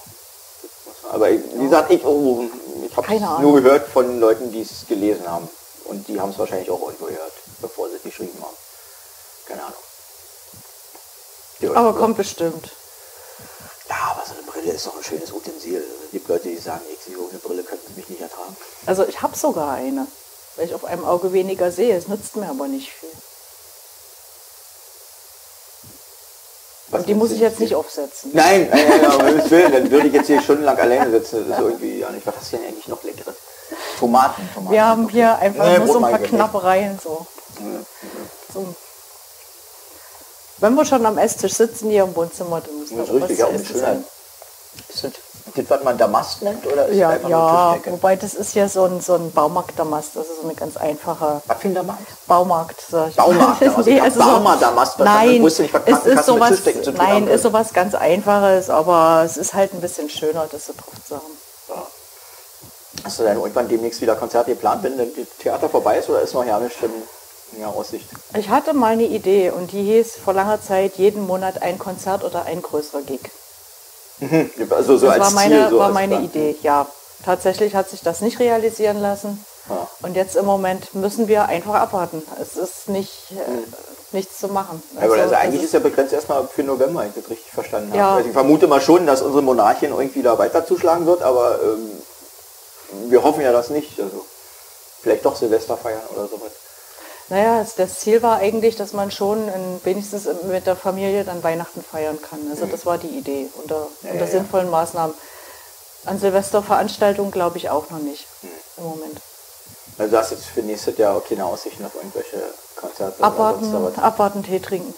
aber 1.12 1.30
ich, 1.30 1.42
wie 1.56 1.64
gesagt, 1.64 1.92
ich, 1.92 2.06
oh, 2.06 2.46
ich 2.86 2.96
habe 2.96 3.42
nur 3.42 3.62
gehört 3.62 3.88
von 3.88 4.20
Leuten, 4.20 4.52
die 4.52 4.62
es 4.62 4.86
gelesen 4.88 5.30
haben. 5.30 5.50
Und 5.86 6.08
die 6.08 6.20
haben 6.20 6.30
es 6.30 6.38
wahrscheinlich 6.40 6.70
auch 6.70 6.82
irgendwo 6.82 7.06
gehört, 7.06 7.34
bevor 7.60 7.90
sie 7.90 7.96
es 7.96 8.04
geschrieben 8.04 8.38
haben. 8.42 8.56
Keine 9.48 9.64
Ahnung. 9.64 9.80
Ja, 11.60 11.74
Aber 11.74 11.94
kommt 11.98 12.18
bestimmt. 12.18 12.72
Ja, 13.90 14.14
aber 14.16 14.26
so 14.26 14.34
eine 14.34 14.44
Brille 14.62 14.74
Brille 14.74 14.74
ist 14.76 14.88
doch 14.88 14.96
ein 14.98 15.04
schönes 15.04 15.32
Utensil. 15.32 15.84
Es 16.06 16.12
gibt 16.12 16.28
Leute, 16.28 16.50
die 16.50 16.58
sagen, 16.58 16.82
ich 16.92 17.00
sehe 17.00 17.18
ohne 17.18 17.38
Brille, 17.40 17.64
könnten 17.64 17.86
sie 17.88 18.00
mich 18.00 18.10
nicht 18.10 18.22
ertragen. 18.22 18.56
Also 18.86 19.06
ich 19.08 19.22
habe 19.22 19.36
sogar 19.38 19.74
eine, 19.74 20.08
weil 20.56 20.66
ich 20.68 20.74
auf 20.76 20.86
einem 20.86 21.06
Auge 21.06 21.34
weniger 21.34 21.72
sehe. 21.72 21.96
Es 21.98 22.08
nützt 22.08 22.36
mir 22.36 22.50
aber 22.50 22.68
nicht 22.68 22.90
viel. 22.92 23.10
Was 26.90 27.02
Und 27.02 27.08
die 27.08 27.14
muss 27.14 27.32
ich 27.32 27.40
jetzt 27.40 27.60
dir? 27.60 27.64
nicht 27.64 27.76
aufsetzen. 27.76 28.32
Nein, 28.34 28.68
nein, 28.70 28.88
nein, 28.90 29.02
nein, 29.18 29.36
Gottes 29.36 29.52
Willen, 29.52 29.72
dann 29.72 29.92
würde 29.92 30.08
ich 30.08 30.14
jetzt 30.14 30.28
hier 30.28 30.42
stundenlang 30.42 30.78
alleine 30.78 31.10
sitzen. 31.12 31.48
Das 31.50 31.60
ist 31.60 31.64
irgendwie 31.66 32.00
ja 32.00 32.10
nicht. 32.10 32.28
Was 32.28 32.36
hast 32.36 32.52
du 32.52 32.58
denn 32.58 32.68
eigentlich 32.68 32.88
noch 32.88 33.02
leckeres? 33.04 33.36
Tomaten, 33.98 34.50
Tomaten. 34.54 34.74
Wir 34.74 34.86
haben 34.86 35.08
hier 35.10 35.38
einfach 35.38 35.66
Nee, 35.66 35.78
nur 35.78 35.88
so 35.88 36.04
ein 36.04 36.12
paar. 36.12 36.20
Knappereien. 36.20 37.00
So. 37.02 37.26
so. 38.54 38.76
Wenn 40.58 40.76
wir 40.76 40.86
schon 40.86 41.06
am 41.06 41.18
Esstisch 41.18 41.54
sitzen 41.54 41.90
hier 41.90 42.04
im 42.04 42.16
Wohnzimmer, 42.16 42.62
dann 42.62 43.00
auch 43.00 43.08
was 43.08 43.30
richtig, 43.30 43.68
schön. 43.68 43.80
sein. 43.80 44.06
Ist 44.90 45.04
das, 45.04 45.12
das, 45.56 45.70
was 45.70 45.84
man 45.84 45.98
Damast 45.98 46.42
nennt, 46.42 46.66
oder 46.66 46.88
ist 46.88 46.98
Ja, 46.98 47.16
ja, 47.28 47.78
wobei 47.86 48.16
das 48.16 48.34
ist 48.34 48.56
ja 48.56 48.70
so 48.70 48.86
ein, 48.86 49.02
so 49.02 49.16
ein 49.16 49.32
Baumarkt-Damast, 49.32 50.16
das 50.16 50.28
ist 50.28 50.42
so 50.42 50.44
eine 50.48 50.56
ganz 50.56 50.78
einfache 50.78 51.42
Was 51.46 51.58
für 51.58 51.68
ein 51.68 51.76
Damast? 51.76 52.00
Baumarkt. 52.28 52.82
Sag 52.90 53.10
ich. 53.10 53.16
Baumarkt, 53.16 53.62
also 53.76 53.82
nee, 53.90 53.98
ich 53.98 54.02
also 54.02 54.22
so. 54.22 54.38
Ich 54.38 54.98
nein, 55.06 55.42
wusste 55.42 55.64
nicht, 55.64 55.74
was 55.74 55.82
es 55.86 56.06
ist 56.06 56.26
sowas, 56.26 56.52
mit 56.52 56.64
zu 56.64 56.92
tun 56.92 57.00
haben 57.00 57.08
nein, 57.08 57.24
können. 57.24 57.36
ist 57.36 57.44
sowas 57.44 57.74
ganz 57.74 57.96
Einfaches, 57.96 58.70
aber 58.70 59.24
es 59.26 59.38
ist 59.38 59.54
halt 59.54 59.74
ein 59.74 59.82
bisschen 59.82 60.10
schöner, 60.10 60.48
das 60.52 60.68
so 60.68 60.74
drauf 60.74 60.94
zu 61.08 61.16
haben. 61.16 61.42
Hast 63.04 63.20
du 63.20 63.24
denn 63.24 63.38
irgendwann 63.38 63.68
demnächst 63.68 64.02
wieder 64.02 64.16
Konzerte 64.16 64.52
geplant, 64.52 64.84
wenn 64.84 64.98
das 64.98 65.08
Theater 65.40 65.70
vorbei 65.70 65.98
ist, 65.98 66.10
oder 66.10 66.22
ist 66.22 66.34
noch 66.34 66.46
ja 66.46 66.60
nicht 66.60 66.76
in 66.84 67.60
der 67.60 67.70
Aussicht? 67.70 68.08
Ich 68.38 68.50
hatte 68.50 68.74
mal 68.74 68.94
eine 68.94 69.04
Idee 69.04 69.50
und 69.50 69.72
die 69.72 69.84
hieß 69.84 70.18
vor 70.24 70.34
langer 70.34 70.62
Zeit 70.62 70.96
jeden 70.96 71.26
Monat 71.26 71.62
ein 71.62 71.80
Konzert 71.80 72.24
oder 72.24 72.46
ein 72.46 72.62
größerer 72.62 73.02
Gig. 73.02 73.32
Also 74.70 74.98
so 74.98 75.08
Das 75.08 75.16
als 75.16 75.26
war 75.26 75.32
meine, 75.32 75.56
Ziel, 75.56 75.70
so 75.70 75.80
war 75.80 75.90
meine 75.90 76.16
Plan. 76.16 76.26
Idee, 76.26 76.56
ja. 76.62 76.88
Tatsächlich 77.26 77.76
hat 77.76 77.90
sich 77.90 78.02
das 78.02 78.22
nicht 78.22 78.40
realisieren 78.40 79.00
lassen. 79.02 79.44
Ja. 79.70 79.88
Und 80.02 80.16
jetzt 80.16 80.36
im 80.36 80.46
Moment 80.46 80.94
müssen 80.96 81.28
wir 81.28 81.46
einfach 81.46 81.76
abwarten. 81.76 82.24
Es 82.42 82.58
ist 82.58 82.90
nicht, 82.90 83.32
äh, 83.32 84.16
nichts 84.16 84.40
zu 84.40 84.48
machen. 84.48 84.82
Ja, 84.96 85.02
also 85.02 85.16
das 85.16 85.34
eigentlich 85.34 85.64
ist 85.64 85.74
ja 85.74 85.80
begrenzt 85.80 86.14
erstmal 86.14 86.48
für 86.48 86.64
November, 86.64 87.02
wenn 87.02 87.10
ich 87.10 87.16
das 87.16 87.30
richtig 87.30 87.52
verstanden 87.52 87.90
habe. 87.90 87.98
Ja. 87.98 88.16
Also 88.16 88.28
ich 88.28 88.34
vermute 88.34 88.68
mal 88.68 88.82
schon, 88.82 89.06
dass 89.06 89.22
unsere 89.22 89.44
Monarchin 89.44 89.92
irgendwie 89.92 90.24
da 90.24 90.38
weiter 90.38 90.66
zuschlagen 90.66 91.06
wird, 91.06 91.22
aber 91.22 91.60
ähm, 91.62 91.92
wir 93.10 93.24
hoffen 93.24 93.42
ja 93.42 93.52
das 93.52 93.70
nicht. 93.70 94.00
Also 94.00 94.26
vielleicht 95.02 95.26
doch 95.26 95.36
Silvester 95.36 95.78
feiern 95.78 96.02
oder 96.14 96.28
sowas. 96.28 96.52
Naja, 97.32 97.66
das 97.78 98.00
Ziel 98.00 98.22
war 98.22 98.40
eigentlich, 98.40 98.76
dass 98.76 98.92
man 98.92 99.10
schon 99.10 99.48
in, 99.48 99.80
wenigstens 99.86 100.28
mit 100.44 100.68
der 100.68 100.76
Familie 100.76 101.24
dann 101.24 101.42
Weihnachten 101.42 101.82
feiern 101.82 102.20
kann. 102.22 102.40
Also 102.50 102.66
das 102.66 102.86
war 102.86 102.98
die 102.98 103.08
Idee 103.08 103.48
unter, 103.56 103.88
unter 104.02 104.14
Mhm. 104.16 104.20
ja. 104.20 104.28
sinnvollen 104.28 104.70
Maßnahmen. 104.70 105.16
An 106.06 106.20
Silvesterveranstaltungen 106.20 107.32
glaube 107.32 107.58
ich 107.58 107.70
auch 107.70 107.90
noch 107.90 108.00
nicht 108.00 108.28
Mhm. 108.42 108.50
im 108.78 108.84
Moment. 108.84 109.18
Also 109.98 110.12
du 110.12 110.18
hast 110.20 110.32
jetzt 110.32 110.46
für 110.46 110.62
nächstes 110.62 110.98
Jahr 110.98 111.16
auch 111.16 111.24
keine 111.26 111.46
Aussicht 111.46 111.78
auf 111.86 111.96
irgendwelche 111.96 112.42
Konzerte 112.76 113.24
Abwarten, 113.24 113.74
abwarten, 113.98 114.44
Tee 114.44 114.60
trinken. 114.60 114.94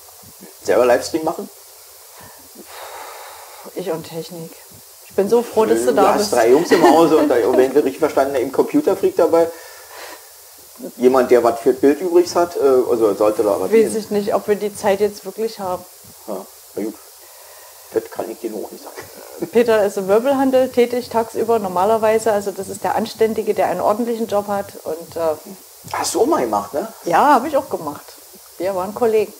Selber 0.63 0.85
Livestream 0.87 1.25
machen? 1.25 1.47
Ich 3.75 3.91
und 3.91 4.07
Technik. 4.09 4.51
Ich 5.07 5.15
bin 5.15 5.29
so 5.29 5.43
froh, 5.43 5.65
dass 5.65 5.81
du 5.81 5.85
du 5.87 5.93
da 5.93 6.13
hast 6.13 6.17
bist. 6.17 6.33
drei 6.33 6.49
Jungs 6.49 6.71
im 6.71 6.83
Hause 6.83 7.17
und 7.17 7.29
da, 7.29 7.35
wenn 7.55 7.75
wir 7.75 7.83
richtig 7.83 7.99
verstanden 7.99 8.35
im 8.35 8.51
Computerfreak 8.51 9.15
dabei. 9.17 9.47
Jemand, 10.97 11.29
der 11.31 11.43
was 11.43 11.59
für 11.59 11.73
Bild 11.73 12.01
übrig 12.01 12.33
hat, 12.35 12.55
äh, 12.55 12.59
also 12.59 13.13
sollte 13.13 13.43
da 13.43 13.59
was 13.59 13.71
Weiß 13.71 13.95
ich 13.95 14.09
nicht, 14.09 14.33
ob 14.33 14.47
wir 14.47 14.55
die 14.55 14.75
Zeit 14.75 14.99
jetzt 14.99 15.23
wirklich 15.25 15.59
haben. 15.59 15.83
Ja, 16.27 16.45
na 16.75 16.83
gut. 16.83 16.95
Das 17.93 18.09
kann 18.09 18.29
ich 18.29 18.39
dir 18.39 18.49
noch 18.49 18.71
nicht 18.71 18.83
sagen. 18.83 18.95
Peter 19.51 19.85
ist 19.85 19.97
im 19.97 20.07
Möbelhandel 20.07 20.69
tätig 20.69 21.09
tagsüber 21.09 21.59
normalerweise. 21.59 22.31
Also 22.31 22.51
das 22.51 22.69
ist 22.69 22.83
der 22.83 22.95
Anständige, 22.95 23.53
der 23.53 23.67
einen 23.67 23.81
ordentlichen 23.81 24.27
Job 24.27 24.47
hat. 24.47 24.73
Und 24.83 25.15
äh, 25.15 25.35
Hast 25.91 26.15
du 26.15 26.21
auch 26.21 26.25
mal 26.25 26.41
gemacht, 26.41 26.73
ne? 26.73 26.87
ja, 27.03 27.33
habe 27.35 27.47
ich 27.47 27.57
auch 27.57 27.69
gemacht. 27.69 28.05
Wir 28.57 28.73
waren 28.73 28.95
Kollegen. 28.95 29.33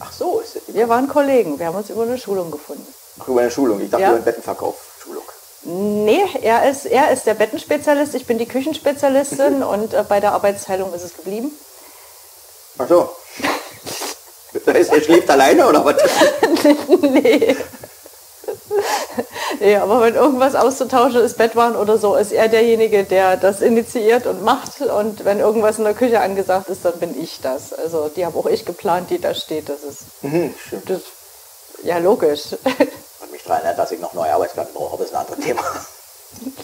Ach 0.00 0.12
so, 0.12 0.40
ist 0.40 0.56
das 0.56 0.62
Wir 0.74 0.88
waren 0.88 1.08
Kollegen. 1.08 1.58
Wir 1.58 1.66
haben 1.66 1.76
uns 1.76 1.88
über 1.90 2.02
eine 2.02 2.18
Schulung 2.18 2.50
gefunden. 2.50 2.86
Ach, 3.20 3.28
über 3.28 3.40
eine 3.40 3.50
Schulung. 3.50 3.80
Ich 3.80 3.90
dachte 3.90 4.02
Ja. 4.02 4.08
über 4.08 4.16
einen 4.16 4.24
Bettenverkauf. 4.24 4.76
Schulung. 5.02 5.22
Nee, 5.64 6.22
er 6.42 6.68
ist, 6.70 6.84
er 6.86 7.10
ist 7.10 7.26
der 7.26 7.34
Bettenspezialist, 7.34 8.14
ich 8.14 8.26
bin 8.26 8.38
die 8.38 8.46
Küchenspezialistin 8.46 9.62
und 9.74 9.94
äh, 9.94 10.04
bei 10.06 10.20
der 10.20 10.32
Arbeitsteilung 10.32 10.92
ist 10.92 11.02
es 11.04 11.16
geblieben. 11.16 11.50
Ach 12.78 12.88
so. 12.88 13.10
Er 14.66 14.84
schläft 15.02 15.28
alleine 15.30 15.66
oder 15.66 15.84
was? 15.84 15.96
nee. 17.02 17.56
nee, 19.60 19.76
aber 19.76 20.00
wenn 20.00 20.14
irgendwas 20.14 20.54
auszutauschen 20.54 21.20
ist, 21.22 21.36
Bettwaren 21.38 21.76
oder 21.76 21.98
so, 21.98 22.14
ist 22.14 22.32
er 22.32 22.48
derjenige, 22.48 23.04
der 23.04 23.36
das 23.36 23.60
initiiert 23.60 24.26
und 24.26 24.42
macht. 24.42 24.80
Und 24.80 25.24
wenn 25.24 25.40
irgendwas 25.40 25.78
in 25.78 25.84
der 25.84 25.94
Küche 25.94 26.20
angesagt 26.20 26.68
ist, 26.68 26.84
dann 26.84 26.98
bin 26.98 27.20
ich 27.20 27.40
das. 27.40 27.72
Also 27.72 28.08
die 28.08 28.24
habe 28.24 28.38
auch 28.38 28.46
ich 28.46 28.64
geplant, 28.64 29.10
die 29.10 29.20
da 29.20 29.34
steht. 29.34 29.68
Das 29.68 29.82
ist 29.82 30.02
Mhm, 30.22 30.54
das, 30.86 31.00
ja 31.82 31.98
logisch. 31.98 32.42
Erinnert, 33.46 33.78
dass 33.78 33.90
ich 33.92 34.00
noch 34.00 34.14
neue 34.14 34.32
Arbeitsplatten 34.32 34.74
brauche, 34.74 34.94
aber 34.94 34.98
das 34.98 35.08
ist 35.08 35.14
ein 35.14 35.20
anderes 35.20 35.40
Thema. 35.44 35.62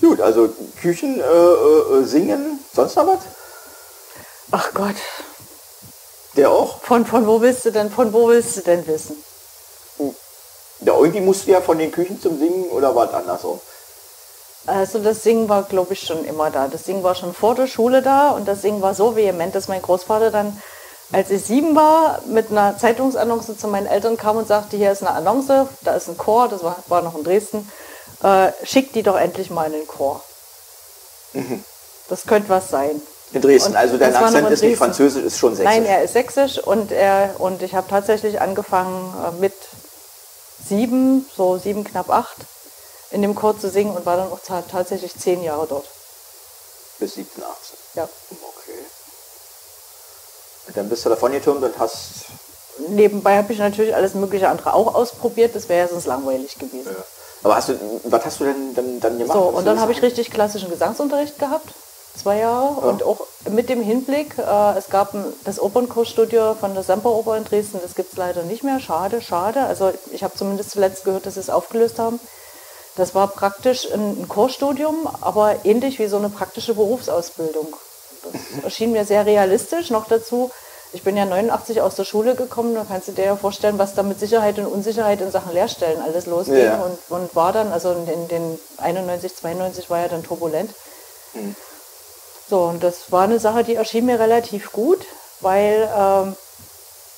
Gut, 0.00 0.20
also 0.20 0.48
Küchen, 0.80 1.20
äh, 1.20 1.22
äh, 1.22 2.04
singen, 2.04 2.58
sonst 2.74 2.96
noch 2.96 3.06
was? 3.06 3.18
Ach 4.50 4.70
Gott, 4.74 4.96
Der 6.36 6.50
auch? 6.50 6.82
von, 6.82 7.06
von 7.06 7.26
wo 7.26 7.40
willst 7.40 7.64
du 7.64 7.70
denn, 7.70 7.90
von 7.90 8.12
wo 8.12 8.28
willst 8.28 8.56
du 8.56 8.60
denn 8.62 8.86
wissen? 8.86 9.16
Ja, 10.80 10.94
irgendwie 10.98 11.20
musst 11.20 11.46
du 11.46 11.52
ja 11.52 11.60
von 11.60 11.78
den 11.78 11.92
Küchen 11.92 12.20
zum 12.20 12.38
Singen 12.38 12.68
oder 12.70 12.94
was 12.96 13.14
andersrum. 13.14 13.60
Also 14.66 14.98
das 14.98 15.22
Singen 15.22 15.48
war, 15.48 15.62
glaube 15.62 15.92
ich, 15.92 16.00
schon 16.00 16.24
immer 16.24 16.50
da. 16.50 16.66
Das 16.68 16.84
Singen 16.84 17.04
war 17.04 17.14
schon 17.14 17.32
vor 17.34 17.54
der 17.54 17.68
Schule 17.68 18.02
da 18.02 18.30
und 18.30 18.46
das 18.46 18.62
Singen 18.62 18.82
war 18.82 18.94
so 18.94 19.14
vehement, 19.14 19.54
dass 19.54 19.68
mein 19.68 19.82
Großvater 19.82 20.30
dann, 20.32 20.60
als 21.12 21.30
ich 21.30 21.44
sieben 21.44 21.76
war, 21.76 22.20
mit 22.26 22.50
einer 22.50 22.76
Zeitungsannonce 22.78 23.56
zu 23.58 23.68
meinen 23.68 23.86
Eltern 23.86 24.16
kam 24.16 24.36
und 24.36 24.48
sagte, 24.48 24.76
hier 24.76 24.90
ist 24.92 25.02
eine 25.02 25.10
Annonce, 25.10 25.66
da 25.82 25.94
ist 25.94 26.08
ein 26.08 26.16
Chor, 26.18 26.48
das 26.48 26.62
war, 26.62 26.76
war 26.88 27.02
noch 27.02 27.16
in 27.16 27.24
Dresden, 27.24 27.70
äh, 28.22 28.50
schickt 28.64 28.94
die 28.94 29.02
doch 29.02 29.16
endlich 29.18 29.50
mal 29.50 29.66
in 29.66 29.72
den 29.72 29.86
Chor. 29.86 30.22
Das 32.08 32.26
könnte 32.26 32.48
was 32.48 32.68
sein. 32.70 33.00
In 33.32 33.40
Dresden, 33.40 33.70
Und 33.70 33.76
also 33.76 33.96
dein 33.96 34.14
Akzent 34.14 34.50
ist 34.50 34.62
nicht 34.62 34.76
französisch, 34.76 35.24
ist 35.24 35.38
schon 35.38 35.54
sächsisch. 35.56 35.74
Nein, 35.74 35.86
er 35.86 36.02
ist 36.02 36.12
sächsisch 36.12 36.58
und, 36.58 36.92
er, 36.92 37.34
und 37.38 37.62
ich 37.62 37.74
habe 37.74 37.88
tatsächlich 37.88 38.40
angefangen 38.40 39.14
äh, 39.26 39.40
mit 39.40 39.54
sieben, 40.68 41.26
so 41.34 41.56
sieben, 41.56 41.84
knapp 41.84 42.10
acht, 42.10 42.36
in 43.10 43.22
dem 43.22 43.34
Chor 43.34 43.58
zu 43.58 43.70
singen 43.70 43.96
und 43.96 44.04
war 44.06 44.16
dann 44.18 44.30
auch 44.30 44.40
ta- 44.40 44.62
tatsächlich 44.70 45.14
zehn 45.18 45.42
Jahre 45.42 45.66
dort. 45.66 45.86
Bis 46.98 47.14
17, 47.14 47.42
18. 47.42 47.76
Ja. 47.94 48.04
Okay. 48.30 48.61
Dann 50.74 50.88
bist 50.88 51.04
du 51.04 51.08
davon 51.08 51.32
getürmt 51.32 51.62
und 51.62 51.78
hast... 51.78 52.26
Nebenbei 52.88 53.36
habe 53.36 53.52
ich 53.52 53.58
natürlich 53.58 53.94
alles 53.94 54.14
mögliche 54.14 54.48
andere 54.48 54.72
auch 54.74 54.94
ausprobiert, 54.94 55.54
das 55.54 55.68
wäre 55.68 55.86
ja 55.86 55.88
sonst 55.88 56.06
langweilig 56.06 56.58
gewesen. 56.58 56.96
Aber 57.42 57.56
hast 57.56 57.68
du, 57.68 58.00
was 58.04 58.24
hast 58.24 58.40
du 58.40 58.44
denn 58.44 58.74
dann, 58.74 59.00
dann 59.00 59.18
gemacht? 59.18 59.36
So, 59.36 59.44
und 59.44 59.66
dann 59.66 59.80
habe 59.80 59.92
ich 59.92 60.00
richtig 60.00 60.30
klassischen 60.30 60.70
Gesangsunterricht 60.70 61.38
gehabt, 61.38 61.68
zwei 62.16 62.38
Jahre. 62.38 62.88
Und 62.88 63.02
auch 63.02 63.26
mit 63.50 63.68
dem 63.68 63.82
Hinblick, 63.82 64.38
äh, 64.38 64.78
es 64.78 64.88
gab 64.88 65.12
ein, 65.12 65.24
das 65.44 65.60
Opernkursstudio 65.60 66.54
von 66.54 66.74
der 66.74 66.82
Semperoper 66.82 67.36
in 67.36 67.44
Dresden, 67.44 67.80
das 67.82 67.94
gibt 67.94 68.12
es 68.12 68.18
leider 68.18 68.42
nicht 68.42 68.62
mehr. 68.64 68.80
Schade, 68.80 69.20
schade. 69.20 69.60
Also 69.60 69.92
ich 70.10 70.24
habe 70.24 70.34
zumindest 70.34 70.70
zuletzt 70.70 71.04
gehört, 71.04 71.26
dass 71.26 71.34
sie 71.34 71.40
es 71.40 71.50
aufgelöst 71.50 71.98
haben. 71.98 72.20
Das 72.96 73.14
war 73.14 73.26
praktisch 73.26 73.90
ein, 73.92 74.22
ein 74.22 74.28
Chorstudium, 74.28 75.08
aber 75.20 75.64
ähnlich 75.64 75.98
wie 75.98 76.06
so 76.06 76.16
eine 76.16 76.28
praktische 76.28 76.74
Berufsausbildung. 76.74 77.74
Das 78.22 78.64
erschien 78.64 78.92
mir 78.92 79.04
sehr 79.04 79.26
realistisch. 79.26 79.90
Noch 79.90 80.06
dazu, 80.06 80.50
ich 80.92 81.02
bin 81.02 81.16
ja 81.16 81.24
89 81.24 81.80
aus 81.80 81.96
der 81.96 82.04
Schule 82.04 82.34
gekommen, 82.34 82.74
da 82.74 82.84
kannst 82.86 83.08
du 83.08 83.12
dir 83.12 83.24
ja 83.24 83.36
vorstellen, 83.36 83.78
was 83.78 83.94
da 83.94 84.02
mit 84.02 84.20
Sicherheit 84.20 84.58
und 84.58 84.66
Unsicherheit 84.66 85.20
in 85.20 85.30
Sachen 85.30 85.52
Lehrstellen 85.52 86.02
alles 86.02 86.26
losging. 86.26 86.64
Ja. 86.64 86.82
Und, 86.82 86.98
und 87.08 87.34
war 87.34 87.52
dann, 87.52 87.72
also 87.72 87.92
in 87.92 88.06
den, 88.06 88.28
den 88.28 88.58
91, 88.78 89.34
92 89.36 89.88
war 89.90 90.00
ja 90.00 90.08
dann 90.08 90.22
turbulent. 90.22 90.70
So, 92.48 92.64
und 92.64 92.82
das 92.82 93.10
war 93.10 93.22
eine 93.22 93.38
Sache, 93.38 93.64
die 93.64 93.74
erschien 93.74 94.04
mir 94.04 94.20
relativ 94.20 94.72
gut, 94.72 95.06
weil 95.40 95.88
ähm, 95.96 96.36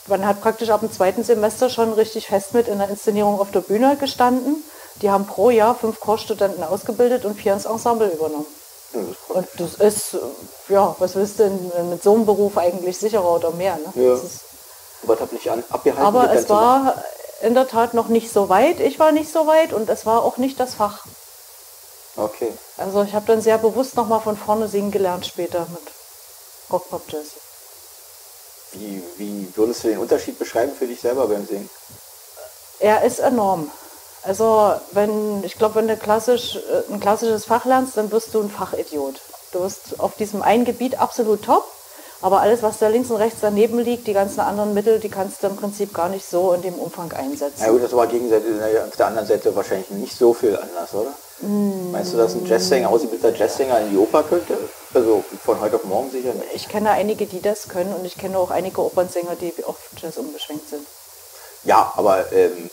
man 0.07 0.27
hat 0.27 0.41
praktisch 0.41 0.71
ab 0.71 0.81
dem 0.81 0.93
zweiten 0.93 1.25
Semester 1.25 1.69
schon 1.69 1.93
richtig 1.93 2.29
fest 2.29 2.55
mit 2.55 2.69
in 2.69 2.79
der 2.79 2.89
Inszenierung 2.89 3.41
auf 3.41 3.51
der 3.51 3.61
Bühne 3.61 3.97
gestanden. 3.97 4.63
Die 5.03 5.11
haben 5.11 5.27
pro 5.27 5.51
Jahr 5.51 5.75
fünf 5.75 5.99
Chorstudenten 5.99 6.63
ausgebildet 6.63 7.25
und 7.25 7.35
vier 7.35 7.55
ins 7.55 7.65
Ensemble 7.65 8.09
übernommen. 8.09 8.47
Und 8.95 9.49
das 9.59 9.75
ist, 9.75 10.17
ja, 10.69 10.95
was 10.99 11.15
willst 11.15 11.39
du 11.39 11.45
denn 11.45 11.91
mit 11.91 12.03
so 12.03 12.15
einem 12.15 12.27
Beruf 12.27 12.57
eigentlich 12.57 12.99
sicherer 12.99 13.37
oder 13.37 13.51
mehr? 13.51 13.77
Ne? 13.77 14.03
Ja. 14.03 14.21
Aber 15.97 16.27
das 16.29 16.43
es 16.43 16.49
war 16.49 17.05
in 17.43 17.55
der 17.55 17.69
Tat 17.69 17.95
noch 17.95 18.09
nicht 18.09 18.33
so 18.33 18.49
weit. 18.49 18.81
Ich 18.81 18.99
war 18.99 19.13
nicht 19.13 19.31
so 19.31 19.47
weit 19.47 19.73
und 19.73 19.91
es 19.91 20.07
war 20.07 20.23
auch 20.23 20.39
nicht 20.39 20.59
das 20.59 20.75
Fach. 20.75 21.05
Okay. 22.17 22.53
Also 22.77 23.03
ich 23.03 23.15
habe 23.15 23.27
dann 23.27 23.41
sehr 23.41 23.59
bewusst 23.59 23.97
nochmal 23.97 24.21
von 24.21 24.37
vorne 24.37 24.69
singen 24.69 24.91
gelernt 24.91 25.27
später 25.27 25.67
mit 25.71 25.83
Rock, 26.71 26.89
Pop, 26.89 27.03
Jazz. 27.09 27.33
Wie, 28.73 29.03
wie 29.17 29.53
würdest 29.57 29.85
du 29.85 29.89
den 29.89 29.99
Unterschied 29.99 30.39
beschreiben 30.39 30.73
für 30.77 30.87
dich 30.87 31.01
selber 31.01 31.27
beim 31.27 31.47
Singen? 31.47 31.69
Er 32.79 33.03
ist 33.05 33.19
enorm. 33.19 33.71
Also 34.25 34.75
wenn, 34.93 35.45
ich 35.45 35.57
glaube, 35.59 35.77
wenn 35.77 35.89
du 35.89 35.97
klassisch, 35.97 36.57
äh, 36.57 36.93
ein 36.93 37.01
klassisches 37.01 37.45
Fach 37.45 37.65
lernst, 37.65 37.97
dann 37.97 38.11
wirst 38.11 38.35
du 38.35 38.41
ein 38.41 38.51
Fachidiot. 38.51 39.21
Du 39.53 39.61
wirst 39.61 39.99
auf 40.01 40.17
diesem 40.17 40.43
einen 40.43 40.65
Gebiet 40.65 40.99
absolut 40.99 41.45
top, 41.45 41.65
aber 42.23 42.41
alles, 42.41 42.63
was 42.63 42.79
da 42.79 42.89
links 42.89 43.11
und 43.11 43.19
rechts 43.19 43.41
daneben 43.43 43.79
liegt, 43.79 44.07
die 44.07 44.15
ganzen 44.15 44.41
anderen 44.41 44.73
Mittel, 44.73 44.99
die 44.99 45.11
kannst 45.11 45.43
du 45.43 45.49
im 45.49 45.57
Prinzip 45.57 45.93
gar 45.93 46.09
nicht 46.09 46.27
so 46.27 46.55
in 46.55 46.63
dem 46.63 46.75
Umfang 46.75 47.13
einsetzen. 47.13 47.63
Ja 47.63 47.71
gut, 47.71 47.83
das 47.83 47.95
war 47.95 48.07
gegenseitig, 48.07 48.51
auf 48.87 48.97
der 48.97 49.07
anderen 49.07 49.29
Seite 49.29 49.55
wahrscheinlich 49.55 49.91
nicht 49.91 50.17
so 50.17 50.33
viel 50.33 50.57
anders, 50.57 50.95
oder? 50.95 51.13
Meinst 51.41 52.13
du, 52.13 52.17
dass 52.17 52.35
ein 52.35 52.47
Jazzsänger, 52.47 52.89
ausgebildeter 52.89 53.37
Jazzsänger 53.37 53.81
in 53.81 53.91
die 53.91 53.99
Oper 53.99 54.23
könnte? 54.23 54.57
Also 54.95 55.25
von 55.45 55.61
heute 55.61 55.77
auf 55.77 55.85
morgen 55.85 56.11
sicher 56.11 56.33
nicht. 56.33 56.55
Ich 56.55 56.69
kenne 56.69 56.91
einige, 56.91 57.27
die 57.27 57.43
das 57.43 57.69
können 57.69 57.93
und 57.93 58.05
ich 58.05 58.17
kenne 58.17 58.39
auch 58.39 58.51
einige 58.51 58.81
Opernsänger, 58.81 59.35
die 59.41 59.53
auf 59.65 59.77
Jazz 59.97 60.17
umgeschwenkt 60.17 60.71
sind. 60.71 60.87
Ja, 61.65 61.93
aber 61.97 62.33
ähm, 62.33 62.71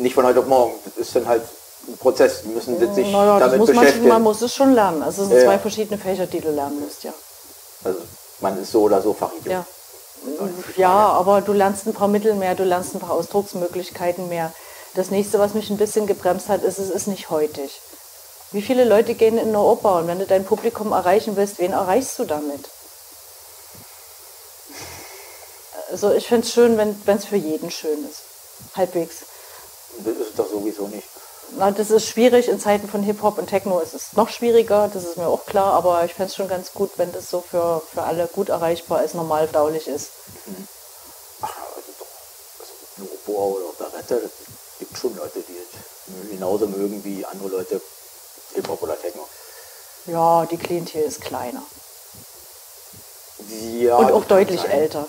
nicht 0.00 0.14
von 0.14 0.26
heute 0.26 0.40
auf 0.40 0.46
morgen. 0.46 0.74
Das 0.84 1.06
ist 1.06 1.16
dann 1.16 1.26
halt 1.26 1.42
ein 1.88 1.96
Prozess. 1.98 2.42
Die 2.42 2.48
müssen 2.48 2.78
sich 2.94 3.10
Naja, 3.10 3.38
das 3.38 3.48
damit 3.52 3.58
muss 3.60 3.68
man, 3.68 3.78
beschäftigen. 3.84 4.08
man 4.08 4.22
muss 4.22 4.42
es 4.42 4.54
schon 4.54 4.74
lernen. 4.74 5.02
Also 5.02 5.22
es 5.22 5.28
sind 5.28 5.38
Ja, 5.38 5.44
zwei 5.44 5.58
verschiedene 5.58 5.98
Fächer, 5.98 6.26
die 6.26 6.40
du 6.40 6.50
lernen 6.50 6.80
musst, 6.80 7.04
ja. 7.04 7.12
Also 7.84 8.00
man 8.40 8.60
ist 8.60 8.72
so 8.72 8.82
oder 8.82 9.00
so 9.02 9.14
Fachidiot. 9.14 9.46
Ja. 9.46 9.64
Ja, 10.76 10.90
aber 10.90 11.40
du 11.40 11.52
lernst 11.54 11.86
ein 11.86 11.94
paar 11.94 12.08
Mittel 12.08 12.34
mehr, 12.34 12.54
du 12.54 12.64
lernst 12.64 12.94
ein 12.94 13.00
paar 13.00 13.12
Ausdrucksmöglichkeiten 13.12 14.28
mehr. 14.28 14.52
Das 14.94 15.10
nächste, 15.10 15.38
was 15.38 15.54
mich 15.54 15.70
ein 15.70 15.78
bisschen 15.78 16.06
gebremst 16.06 16.48
hat, 16.48 16.62
ist, 16.62 16.78
es 16.78 16.90
ist 16.90 17.06
nicht 17.06 17.30
heutig. 17.30 17.80
Wie 18.52 18.60
viele 18.60 18.84
Leute 18.84 19.14
gehen 19.14 19.38
in 19.38 19.48
eine 19.48 19.60
Oper 19.60 19.96
und 19.98 20.08
wenn 20.08 20.18
du 20.18 20.26
dein 20.26 20.44
Publikum 20.44 20.92
erreichen 20.92 21.36
willst, 21.36 21.58
wen 21.58 21.72
erreichst 21.72 22.18
du 22.18 22.24
damit? 22.24 22.68
Also 25.90 26.12
ich 26.12 26.26
finde 26.26 26.46
es 26.46 26.52
schön, 26.52 26.76
wenn 26.76 27.16
es 27.16 27.24
für 27.24 27.36
jeden 27.36 27.70
schön 27.70 28.04
ist. 28.04 28.22
Halbwegs. 28.76 29.22
Das 29.98 30.16
ist 30.16 30.38
doch 30.38 30.48
sowieso 30.50 30.86
nicht. 30.88 31.06
Na, 31.56 31.70
das 31.70 31.90
ist 31.90 32.06
schwierig 32.06 32.48
in 32.48 32.60
Zeiten 32.60 32.88
von 32.88 33.02
Hip-Hop 33.02 33.38
und 33.38 33.48
Techno. 33.48 33.80
ist 33.80 33.94
Es 33.94 34.12
noch 34.12 34.28
schwieriger, 34.28 34.88
das 34.92 35.04
ist 35.04 35.16
mir 35.16 35.26
auch 35.26 35.46
klar, 35.46 35.72
aber 35.74 36.04
ich 36.04 36.14
fände 36.14 36.30
es 36.30 36.36
schon 36.36 36.48
ganz 36.48 36.72
gut, 36.72 36.92
wenn 36.96 37.12
das 37.12 37.28
so 37.28 37.40
für, 37.40 37.82
für 37.92 38.04
alle 38.04 38.28
gut 38.28 38.50
erreichbar 38.50 39.02
ist, 39.02 39.14
normal 39.14 39.48
verdaulich 39.48 39.88
ist. 39.88 40.10
Ach, 41.42 41.52
also 41.74 41.90
doch. 41.98 42.06
Also 42.60 43.12
Oper 43.12 43.56
oder 43.56 43.64
Operette, 43.70 44.20
das 44.22 44.30
gibt 44.78 44.96
schon 44.96 45.16
Leute, 45.16 45.40
die 45.40 45.56
es 45.56 46.30
genauso 46.30 46.66
mögen 46.68 47.02
wie 47.04 47.24
andere 47.24 47.48
Leute 47.48 47.80
Hip-Hop 48.54 48.82
oder 48.82 49.00
Techno. 49.00 49.26
Ja, 50.06 50.46
die 50.46 50.56
Klientel 50.56 51.02
ist 51.02 51.20
kleiner. 51.20 51.62
Ja, 53.78 53.96
und 53.96 54.12
auch 54.12 54.24
deutlich 54.24 54.60
sein. 54.60 54.70
älter. 54.70 55.06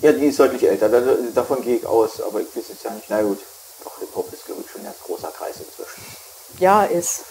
Ja, 0.00 0.12
die 0.12 0.26
ist 0.26 0.38
deutlich 0.38 0.64
älter. 0.64 0.88
Da, 0.88 1.00
davon 1.34 1.62
gehe 1.62 1.76
ich 1.76 1.86
aus. 1.86 2.20
Aber 2.20 2.40
ich 2.40 2.48
weiß 2.54 2.64
jetzt 2.68 2.84
ja 2.84 2.90
nicht. 2.90 3.06
Na 3.08 3.22
gut. 3.22 3.38
Doch, 3.84 3.98
Hip-Hop 3.98 4.32
ist, 4.32 4.46
glaube 4.46 4.62
ich, 4.64 4.70
schon 4.70 4.80
ein 4.80 4.84
ganz 4.84 4.98
großer 5.04 5.28
Kreis 5.28 5.56
inzwischen. 5.58 6.02
Ja, 6.58 6.84
ist. 6.84 7.24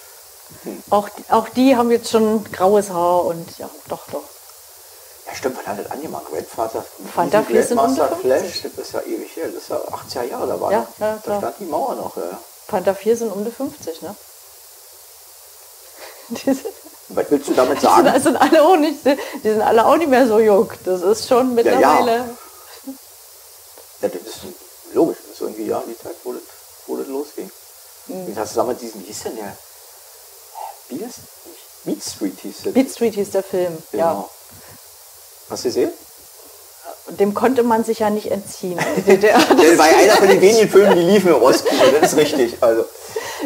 Auch, 0.90 1.10
auch 1.30 1.50
die 1.50 1.76
haben 1.76 1.90
jetzt 1.92 2.10
schon 2.12 2.44
graues 2.52 2.90
Haar 2.90 3.26
und 3.26 3.58
ja, 3.58 3.70
doch, 3.88 4.06
doch. 4.12 4.22
Ja, 5.26 5.34
stimmt, 5.36 5.58
wann 5.58 5.66
hat 5.78 5.84
das 5.84 5.92
angemacht? 5.92 6.26
Grandfather, 6.30 6.86
Fanta 7.16 7.40
Easy 7.40 7.52
4 7.54 7.64
sind 7.64 7.78
Grandmaster 7.78 8.16
Flash, 8.18 8.42
50. 8.42 8.72
das 8.76 8.86
ist 8.88 8.94
ja 8.94 9.02
ewig 9.02 9.36
her. 9.36 9.46
Das 9.48 9.64
ist 9.64 9.70
ja 9.70 9.78
80er 9.78 10.24
Jahre, 10.30 10.48
da 10.48 10.62
war 10.62 10.72
Ja, 10.72 10.80
noch, 10.80 11.00
ja, 11.00 11.20
da 11.26 11.38
stand 11.38 11.56
die 11.60 11.66
Mauer 11.66 11.96
noch. 11.96 12.18
Ja. 12.18 12.40
Panther 12.68 12.94
4 12.96 13.18
sind 13.18 13.32
um 13.32 13.44
die 13.46 13.52
50, 13.52 14.02
ne? 14.02 14.16
Die 16.30 16.58
Was 17.10 17.26
willst 17.30 17.50
du 17.50 17.54
damit 17.54 17.78
die 17.78 17.82
sind, 17.82 17.90
sagen? 18.06 18.22
sind 18.22 18.38
alle 18.38 18.64
auch 18.64 18.78
nicht, 18.78 19.06
die 19.06 19.18
sind 19.50 19.62
alle 19.62 19.86
auch 19.86 19.98
nicht 19.98 20.10
mehr 20.10 20.26
so 20.26 20.40
jung. 20.40 20.72
Das 20.86 21.02
ist 21.02 21.28
schon 21.28 21.54
mittlerweile. 21.54 22.30
Ja, 24.02 24.08
das 24.08 24.14
ist. 24.14 24.40
Das 25.34 25.42
irgendwie 25.42 25.66
ja 25.66 25.82
die 25.88 25.98
Zeit, 25.98 26.16
wo 26.24 26.34
das, 26.34 26.42
wo 26.86 26.96
das 26.96 27.08
losging. 27.08 27.50
Mhm. 28.08 28.28
Wie 28.28 28.36
hast 28.36 28.54
du 28.54 28.58
damals 28.58 28.80
diesen, 28.80 29.02
wie 29.02 29.08
hieß 29.08 29.24
denn 29.24 29.36
der? 29.38 29.58
Beat, 30.90 31.10
Beat 31.86 32.04
Street 32.04 32.40
hieß 32.40 32.56
der. 32.66 32.72
Beat 32.72 32.92
Street 32.92 33.16
hieß 33.16 33.32
der 33.32 33.44
Film, 33.44 33.78
ja. 33.94 34.12
Genau. 34.12 34.30
Hast 35.50 35.64
du 35.64 35.68
gesehen? 35.70 35.92
Dem 37.20 37.34
konnte 37.34 37.64
man 37.64 37.84
sich 37.84 38.00
ja 38.00 38.10
nicht 38.10 38.32
entziehen. 38.32 38.78
in 38.96 39.06
der 39.06 39.16
DDR. 39.18 39.40
Das 39.40 39.78
war 39.78 39.92
ja 39.92 39.98
einer 39.98 40.18
von 40.18 40.28
den 40.28 40.42
wenigen 40.42 40.70
Filmen, 40.70 40.96
die 40.96 41.02
liefen 41.02 41.30
im 41.30 41.42
Ostkino, 41.42 41.82
das 42.00 42.14
ist 42.14 42.18
richtig. 42.18 42.58
Also, 42.62 42.86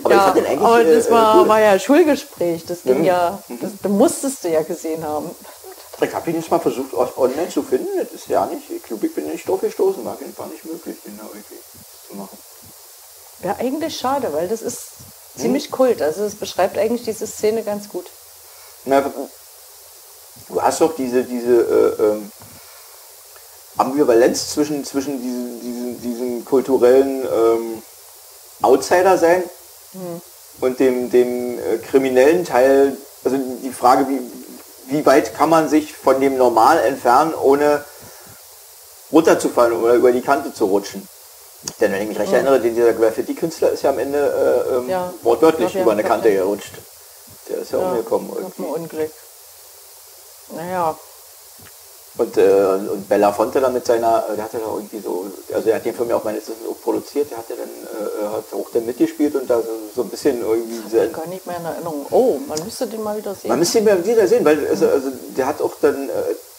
aber 0.04 0.14
ja, 0.14 0.36
aber 0.60 0.84
das 0.84 1.08
äh, 1.08 1.12
war, 1.12 1.40
gut. 1.40 1.48
war 1.48 1.60
ja 1.62 1.80
Schulgespräch. 1.80 2.66
Das 2.66 2.84
ging 2.84 3.00
Mhm. 3.00 3.06
ja, 3.06 3.42
das, 3.62 3.72
das 3.82 3.92
musstest 3.92 4.44
du 4.44 4.50
ja 4.50 4.62
gesehen 4.62 5.04
haben. 5.06 5.32
Ich 6.00 6.14
habe 6.14 6.30
ihn 6.30 6.36
jetzt 6.36 6.52
mal 6.52 6.60
versucht, 6.60 6.94
online 6.94 7.50
zu 7.50 7.64
finden. 7.64 7.88
Das 7.98 8.12
ist 8.12 8.28
ja 8.28 8.46
nicht, 8.46 8.70
ich 8.70 9.14
bin 9.16 9.28
nicht 9.30 9.48
drauf 9.48 9.62
gestoßen, 9.62 10.06
war 10.06 10.18
einfach 10.20 10.46
nicht 10.48 10.64
möglich, 10.66 10.96
da 11.04 11.24
irgendwie 11.24 11.56
zu 12.08 12.16
machen. 12.16 12.38
Ja, 13.44 13.56
eigentlich 13.60 13.98
schade, 13.98 14.34
weil 14.34 14.48
das 14.48 14.62
ist 14.62 14.80
Mhm. 15.36 15.42
ziemlich 15.42 15.72
kult. 15.72 16.02
Also 16.02 16.24
es 16.26 16.36
beschreibt 16.36 16.78
eigentlich 16.78 17.04
diese 17.04 17.28
Szene 17.28 17.64
ganz 17.64 17.90
gut. 17.90 18.06
Na, 18.86 19.02
du 19.02 20.62
hast 20.62 20.82
doch 20.82 20.96
diese, 20.96 21.24
diese 21.24 21.96
äh, 22.00 22.04
ähm, 22.04 22.32
Ambivalenz 23.78 24.50
zwischen, 24.50 24.84
zwischen 24.86 25.22
diesen, 25.22 25.62
diesen, 25.62 26.02
diesen 26.02 26.46
kulturellen 26.46 27.24
ähm, 27.26 27.84
Outsider 28.62 29.18
sein 29.18 29.44
und 30.62 30.80
dem, 30.80 31.12
dem 31.12 31.60
äh, 31.60 31.78
kriminellen 31.78 32.44
Teil. 32.44 32.98
Also 33.24 33.38
die 33.38 33.72
Frage, 33.72 34.08
wie, 34.08 34.20
wie 34.92 35.06
weit 35.06 35.36
kann 35.36 35.50
man 35.50 35.70
sich 35.70 35.94
von 35.94 36.20
dem 36.20 36.38
Normal 36.38 36.80
entfernen, 36.80 37.36
ohne 37.36 37.84
runterzufallen 39.12 39.74
oder 39.74 39.94
über 39.94 40.12
die 40.12 40.22
Kante 40.22 40.54
zu 40.54 40.66
rutschen. 40.66 41.08
Denn 41.80 41.92
wenn 41.92 42.02
ich 42.04 42.08
mich 42.10 42.20
recht 42.20 42.34
erinnere, 42.34 42.60
dieser 42.60 42.94
Graffiti-Künstler 42.94 43.72
ist 43.72 43.84
ja 43.84 43.90
am 43.90 44.00
Ende 44.00 44.20
äh, 44.20 44.76
ähm, 44.76 44.90
Ja. 44.90 45.14
wortwörtlich 45.24 45.68
Ich 45.70 45.74
ja, 45.76 45.82
über 45.82 45.92
eine 45.92 46.02
ich 46.02 46.08
Kante 46.08 46.30
ja. 46.30 46.42
gerutscht. 46.44 46.74
Der 47.50 47.60
ist 47.60 47.72
ja, 47.72 47.80
Ja, 47.80 47.90
umgekommen 47.92 48.30
irgendwie. 48.36 48.64
Unglück. 48.64 49.12
Naja, 50.56 50.96
Und, 52.18 52.36
äh, 52.38 52.64
und 52.92 53.08
Belafonte 53.10 53.60
dann 53.60 53.74
mit 53.74 53.86
seiner, 53.86 54.26
äh, 54.30 54.36
der 54.36 54.46
hatte 54.46 54.58
da 54.58 54.66
irgendwie 54.74 55.00
so, 55.00 55.26
also 55.54 55.70
er 55.70 55.76
hat 55.76 55.86
den 55.86 55.94
Film 55.94 56.10
ja 56.10 56.16
auch 56.16 56.24
meines 56.24 56.48
Wissens 56.48 56.68
auch 56.70 56.82
produziert, 56.82 57.30
der 57.30 57.38
hat 57.38 57.50
ja 57.50 57.56
dann, 57.58 57.70
äh, 57.70 58.36
hat 58.36 58.46
auch 58.54 58.70
dann 58.74 58.86
mitgespielt 58.88 59.36
und 59.36 59.48
da 59.50 59.62
so, 59.62 59.68
so 59.96 60.02
ein 60.04 60.10
bisschen 60.10 60.42
irgendwie 60.42 60.82
sehr, 60.90 61.08
gar 61.10 61.28
nicht 61.28 61.46
mehr 61.46 61.58
in 61.58 61.66
Erinnerung. 61.66 62.06
Oh, 62.10 62.38
man 62.48 62.64
müsste 62.64 62.88
den 62.88 63.04
mal 63.04 63.18
wieder 63.18 63.36
sehen. 63.36 63.50
Man 63.50 63.60
müsste 63.60 63.80
ihn 63.80 63.86
mal 63.86 64.04
wieder 64.04 64.28
sehen, 64.28 64.44
weil 64.46 64.68
also, 64.68 64.88
also 64.88 65.10
der 65.38 65.46
hat 65.48 65.62
auch 65.62 65.74
dann 65.82 66.10
äh, 66.10 66.12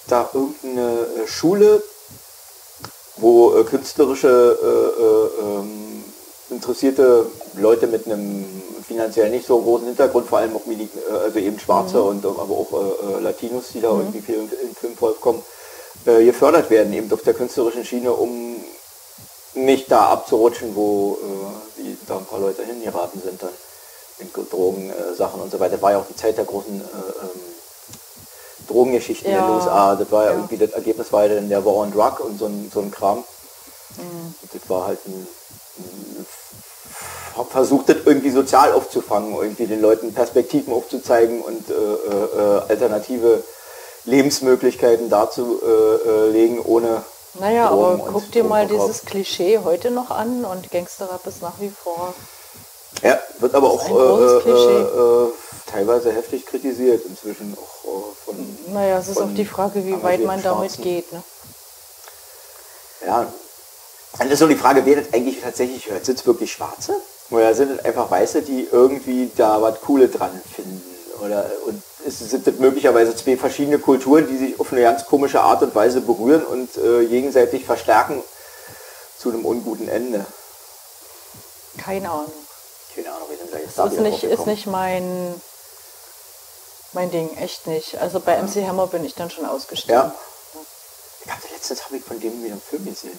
da 0.07 0.29
irgendeine 0.33 1.07
äh, 1.25 1.27
Schule, 1.27 1.83
wo 3.21 3.57
äh, 3.57 3.65
künstlerische 3.65 4.59
äh, 4.63 5.03
äh, 5.03 5.59
ähm, 5.59 6.05
interessierte 6.51 7.27
Leute 7.57 7.87
mit 7.87 8.07
einem 8.07 8.45
finanziell 8.87 9.31
nicht 9.31 9.47
so 9.47 9.61
großen 9.61 9.87
Hintergrund, 9.87 10.27
vor 10.27 10.39
allem 10.39 10.57
auch 10.57 10.67
Mili 10.67 10.89
äh, 11.11 11.13
also 11.13 11.39
eben 11.39 11.59
Schwarze 11.59 12.03
und 12.03 12.25
ähm, 12.25 12.31
aber 12.39 12.55
auch 12.55 12.73
äh, 12.73 13.17
äh, 13.17 13.21
Latinos, 13.21 13.69
die 13.73 13.81
da 13.81 13.91
irgendwie 13.91 14.21
viel 14.21 14.37
in, 14.37 14.69
in 14.69 14.75
Film 14.75 14.97
vorkommen, 14.97 15.43
äh, 16.07 16.25
gefördert 16.25 16.71
werden, 16.71 16.93
eben 16.93 17.13
auf 17.13 17.23
der 17.23 17.35
künstlerischen 17.35 17.85
Schiene, 17.85 18.13
um 18.13 18.57
nicht 19.55 19.91
da 19.91 20.07
abzurutschen, 20.07 20.75
wo 20.75 21.19
äh, 21.21 21.83
die, 21.83 21.99
da 22.07 22.19
ein 22.19 22.27
paar 22.27 22.41
Leute 22.41 22.65
hingeraten 22.65 23.21
sind 23.21 23.43
dann 23.43 23.51
in 24.19 24.29
Drogen, 24.33 24.91
äh, 24.91 25.15
Sachen 25.15 25.41
und 25.41 25.51
so 25.51 25.61
weiter. 25.61 25.81
War 25.83 25.93
ja 25.93 25.99
auch 25.99 26.07
die 26.07 26.17
Zeit 26.17 26.37
der 26.39 26.45
großen 26.45 26.81
äh, 28.69 28.73
Drogengeschichten 28.73 29.31
in 29.31 29.37
Ja, 29.37 29.47
den 29.47 29.55
USA. 29.57 29.97
Das 29.97 30.11
war 30.11 30.25
ja, 30.25 30.31
ja. 30.31 30.37
irgendwie, 30.37 30.59
das 30.59 30.71
Ergebnis 30.71 31.13
war 31.13 31.27
ja 31.27 31.35
dann 31.37 31.49
der 31.49 31.65
War 31.65 31.75
on 31.77 31.93
Drug 31.93 32.21
und 32.21 32.39
so 32.39 32.47
ein, 32.47 32.71
so 32.73 32.81
ein 32.81 32.91
Kram. 32.91 33.19
Mhm. 33.97 34.35
Das 34.53 34.69
war 34.69 34.87
halt 34.87 34.99
ein, 35.07 35.27
ein 35.79 36.27
versucht, 37.51 37.89
das 37.89 37.99
irgendwie 38.05 38.31
sozial 38.31 38.73
aufzufangen, 38.73 39.35
irgendwie 39.35 39.67
den 39.67 39.81
Leuten 39.81 40.13
Perspektiven 40.13 40.73
aufzuzeigen 40.73 41.41
und 41.41 41.71
äh, 41.71 41.73
äh, 41.73 41.77
äh, 41.77 42.63
alternative 42.69 43.43
Lebensmöglichkeiten 44.05 45.11
darzulegen, 45.11 46.61
ohne 46.65 47.05
naja, 47.39 47.69
Drogen 47.69 48.01
aber 48.01 48.11
guck 48.13 48.33
dir 48.33 48.43
mal 48.43 48.67
dieses 48.67 49.05
Klischee 49.05 49.61
heute 49.63 49.91
noch 49.91 50.11
an 50.11 50.45
und 50.45 50.71
Gangsterrap 50.71 51.27
ist 51.27 51.43
nach 51.43 51.61
wie 51.61 51.71
vor. 51.71 52.15
Ja, 53.03 53.19
wird 53.39 53.55
aber 53.55 53.71
auch 53.71 53.89
äh, 53.89 54.51
äh, 54.51 54.83
äh, 54.83 55.33
teilweise 55.67 56.13
heftig 56.13 56.47
kritisiert 56.47 57.05
inzwischen 57.05 57.57
auch 57.57 57.85
äh, 57.85 58.15
von 58.25 58.59
Naja, 58.73 58.99
es 58.99 59.09
ist 59.09 59.21
auch 59.21 59.33
die 59.35 59.45
Frage, 59.45 59.85
wie 59.87 60.03
weit 60.03 60.25
man 60.25 60.43
damit 60.43 60.73
Schwarzen. 60.73 60.83
geht. 60.83 61.13
Ne? 61.13 61.23
Ja, 63.07 63.33
dann 64.19 64.31
ist 64.31 64.39
so 64.39 64.49
die 64.49 64.57
Frage, 64.57 64.85
wer 64.85 64.97
das 64.97 65.13
eigentlich 65.13 65.41
tatsächlich 65.41 65.89
hört. 65.91 66.05
Sind 66.05 66.19
es 66.19 66.27
wirklich 66.27 66.51
Schwarze? 66.51 66.95
Oder 67.31 67.55
sind 67.55 67.79
es 67.79 67.85
einfach 67.85 68.11
Weiße, 68.11 68.43
die 68.43 68.67
irgendwie 68.71 69.31
da 69.37 69.61
was 69.63 69.81
Cooles 69.83 70.11
dran 70.13 70.41
finden? 70.55 70.83
Oder 71.23 71.51
und 71.67 71.83
ist, 72.05 72.19
sind 72.31 72.47
das 72.47 72.55
möglicherweise 72.57 73.15
zwei 73.15 73.37
verschiedene 73.37 73.79
Kulturen, 73.79 74.27
die 74.27 74.39
sich 74.39 74.61
auf 74.61 74.73
eine 74.73 74.83
ganz 74.83 75.05
komische 75.05 75.41
Art 75.41 75.63
und 75.63 75.75
Weise 75.75 76.01
berühren 76.01 76.45
und 76.45 76.77
äh, 76.77 77.07
gegenseitig 77.07 77.65
verstärken 77.65 78.23
zu 79.19 79.31
einem 79.31 79.45
unguten 79.45 79.89
Ende? 79.89 80.25
Keine 81.77 82.11
Ahnung. 82.11 82.33
Keine 82.95 83.13
Ahnung, 83.13 83.29
wie 83.31 83.37
sind 83.37 83.53
da 83.53 83.59
jetzt 83.59 83.79
da 83.79 83.85
Das 83.85 83.95
ist 83.95 84.01
nicht, 84.01 84.25
ist 84.25 84.47
nicht 84.47 84.67
mein, 84.67 85.41
mein 86.93 87.11
Ding, 87.11 87.37
echt 87.37 87.67
nicht. 87.67 87.99
Also 87.99 88.21
bei 88.21 88.41
MC 88.41 88.67
Hammer 88.67 88.87
bin 88.87 89.05
ich 89.05 89.15
dann 89.15 89.31
schon 89.31 89.47
ausgestiegen. 89.47 89.95
Ja. 89.95 90.13
Ich 91.25 91.31
hatte 91.31 91.49
letztens 91.53 91.85
habe 91.85 91.97
ich 91.97 92.05
von 92.05 92.19
dem 92.21 92.43
wieder 92.43 92.53
einen 92.53 92.63
Film 92.63 92.85
gesehen. 92.85 93.19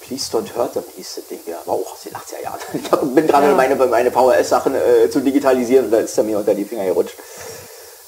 Please 0.00 0.36
Don't 0.36 0.56
Hurt 0.56 0.72
Them 0.72 0.84
hieß 0.96 1.14
das 1.16 1.26
Ding, 1.28 1.40
ja, 1.46 1.56
war 1.64 1.74
auch 1.74 1.92
aus 1.92 2.02
den 2.02 2.14
80er 2.14 2.42
Jahren. 2.42 2.60
Ich 2.72 2.90
hab, 2.90 3.00
bin 3.14 3.26
gerade 3.26 3.46
Ja. 3.48 3.54
meine, 3.54 3.76
meine 3.76 4.10
VHS-Sachen 4.10 4.74
äh, 4.74 5.10
zu 5.10 5.20
digitalisieren 5.20 5.86
und 5.86 5.90
da 5.92 5.98
ist 5.98 6.16
er 6.18 6.24
mir 6.24 6.38
unter 6.38 6.54
die 6.54 6.64
Finger 6.64 6.84
gerutscht. 6.86 7.14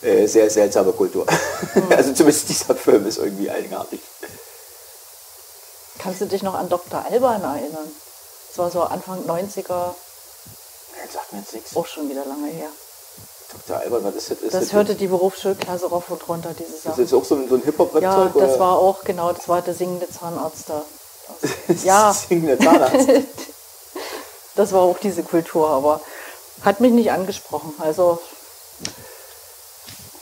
Äh, 0.02 0.26
sehr 0.26 0.50
seltsame 0.50 0.92
Kultur. 0.92 1.24
also 1.90 2.12
zumindest 2.12 2.48
dieser 2.48 2.74
Film 2.74 3.06
ist 3.06 3.18
irgendwie 3.18 3.48
eigenartig. 3.50 4.00
Kannst 5.98 6.20
du 6.20 6.26
dich 6.26 6.42
noch 6.42 6.54
an 6.54 6.68
Dr. 6.68 7.04
Alban 7.08 7.42
erinnern? 7.42 7.90
Das 8.54 8.58
war 8.58 8.70
so 8.70 8.82
Anfang 8.82 9.18
90er, 9.26 9.94
Das 11.02 11.12
sagt 11.12 11.32
mir 11.32 11.40
jetzt 11.40 11.54
nichts. 11.54 11.74
auch 11.76 11.86
schon 11.86 12.08
wieder 12.08 12.24
lange 12.24 12.46
her. 12.48 12.68
Dr. 13.66 13.78
Albert, 13.78 14.04
was 14.04 14.14
ist 14.14 14.30
das? 14.30 14.38
Ist 14.42 14.54
Das 14.54 14.72
hörte 14.72 14.94
die 14.94 15.08
Berufsschulklasse 15.08 15.86
rauf 15.86 16.08
und 16.10 16.28
runter, 16.28 16.54
diese 16.56 16.72
Ist 16.74 16.82
Sachen. 16.84 17.02
das 17.02 17.12
auch 17.12 17.24
so 17.24 17.34
ein, 17.34 17.48
so 17.48 17.56
ein 17.56 17.62
Hip-Hop-Rap-Zeug? 17.62 18.02
Ja, 18.02 18.24
das 18.26 18.34
oder? 18.52 18.60
war 18.60 18.78
auch, 18.78 19.02
genau, 19.02 19.32
das 19.32 19.48
war 19.48 19.60
der 19.62 19.74
singende 19.74 20.08
Zahnarzt 20.08 20.68
da. 20.68 20.82
ja, 21.84 22.12
Singende 22.12 22.58
Zahnarzt. 22.58 23.08
das 24.54 24.72
war 24.72 24.82
auch 24.82 24.98
diese 24.98 25.24
Kultur, 25.24 25.68
aber 25.68 26.00
hat 26.62 26.78
mich 26.80 26.92
nicht 26.92 27.10
angesprochen. 27.10 27.74
Also, 27.80 28.20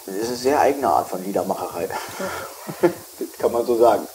Das 0.07 0.15
ist 0.17 0.29
eine 0.29 0.37
sehr 0.37 0.61
eigene 0.61 0.89
Art 0.89 1.09
von 1.09 1.23
Liedermacherei. 1.23 1.89
das 2.81 2.91
kann 3.39 3.53
man 3.53 3.67
so 3.67 3.79
sagen. 3.79 4.07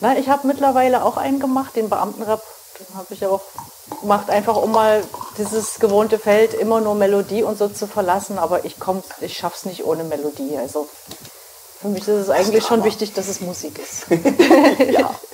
na, 0.00 0.16
ich 0.18 0.28
habe 0.30 0.46
mittlerweile 0.46 1.04
auch 1.04 1.16
einen 1.18 1.38
gemacht, 1.38 1.76
den 1.76 1.90
Beamtenrap. 1.90 2.42
Habe 2.94 3.14
ich 3.14 3.24
auch 3.26 3.40
gemacht, 4.00 4.30
einfach 4.30 4.56
um 4.56 4.72
mal 4.72 5.02
dieses 5.38 5.78
gewohnte 5.78 6.18
Feld 6.18 6.54
immer 6.54 6.80
nur 6.80 6.94
Melodie 6.94 7.42
und 7.42 7.58
so 7.58 7.68
zu 7.68 7.86
verlassen. 7.86 8.38
Aber 8.38 8.64
ich 8.64 8.78
komm, 8.78 9.02
ich 9.20 9.36
schaff's 9.36 9.64
nicht 9.64 9.84
ohne 9.84 10.04
Melodie. 10.04 10.56
Also 10.58 10.88
für 11.80 11.88
mich 11.88 12.02
ist 12.02 12.08
es 12.08 12.30
eigentlich 12.30 12.64
schon 12.64 12.84
wichtig, 12.84 13.12
dass 13.14 13.28
es 13.28 13.40
Musik 13.40 13.78
ist. 13.78 14.06
ja. 14.90 15.14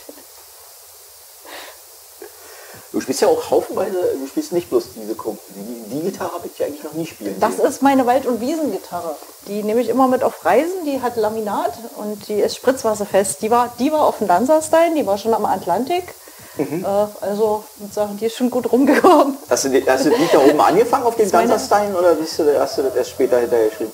Du 2.93 3.01
spielst 3.03 3.21
ja 3.21 3.29
auch 3.29 3.51
haufenweise, 3.51 4.17
du 4.19 4.27
spielst 4.27 4.53
nicht 4.53 4.71
bloß 4.71 4.85
diese 4.97 5.13
Kom- 5.13 5.37
die, 5.51 5.91
die 5.95 6.01
Gitarre 6.01 6.33
habe 6.33 6.47
ich 6.47 6.59
ja 6.59 6.65
eigentlich 6.67 6.83
noch 6.83 6.95
nie 6.95 7.05
spielen 7.05 7.39
Das 7.41 7.57
sehen. 7.57 7.67
ist 7.67 7.83
meine 7.83 8.07
Wald- 8.07 8.25
und 8.25 8.41
Wiesengitarre. 8.41 9.17
Die 9.49 9.63
nehme 9.63 9.83
ich 9.83 9.91
immer 9.91 10.09
mit 10.09 10.23
auf 10.25 10.45
Reisen. 10.47 10.85
Die 10.87 11.03
hat 11.03 11.17
Laminat 11.17 11.75
und 11.97 12.27
die 12.29 12.41
ist 12.41 12.57
spritzwasserfest. 12.57 13.43
Die 13.43 13.51
war, 13.51 13.71
die 13.79 13.93
war 13.93 14.01
auf 14.07 14.19
dem 14.19 14.29
Lanzerstein, 14.29 14.95
die 14.95 15.07
war 15.07 15.19
schon 15.19 15.35
am 15.35 15.45
Atlantik. 15.45 16.15
Mhm. 16.57 16.85
Äh, 16.85 17.25
also, 17.27 17.65
muss 17.79 17.95
sagen, 17.95 18.17
die 18.21 18.27
ist 18.27 18.37
schon 18.37 18.51
gut 18.51 18.71
rumgekommen. 18.73 19.37
Hast 19.51 19.65
du, 19.65 19.69
die- 19.69 19.85
hast 19.89 20.07
du 20.07 20.11
nicht 20.11 20.33
da 20.33 20.39
oben 20.39 20.61
angefangen 20.61 21.05
auf 21.05 21.17
dem 21.17 21.31
Danzerstein 21.31 21.95
oder 21.95 22.15
bist 22.15 22.39
du, 22.39 22.59
hast 22.59 22.79
du 22.79 22.83
das 22.83 22.95
erst 22.97 23.11
später 23.11 23.39
hinterher 23.39 23.69
geschrieben? 23.69 23.93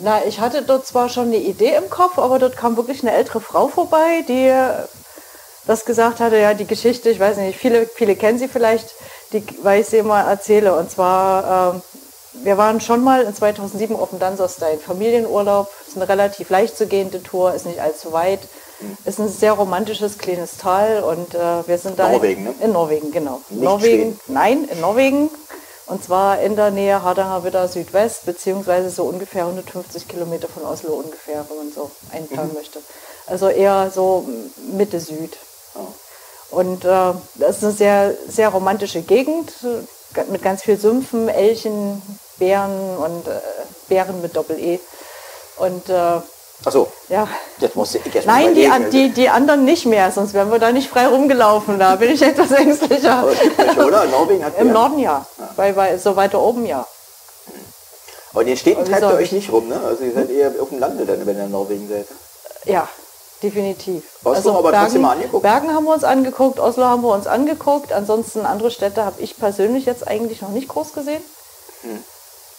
Na, 0.00 0.24
ich 0.24 0.40
hatte 0.40 0.62
dort 0.62 0.86
zwar 0.86 1.08
schon 1.08 1.26
eine 1.28 1.36
Idee 1.36 1.74
im 1.76 1.88
Kopf, 1.88 2.18
aber 2.18 2.38
dort 2.38 2.56
kam 2.56 2.76
wirklich 2.76 3.02
eine 3.02 3.12
ältere 3.12 3.40
Frau 3.40 3.68
vorbei, 3.68 4.24
die 4.26 4.52
das 5.66 5.84
gesagt 5.84 6.20
hatte, 6.20 6.36
ja, 6.36 6.52
die 6.54 6.66
Geschichte, 6.66 7.10
ich 7.10 7.20
weiß 7.20 7.36
nicht, 7.38 7.58
viele, 7.58 7.86
viele 7.86 8.16
kennen 8.16 8.38
sie 8.38 8.48
vielleicht, 8.48 8.90
die, 9.32 9.44
weil 9.62 9.80
ich 9.82 9.86
sie 9.86 10.02
mal 10.02 10.28
erzähle. 10.28 10.74
Und 10.74 10.90
zwar, 10.90 11.74
ähm, 11.74 11.82
wir 12.44 12.58
waren 12.58 12.80
schon 12.80 13.04
mal 13.04 13.22
in 13.22 13.34
2007 13.34 13.94
auf 13.96 14.10
dem 14.10 14.18
Danzerstein. 14.18 14.80
Familienurlaub, 14.80 15.70
ist 15.86 15.96
eine 15.96 16.08
relativ 16.08 16.50
leicht 16.50 16.76
zu 16.76 16.86
gehende 16.86 17.22
Tour, 17.22 17.54
ist 17.54 17.64
nicht 17.64 17.80
allzu 17.80 18.12
weit. 18.12 18.40
Ist 19.04 19.18
ein 19.18 19.28
sehr 19.28 19.52
romantisches 19.52 20.18
kleines 20.18 20.56
Tal 20.56 21.02
und 21.02 21.34
äh, 21.34 21.66
wir 21.66 21.78
sind 21.78 21.98
da 21.98 22.08
Norwegen, 22.08 22.44
ne? 22.44 22.54
in 22.60 22.72
Norwegen, 22.72 23.12
genau. 23.12 23.40
Nicht 23.50 23.62
Norwegen, 23.62 24.20
nein, 24.28 24.64
in 24.64 24.80
Norwegen. 24.80 25.30
Und 25.86 26.02
zwar 26.02 26.40
in 26.40 26.56
der 26.56 26.70
Nähe 26.70 27.02
Hardanger 27.02 27.44
Widder 27.44 27.68
Südwest, 27.68 28.24
beziehungsweise 28.24 28.88
so 28.88 29.04
ungefähr 29.04 29.42
150 29.44 30.08
Kilometer 30.08 30.48
von 30.48 30.64
Oslo 30.64 30.94
ungefähr, 30.94 31.44
wenn 31.48 31.56
man 31.58 31.72
so 31.72 31.90
einplanen 32.10 32.52
Mhm. 32.52 32.56
möchte. 32.58 32.78
Also 33.26 33.48
eher 33.48 33.90
so 33.94 34.26
Mitte 34.72 34.98
Süd. 35.00 35.36
Und 36.50 36.84
äh, 36.84 37.12
das 37.34 37.56
ist 37.58 37.64
eine 37.64 37.72
sehr, 37.72 38.14
sehr 38.28 38.48
romantische 38.48 39.02
Gegend 39.02 39.52
mit 40.30 40.42
ganz 40.42 40.62
viel 40.62 40.78
Sümpfen, 40.78 41.28
Elchen, 41.28 42.00
Bären 42.38 42.96
und 42.96 43.26
äh, 43.26 43.40
Bären 43.88 44.22
mit 44.22 44.36
Doppel-E. 44.36 44.78
Und 45.58 45.88
äh, 45.88 46.20
Achso, 46.64 46.88
ja, 47.08 47.28
jetzt 47.58 47.76
musste 47.76 47.98
ich 47.98 48.14
mal 48.14 48.22
Nein, 48.26 48.54
die, 48.54 48.68
an- 48.68 48.90
die, 48.90 49.10
die 49.10 49.28
anderen 49.28 49.64
nicht 49.64 49.84
mehr, 49.86 50.10
sonst 50.10 50.32
wären 50.34 50.50
wir 50.50 50.58
da 50.58 50.72
nicht 50.72 50.88
frei 50.88 51.06
rumgelaufen. 51.08 51.78
Da 51.78 51.96
bin 51.96 52.10
ich 52.10 52.22
etwas 52.22 52.50
ängstlicher. 52.52 53.26
Welche, 53.56 53.84
oder? 53.84 54.04
Norwegen 54.06 54.44
hat 54.44 54.58
Im 54.58 54.68
ja. 54.68 54.72
Norden 54.72 54.98
ja, 54.98 55.26
bei, 55.56 55.72
bei, 55.72 55.98
so 55.98 56.16
weiter 56.16 56.40
oben 56.40 56.64
ja. 56.64 56.86
Aber 58.32 58.40
in 58.42 58.48
den 58.48 58.56
Städten 58.56 58.84
treibt 58.84 59.02
ihr 59.02 59.14
euch 59.14 59.24
ich- 59.26 59.32
nicht 59.32 59.52
rum, 59.52 59.68
ne? 59.68 59.80
Also 59.86 60.04
ihr 60.04 60.12
seid 60.12 60.30
eher 60.30 60.52
auf 60.60 60.70
dem 60.70 60.78
Lande 60.78 61.04
dann, 61.04 61.24
wenn 61.26 61.36
ihr 61.36 61.44
in 61.44 61.50
Norwegen 61.50 61.88
seid. 61.88 62.06
Ja, 62.64 62.88
definitiv. 63.42 64.02
Oslo 64.24 64.58
aber 64.58 64.72
trotzdem 64.72 65.02
mal 65.02 65.12
angeguckt? 65.12 65.42
Bergen 65.42 65.74
haben 65.74 65.84
wir 65.84 65.92
uns 65.92 66.02
angeguckt, 66.04 66.58
Oslo 66.58 66.84
haben 66.84 67.02
wir 67.02 67.12
uns 67.12 67.26
angeguckt. 67.26 67.92
Ansonsten 67.92 68.46
andere 68.46 68.70
Städte 68.70 69.04
habe 69.04 69.20
ich 69.20 69.36
persönlich 69.38 69.84
jetzt 69.84 70.08
eigentlich 70.08 70.40
noch 70.40 70.48
nicht 70.48 70.68
groß 70.68 70.94
gesehen. 70.94 71.22
Hm. 71.82 72.02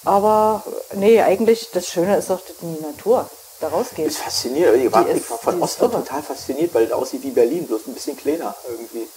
Aber 0.06 0.62
nee, 0.94 1.22
eigentlich 1.24 1.72
das 1.74 1.88
Schöne 1.88 2.18
ist 2.18 2.30
doch 2.30 2.40
die 2.62 2.82
Natur, 2.84 3.28
da 3.60 3.68
rausgehen. 3.70 4.08
ist 4.08 4.18
faszinierend. 4.18 4.84
Ich 4.84 4.92
war, 4.92 5.04
Die 5.06 5.12
ist- 5.12 5.30
war 5.30 5.38
von 5.38 5.62
Oslo 5.62 5.88
total 5.88 6.22
fasziniert, 6.22 6.74
weil 6.74 6.86
es 6.86 6.92
aussieht 6.92 7.24
wie 7.24 7.30
Berlin, 7.32 7.66
bloß 7.68 7.82
ein 7.88 7.94
bisschen 7.94 8.18
kleiner 8.18 8.56
irgendwie. 8.70 9.08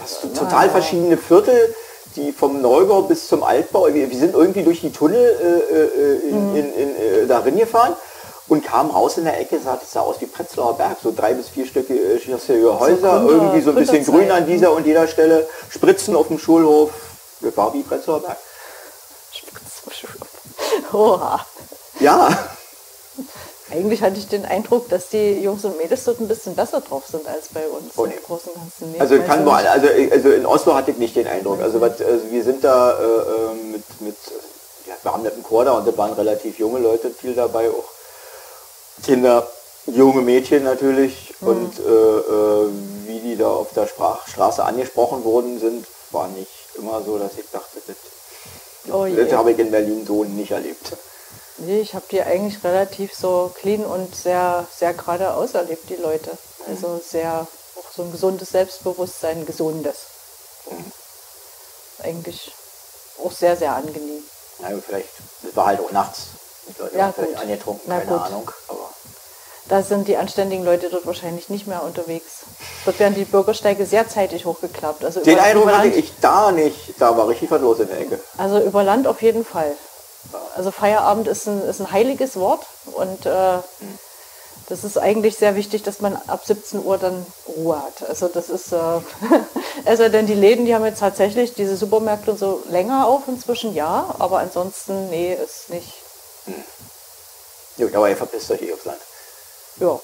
Hast 0.00 0.20
Na, 0.32 0.38
total 0.40 0.70
verschiedene 0.70 1.18
Viertel, 1.18 1.74
die 2.16 2.32
vom 2.32 2.62
Neubau 2.62 3.02
bis 3.02 3.28
zum 3.28 3.42
Altbau. 3.42 3.92
Wir, 3.92 4.10
wir 4.10 4.18
sind 4.18 4.34
irgendwie 4.34 4.62
durch 4.62 4.80
die 4.80 4.90
Tunnel 4.92 5.18
äh, 5.18 5.76
äh, 5.76 6.28
in, 6.30 6.50
Mhm. 6.50 6.56
in, 6.56 6.74
in, 6.74 6.96
äh, 6.96 7.26
darin 7.26 7.58
gefahren 7.58 7.94
und 8.48 8.64
kamen 8.64 8.90
raus 8.90 9.18
in 9.18 9.24
der 9.24 9.38
Ecke, 9.40 9.58
sah, 9.60 9.76
das 9.76 9.92
sah 9.92 10.00
aus 10.00 10.16
wie 10.20 10.26
Prenzlauer 10.26 10.76
Berg, 10.78 10.96
so 11.02 11.12
drei 11.14 11.34
bis 11.34 11.48
vier 11.48 11.66
Stücke 11.66 11.94
äh, 11.94 12.18
Häuser, 12.18 12.38
Gründer- 13.20 13.28
irgendwie 13.28 13.60
so 13.60 13.70
ein 13.70 13.76
bisschen 13.76 14.04
grün 14.04 14.30
an 14.30 14.46
dieser 14.46 14.72
und 14.72 14.86
jeder 14.86 15.06
Stelle, 15.08 15.46
Spritzen 15.68 16.16
auf 16.16 16.28
dem 16.28 16.38
Schulhof. 16.38 16.90
Das 17.40 17.54
war 17.56 17.74
wie 17.74 17.82
Prenzlauer 17.82 18.20
Berg. 18.20 18.38
Oha. 20.92 21.44
Ja, 22.00 22.28
Eigentlich 23.70 24.02
hatte 24.02 24.18
ich 24.18 24.28
den 24.28 24.44
Eindruck, 24.44 24.88
dass 24.88 25.08
die 25.08 25.40
Jungs 25.40 25.64
und 25.64 25.78
Mädels 25.78 26.04
dort 26.04 26.20
ein 26.20 26.28
bisschen 26.28 26.54
besser 26.54 26.80
drauf 26.80 27.04
sind 27.10 27.26
als 27.26 27.48
bei 27.48 27.66
uns. 27.68 27.92
Oh, 27.96 28.04
im 28.04 28.10
nee. 28.10 28.16
Großen 28.26 28.50
und 28.52 28.60
Ganzen. 28.60 28.92
Nee, 28.92 29.00
Also 29.00 29.16
kann 29.22 29.40
ich 29.40 29.46
wohl, 29.46 29.56
nicht. 29.56 29.68
also, 29.68 29.88
also 30.12 30.28
in 30.30 30.46
Oslo 30.46 30.74
hatte 30.74 30.90
ich 30.90 30.98
nicht 30.98 31.16
den 31.16 31.26
Eindruck. 31.26 31.60
Also, 31.60 31.80
was, 31.80 32.00
also 32.00 32.30
wir 32.30 32.44
sind 32.44 32.64
da 32.64 32.98
äh, 32.98 33.02
äh, 33.02 33.54
mit, 33.72 34.00
mit 34.00 34.16
ja, 34.86 34.94
wir 35.02 35.12
haben 35.12 35.26
einen 35.26 35.42
Chor 35.42 35.64
da 35.64 35.72
und 35.72 35.86
da 35.86 35.96
waren 35.96 36.12
relativ 36.12 36.58
junge 36.58 36.80
Leute 36.80 37.10
viel 37.10 37.34
dabei, 37.34 37.70
auch 37.70 37.84
Kinder, 39.04 39.46
junge 39.86 40.22
Mädchen 40.22 40.64
natürlich 40.64 41.34
Mhm. 41.40 41.48
und 41.48 41.78
äh, 41.78 41.82
äh, 41.82 42.68
wie 43.06 43.18
die 43.20 43.36
da 43.36 43.48
auf 43.48 43.72
der 43.74 43.86
Sprach 43.88 44.28
Straße 44.28 44.62
angesprochen 44.62 45.24
worden 45.24 45.58
sind, 45.58 45.86
war 46.12 46.28
nicht 46.28 46.50
immer 46.76 47.02
so, 47.04 47.18
dass 47.18 47.32
ich 47.36 47.50
dachte, 47.50 47.78
das, 47.86 47.96
Oh 48.92 49.06
das 49.06 49.32
habe 49.32 49.52
ich 49.52 49.58
in 49.58 49.70
Berlin 49.70 50.04
so 50.06 50.24
nicht 50.24 50.50
erlebt. 50.52 50.92
Nee, 51.58 51.80
ich 51.80 51.94
habe 51.94 52.04
die 52.10 52.22
eigentlich 52.22 52.62
relativ 52.64 53.14
so 53.14 53.52
clean 53.60 53.84
und 53.84 54.14
sehr, 54.14 54.66
sehr 54.74 54.94
geradeaus 54.94 55.54
erlebt, 55.54 55.88
die 55.90 55.96
Leute. 55.96 56.30
Also 56.68 57.00
sehr, 57.04 57.46
auch 57.76 57.92
so 57.94 58.02
ein 58.02 58.12
gesundes 58.12 58.50
Selbstbewusstsein, 58.50 59.38
ein 59.38 59.46
gesundes. 59.46 59.96
Eigentlich 62.02 62.52
auch 63.24 63.32
sehr, 63.32 63.56
sehr 63.56 63.74
angenehm. 63.74 64.22
Na, 64.60 64.68
vielleicht, 64.84 65.08
das 65.42 65.54
war 65.56 65.66
halt 65.66 65.80
auch 65.80 65.90
nachts. 65.92 66.28
Die 66.68 66.80
Leute 66.80 66.96
Ja, 66.96 67.12
waren 67.16 67.34
angetrunken, 67.36 67.82
Na 67.86 67.98
keine 67.98 68.10
gut. 68.10 68.20
Ahnung. 68.26 68.50
Aber 68.68 68.90
Da 69.68 69.82
sind 69.82 70.08
die 70.08 70.16
anständigen 70.16 70.64
Leute 70.64 70.88
dort 70.90 71.06
wahrscheinlich 71.06 71.48
nicht 71.48 71.66
mehr 71.66 71.82
unterwegs. 71.82 72.44
Dort 72.84 72.98
werden 72.98 73.14
die 73.14 73.24
Bürgersteige 73.24 73.86
sehr 73.86 74.08
zeitig 74.08 74.44
hochgeklappt. 74.44 75.04
Also 75.04 75.20
den 75.20 75.38
Eindruck 75.38 75.70
hatte 75.70 75.88
ich 75.88 76.12
da 76.20 76.50
nicht. 76.52 76.94
Da 76.98 77.16
war 77.16 77.28
richtig 77.28 77.50
was 77.50 77.60
los 77.60 77.78
in 77.80 77.88
der 77.88 78.00
Ecke. 78.00 78.20
Also 78.38 78.60
über 78.60 78.82
Land 78.82 79.06
auf 79.06 79.22
jeden 79.22 79.44
Fall. 79.44 79.76
Also 80.56 80.70
Feierabend 80.70 81.28
ist 81.28 81.46
ein, 81.46 81.62
ist 81.62 81.80
ein 81.80 81.92
heiliges 81.92 82.36
Wort 82.36 82.66
und 82.92 83.26
äh, 83.26 83.58
das 84.68 84.84
ist 84.84 84.96
eigentlich 84.96 85.36
sehr 85.36 85.56
wichtig, 85.56 85.82
dass 85.82 86.00
man 86.00 86.16
ab 86.26 86.42
17 86.44 86.84
Uhr 86.84 86.96
dann 86.96 87.26
Ruhe 87.48 87.82
hat. 87.82 88.08
Also 88.08 88.28
das 88.28 88.48
ist, 88.48 88.72
äh, 88.72 88.76
also 89.84 90.08
denn 90.08 90.26
die 90.26 90.34
Läden, 90.34 90.64
die 90.64 90.74
haben 90.74 90.84
jetzt 90.84 91.00
tatsächlich 91.00 91.54
diese 91.54 91.76
Supermärkte 91.76 92.32
und 92.32 92.38
so 92.38 92.62
länger 92.68 93.06
auf 93.06 93.22
inzwischen, 93.28 93.74
ja, 93.74 94.14
aber 94.18 94.38
ansonsten, 94.38 95.10
nee, 95.10 95.34
ist 95.34 95.70
nicht, 95.70 95.92
Gut, 97.76 97.94
aber 97.94 98.08
ihr 98.10 98.16
verpisst 98.16 98.50
euch 98.50 98.62
eh 98.62 98.72
aufs 98.72 98.84
Land. 98.84 99.00
ja. 99.80 99.98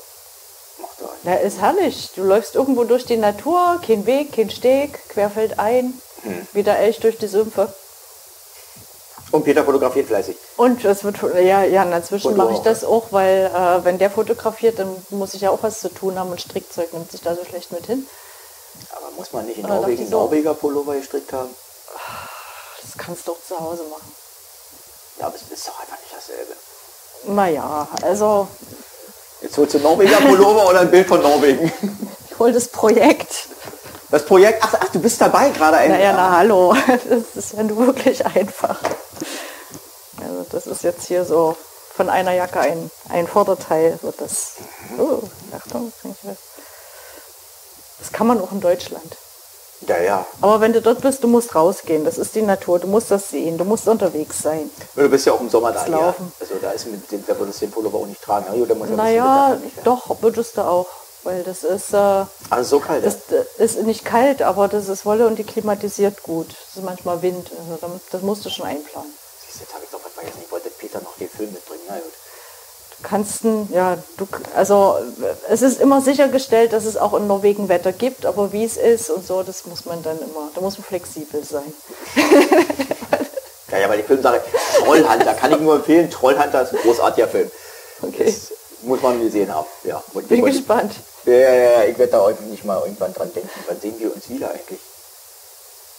Macht 0.80 1.02
euch. 1.02 1.24
Ja, 1.24 1.34
ist 1.34 1.60
herrlich. 1.60 2.10
Du 2.14 2.22
läufst 2.22 2.54
irgendwo 2.54 2.84
durch 2.84 3.04
die 3.04 3.16
Natur, 3.16 3.80
kein 3.84 4.06
Weg, 4.06 4.32
kein 4.32 4.48
Steg, 4.48 5.08
querfeldein, 5.08 6.00
wieder 6.52 6.78
Elch 6.78 7.00
durch 7.00 7.18
die 7.18 7.26
Sümpfe. 7.26 7.72
Und 9.30 9.44
Peter 9.44 9.64
fotografiert 9.64 10.06
fleißig. 10.06 10.36
Und 10.56 10.84
es 10.84 11.04
wird, 11.04 11.16
ja, 11.34 11.62
ja, 11.62 12.00
Foto 12.00 12.30
mache 12.30 12.54
ich 12.54 12.60
das 12.60 12.82
auch, 12.82 13.08
weil 13.10 13.50
äh, 13.54 13.84
wenn 13.84 13.98
der 13.98 14.10
fotografiert, 14.10 14.78
dann 14.78 14.88
muss 15.10 15.34
ich 15.34 15.42
ja 15.42 15.50
auch 15.50 15.62
was 15.62 15.80
zu 15.80 15.90
tun 15.90 16.18
haben 16.18 16.30
und 16.30 16.40
Strickzeug 16.40 16.92
nimmt 16.94 17.10
sich 17.10 17.20
da 17.20 17.34
so 17.34 17.44
schlecht 17.44 17.70
mit 17.72 17.84
hin. 17.86 18.06
Aber 18.96 19.10
muss 19.16 19.32
man 19.32 19.44
nicht 19.46 19.58
in 19.58 19.64
dachte 19.64 19.76
Norwegen 19.76 20.04
ich. 20.04 20.10
Norweger 20.10 20.54
Pullover 20.54 20.94
gestrickt 20.94 21.32
haben? 21.32 21.50
Das 22.82 22.96
kannst 22.96 23.28
du 23.28 23.32
auch 23.32 23.42
zu 23.46 23.58
Hause 23.60 23.82
machen. 23.90 24.12
Ja, 25.18 25.26
aber 25.26 25.36
es 25.36 25.42
ist 25.42 25.68
doch 25.68 25.78
einfach 25.78 25.98
nicht 26.00 26.14
dasselbe. 26.14 26.52
Naja, 27.24 27.88
also 28.02 28.48
Jetzt 29.42 29.56
holst 29.58 29.74
du 29.74 29.78
Norweger 29.78 30.16
Pullover 30.20 30.68
oder 30.70 30.80
ein 30.80 30.90
Bild 30.90 31.06
von 31.06 31.20
Norwegen? 31.20 31.70
wohl 32.38 32.52
das 32.52 32.68
Projekt. 32.68 33.48
Das 34.10 34.24
Projekt, 34.24 34.62
ach, 34.64 34.74
ach 34.80 34.88
du 34.90 35.00
bist 35.00 35.20
dabei 35.20 35.50
gerade. 35.50 35.76
ein- 35.78 35.90
Naja, 35.90 36.12
na 36.12 36.36
hallo, 36.38 36.74
das 37.08 37.44
ist 37.44 37.52
ja 37.54 37.62
nur 37.62 37.86
wirklich 37.88 38.24
einfach. 38.24 38.78
Also 40.20 40.46
das 40.50 40.66
ist 40.66 40.82
jetzt 40.82 41.06
hier 41.06 41.24
so 41.24 41.56
von 41.94 42.08
einer 42.08 42.32
Jacke 42.32 42.60
ein, 42.60 42.90
ein 43.10 43.26
Vorderteil 43.26 43.98
wird 44.02 44.20
das. 44.20 44.52
Oh, 44.98 45.20
Achtung, 45.56 45.92
das 47.98 48.12
kann 48.12 48.26
man 48.26 48.40
auch 48.40 48.52
in 48.52 48.60
Deutschland. 48.60 49.16
Ja, 49.86 49.98
ja. 50.00 50.26
Aber 50.40 50.60
wenn 50.60 50.72
du 50.72 50.82
dort 50.82 51.02
bist, 51.02 51.22
du 51.22 51.28
musst 51.28 51.54
rausgehen. 51.54 52.04
Das 52.04 52.18
ist 52.18 52.34
die 52.34 52.42
Natur. 52.42 52.80
Du 52.80 52.88
musst 52.88 53.12
das 53.12 53.28
sehen. 53.28 53.58
Du 53.58 53.64
musst 53.64 53.86
unterwegs 53.86 54.42
sein. 54.42 54.68
Du 54.96 55.08
bist 55.08 55.24
ja 55.26 55.32
auch 55.32 55.40
im 55.40 55.48
Sommer 55.48 55.70
da. 55.70 55.86
Ja. 55.86 56.14
Also 56.40 56.54
da 56.60 56.70
ist 56.72 56.86
mit 56.86 57.08
dem, 57.12 57.24
da 57.24 57.38
würdest 57.38 57.60
du 57.62 57.66
den 57.66 57.72
Pullover 57.72 57.98
auch 57.98 58.06
nicht 58.06 58.20
tragen. 58.20 58.46
Ja, 58.66 58.74
Naja, 58.96 59.56
doch, 59.84 60.20
würdest 60.20 60.56
du 60.56 60.62
auch. 60.62 60.86
Weil 61.24 61.42
das 61.42 61.64
ist, 61.64 61.92
äh, 61.92 62.24
Also 62.50 62.78
so 62.78 62.80
kalt. 62.80 63.04
das 63.04 63.16
ist 63.58 63.82
nicht 63.82 64.04
kalt, 64.04 64.40
aber 64.42 64.68
das 64.68 64.88
ist 64.88 65.04
Wolle 65.04 65.26
und 65.26 65.36
die 65.36 65.44
klimatisiert 65.44 66.22
gut. 66.22 66.46
Es 66.70 66.76
ist 66.76 66.84
manchmal 66.84 67.20
Wind. 67.22 67.50
Also 67.58 68.00
das 68.12 68.22
musst 68.22 68.44
du 68.44 68.50
schon 68.50 68.66
einplanen. 68.66 69.10
Siehst 69.44 69.56
du, 69.56 69.64
jetzt 69.64 69.74
habe 69.74 69.84
ich 69.84 69.90
doch 69.90 70.00
was 70.04 70.12
vergessen. 70.12 70.38
Ich 70.44 70.50
wollte 70.52 70.70
Peter 70.70 71.00
noch 71.00 71.16
den 71.16 71.28
Film 71.28 71.52
mitbringen. 71.52 71.82
Na 71.88 71.94
gut. 71.96 72.12
kannst 73.02 73.44
n- 73.44 73.68
ja, 73.72 73.98
du, 74.16 74.26
also 74.56 74.96
es 75.48 75.62
ist 75.62 75.80
immer 75.80 76.00
sichergestellt, 76.00 76.72
dass 76.72 76.84
es 76.84 76.96
auch 76.96 77.14
in 77.14 77.26
Norwegen 77.26 77.68
Wetter 77.68 77.92
gibt, 77.92 78.24
aber 78.24 78.52
wie 78.52 78.64
es 78.64 78.76
ist 78.76 79.10
und 79.10 79.26
so, 79.26 79.42
das 79.42 79.66
muss 79.66 79.84
man 79.86 80.02
dann 80.02 80.18
immer, 80.18 80.50
da 80.54 80.60
muss 80.60 80.78
man 80.78 80.84
flexibel 80.84 81.42
sein. 81.44 81.72
Ja, 83.70 83.76
ja, 83.80 83.88
weil 83.90 83.98
die 83.98 84.04
Filmsache 84.04 84.40
Trollhunter 84.78 85.34
kann 85.34 85.52
ich 85.52 85.60
nur 85.60 85.74
empfehlen. 85.76 86.08
Trollhunter 86.10 86.62
ist 86.62 86.72
ein 86.72 86.78
großartiger 86.80 87.28
Film. 87.28 87.50
Okay. 88.00 88.24
Das 88.24 88.50
muss 88.82 89.02
man 89.02 89.20
gesehen 89.20 89.52
haben. 89.54 89.66
Ja, 89.84 90.02
und 90.14 90.28
Bin 90.28 90.44
gespannt. 90.44 90.92
Ja, 91.24 91.32
ja, 91.32 91.54
ja, 91.54 91.84
ich 91.84 91.98
werde 91.98 92.12
da 92.12 92.20
heute 92.22 92.42
nicht 92.44 92.64
mal 92.64 92.80
irgendwann 92.82 93.12
dran 93.12 93.32
denken. 93.34 93.50
Wann 93.66 93.80
sehen 93.80 93.94
wir 93.98 94.14
uns 94.14 94.28
wieder 94.28 94.50
eigentlich? 94.50 94.80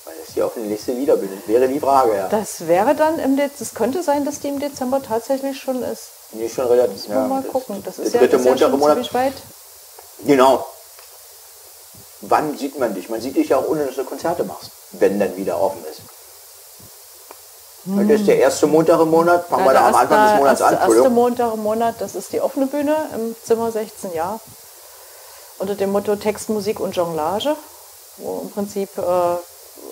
Weil 0.05 0.15
das 0.25 0.33
hier 0.33 0.45
auf 0.45 0.53
der 0.55 0.63
nächste 0.63 0.93
Liederbühne 0.93 1.41
wäre 1.45 1.67
die 1.67 1.79
Frage, 1.79 2.15
ja. 2.15 2.27
Das 2.29 2.67
wäre 2.67 2.95
dann 2.95 3.19
im 3.19 3.35
Dezember, 3.37 3.61
es 3.61 3.73
könnte 3.75 4.01
sein, 4.03 4.25
dass 4.25 4.39
die 4.39 4.47
im 4.47 4.59
Dezember 4.59 5.01
tatsächlich 5.01 5.59
schon 5.59 5.83
ist. 5.83 6.03
Nee, 6.31 6.49
schon 6.49 6.67
relativ. 6.67 7.07
Ja, 7.07 7.27
mal 7.27 7.41
das- 7.43 7.51
gucken. 7.51 7.81
Das 7.85 7.99
ist 7.99 8.13
dritte 8.15 8.37
ja 8.37 8.43
Montag 8.43 8.73
im 8.73 8.79
Monat. 8.79 9.13
weit. 9.13 9.33
Genau. 10.25 10.65
Wann 12.21 12.57
sieht 12.57 12.77
man 12.77 12.93
dich? 12.93 13.09
Man 13.09 13.21
sieht 13.21 13.35
dich 13.35 13.49
ja 13.49 13.57
auch 13.57 13.67
ohne, 13.67 13.85
dass 13.85 13.95
du 13.95 14.03
Konzerte 14.03 14.43
machst, 14.43 14.71
wenn 14.91 15.19
dann 15.19 15.35
wieder 15.37 15.59
offen 15.61 15.83
ist. 15.89 16.01
Das 17.95 18.19
ist 18.19 18.27
der 18.27 18.37
erste 18.39 18.67
Montag 18.67 18.99
im 18.99 19.09
Monat. 19.09 19.47
Fangen 19.47 19.65
wir 19.65 19.73
Ja, 19.73 19.79
da 19.79 19.85
am 19.87 19.91
der 19.93 20.01
Anfang 20.01 20.27
des 20.29 20.37
Monats 20.39 20.61
an. 20.61 20.73
erste, 20.73 20.95
erste. 20.95 21.09
Montag 21.09 21.53
im 21.53 21.63
Monat, 21.63 21.95
das 21.99 22.15
ist 22.15 22.33
die 22.33 22.41
offene 22.41 22.67
Bühne 22.67 22.95
im 23.15 23.35
Zimmer 23.43 23.71
16 23.71 24.13
Jahr. 24.13 24.39
Unter 25.57 25.75
dem 25.75 25.91
Motto 25.91 26.15
Text, 26.15 26.49
Musik 26.49 26.79
und 26.79 26.95
Jonglage, 26.95 27.55
wo 28.17 28.41
im 28.43 28.51
Prinzip 28.51 28.89
äh, 28.97 29.01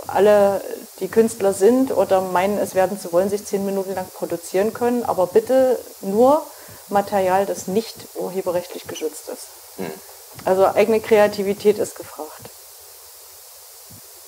alle, 0.07 0.61
die 0.99 1.07
Künstler 1.07 1.53
sind 1.53 1.95
oder 1.95 2.21
meinen, 2.21 2.57
es 2.57 2.75
werden 2.75 2.99
zu 2.99 3.11
wollen, 3.11 3.29
sich 3.29 3.45
zehn 3.45 3.65
Minuten 3.65 3.93
lang 3.95 4.07
produzieren 4.13 4.73
können, 4.73 5.03
aber 5.03 5.27
bitte 5.27 5.79
nur 6.01 6.43
Material, 6.89 7.45
das 7.45 7.67
nicht 7.67 7.95
urheberrechtlich 8.15 8.87
geschützt 8.87 9.27
ist. 9.29 9.47
Hm. 9.77 9.91
Also 10.45 10.67
eigene 10.67 10.99
Kreativität 11.01 11.79
ist 11.79 11.95
gefragt. 11.95 12.49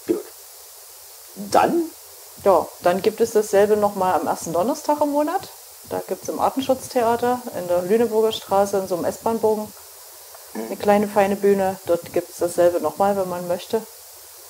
Gut. 0.08 0.22
Dann 1.36 1.84
Ja, 2.44 2.66
dann 2.84 3.02
gibt 3.02 3.22
es 3.22 3.32
dasselbe 3.32 3.76
nochmal 3.76 4.14
am 4.14 4.28
ersten 4.28 4.54
Donnerstag 4.54 5.02
im 5.02 5.12
Monat. 5.12 5.50
Da 5.90 6.02
gibt 6.08 6.24
es 6.24 6.30
im 6.30 6.40
Artenschutztheater 6.40 7.42
in 7.58 7.68
der 7.68 7.82
Lüneburger 7.82 8.32
Straße 8.32 8.78
in 8.78 8.88
so 8.88 8.96
einem 8.96 9.06
S-Bahn-Bogen 9.06 9.72
eine 10.54 10.78
kleine 10.78 11.08
feine 11.08 11.36
Bühne. 11.36 11.80
Dort 11.86 12.14
gibt 12.14 12.30
es 12.30 12.38
dasselbe 12.38 12.80
nochmal, 12.80 13.18
wenn 13.18 13.30
man 13.30 13.48
möchte. 13.48 13.82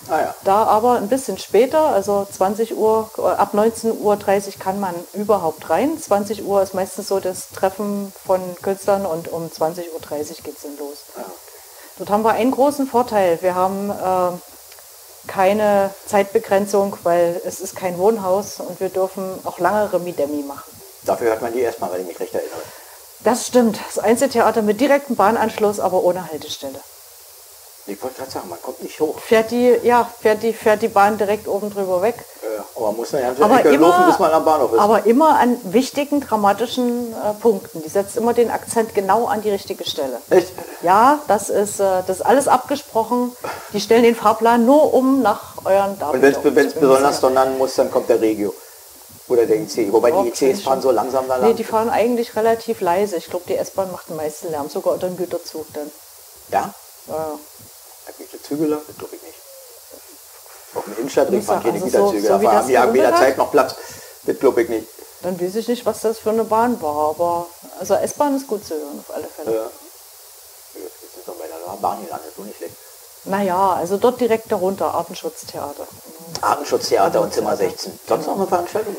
Ah 0.08 0.22
ja. 0.22 0.36
Da 0.46 0.64
aber 0.64 0.94
ein 0.94 1.10
bisschen 1.10 1.38
später, 1.38 1.80
also 1.80 2.26
20 2.32 2.78
Uhr, 2.78 3.10
äh, 3.18 3.22
ab 3.22 3.54
19.30 3.54 3.98
Uhr 4.00 4.54
kann 4.60 4.80
man 4.80 4.96
überhaupt 5.14 5.70
rein. 5.70 6.00
20 6.00 6.46
Uhr 6.46 6.62
ist 6.62 6.74
meistens 6.74 7.10
so 7.10 7.20
das 7.20 7.50
Treffen 7.50 8.14
von 8.26 8.40
Künstlern 8.62 9.06
und 9.06 9.28
um 9.28 9.48
20.30 9.48 9.92
Uhr 9.92 10.00
geht 10.44 10.56
es 10.56 10.62
dann 10.64 10.78
los. 10.78 11.00
Dort 11.98 12.10
haben 12.10 12.24
wir 12.24 12.32
einen 12.32 12.52
großen 12.52 12.88
Vorteil. 12.88 13.40
Wir 13.42 13.56
haben 13.56 13.90
äh, 13.90 14.38
keine 15.28 15.92
Zeitbegrenzung, 16.06 16.98
weil 17.04 17.42
es 17.46 17.60
ist 17.60 17.76
kein 17.76 17.98
Wohnhaus 17.98 18.60
und 18.60 18.80
wir 18.80 18.90
dürfen 18.90 19.24
auch 19.44 19.60
lange 19.60 19.92
Remi-Demi 19.92 20.44
machen. 20.44 20.72
Dafür 21.04 21.30
hört 21.30 21.42
man 21.42 21.54
die 21.54 21.62
erstmal, 21.62 21.92
wenn 21.94 22.02
ich 22.02 22.08
mich 22.08 22.20
recht 22.20 22.34
erinnere. 22.34 22.62
Das 23.24 23.48
stimmt. 23.48 23.80
Das 23.88 24.00
Einzeltheater 24.00 24.62
mit 24.62 24.80
direktem 24.80 25.16
Bahnanschluss, 25.16 25.80
aber 25.80 26.04
ohne 26.04 26.30
Haltestelle. 26.32 26.80
Ich 27.90 28.02
wollte 28.04 28.18
gerade 28.18 28.30
sagen, 28.32 28.50
man 28.50 28.62
kommt 28.62 28.84
nicht 28.84 29.00
hoch. 29.00 29.18
Fährt 29.20 29.50
die, 29.52 29.80
ja, 29.84 30.08
fährt 30.22 30.44
die, 30.44 30.54
fährt 30.54 30.82
die 30.84 30.88
Bahn 30.88 31.18
direkt 31.18 31.48
oben 31.48 31.72
drüber 31.74 32.02
weg. 32.04 32.24
Äh, 32.44 32.62
aber 32.76 32.88
man 32.88 32.98
muss 32.98 33.12
ganze 33.12 33.44
Aber 33.44 33.60
Ecke 33.60 33.70
immer, 33.70 33.88
laufen, 33.90 34.06
bis 34.08 34.20
man 34.20 34.32
am 34.32 34.46
Bahnhof 34.46 34.74
ist. 34.74 34.80
aber 34.80 35.06
immer 35.08 35.40
an 35.40 35.58
wichtigen, 35.64 36.22
dramatischen 36.22 37.14
äh, 37.14 37.34
Punkten. 37.42 37.82
Die 37.84 37.90
setzt 37.90 38.16
immer 38.16 38.34
den 38.34 38.52
Akzent 38.52 38.94
genau 38.94 39.26
an 39.26 39.42
die 39.42 39.50
richtige 39.50 39.84
Stelle. 39.86 40.22
Echt? 40.30 40.54
Ja, 40.84 41.20
das 41.28 41.50
ist, 41.50 41.80
äh, 41.80 42.04
das 42.06 42.18
ist 42.18 42.22
alles 42.26 42.48
abgesprochen. 42.48 43.36
Die 43.74 43.80
stellen 43.82 44.04
den 44.04 44.16
Fahrplan 44.16 44.66
nur 44.66 44.94
um 44.94 45.22
nach 45.22 45.66
euren 45.66 45.92
Und 45.92 46.02
Daten. 46.02 46.22
wenn 46.56 46.68
es 46.68 46.74
besonders 46.74 47.20
donnern 47.20 47.58
muss, 47.58 47.76
dann 47.76 47.90
kommt 47.90 48.08
der 48.10 48.22
Regio. 48.22 48.54
Oder 49.28 49.46
der 49.46 49.58
IC. 49.58 49.92
Wobei 49.92 50.12
die 50.12 50.18
Okay, 50.18 50.52
ICs 50.52 50.62
fahren 50.64 50.82
so 50.82 50.90
langsam 50.92 51.28
da 51.28 51.38
Nee, 51.38 51.48
lang. 51.48 51.56
die 51.56 51.64
fahren 51.64 51.90
eigentlich 51.90 52.36
relativ 52.36 52.82
leise. 52.82 53.16
Ich 53.18 53.26
glaube, 53.30 53.46
die 53.48 53.56
S-Bahn 53.56 53.92
macht 53.92 54.10
den 54.10 54.16
meisten 54.16 54.50
Lärm, 54.52 54.70
sogar 54.70 54.94
unter 54.94 55.08
dem 55.08 55.18
Güterzug 55.18 55.66
dann. 55.74 55.90
ja? 56.52 56.74
Ja. 57.08 57.32
Da 58.18 58.24
die 58.34 58.42
Züge 58.42 58.66
lang? 58.66 58.82
Das 58.88 58.98
glaube 58.98 59.16
ich 59.16 59.22
nicht. 59.22 59.36
Auf 60.76 60.84
dem 60.86 60.98
Innenstadtring 60.98 61.42
fahren 61.42 61.64
keine 61.64 61.74
also 61.74 61.86
so- 61.86 62.12
Güterzüge. 62.12 62.28
so 62.28 62.38
da 62.38 62.52
das 62.54 62.68
die 62.68 62.78
haben 62.78 62.94
weder 62.94 63.04
gerumpelt 63.08 63.28
Zeit 63.30 63.38
noch 63.38 63.52
Platz. 63.52 63.76
Das 64.24 64.40
glaube 64.40 64.64
ich 64.64 64.70
nicht. 64.70 64.88
Dann 65.22 65.40
weiß 65.40 65.56
ich 65.56 65.68
nicht, 65.68 65.86
was 65.86 66.02
das 66.02 66.20
für 66.20 66.30
eine 66.30 66.44
Bahn 66.44 66.82
war, 66.82 67.10
aber 67.10 67.48
also 67.80 67.96
S-Bahn 67.96 68.36
ist 68.38 68.48
gut 68.48 68.66
zu 68.66 68.74
hören 68.76 69.04
auf 69.08 69.16
alle 69.16 69.28
Fälle. 69.28 69.54
Ja. 69.56 69.64
Jetzt 70.82 71.16
sind 71.16 71.28
wir 71.28 71.34
bei 71.34 71.48
der 71.48 71.78
Bahn 71.82 72.04
gelandet, 72.04 72.32
so 72.36 72.44
nicht 72.44 72.58
schlecht. 72.58 72.76
Naja, 73.26 73.74
also 73.74 73.98
dort 73.98 74.20
direkt 74.22 74.52
darunter, 74.52 74.94
Artenschutztheater. 74.94 75.88
Artenschutztheater 76.42 77.22
und 77.22 77.34
Zimmer 77.34 77.58
16. 77.58 78.00
Sonst 78.08 78.28
noch 78.28 78.38
eine 78.38 78.48
Veranstaltung? 78.48 78.96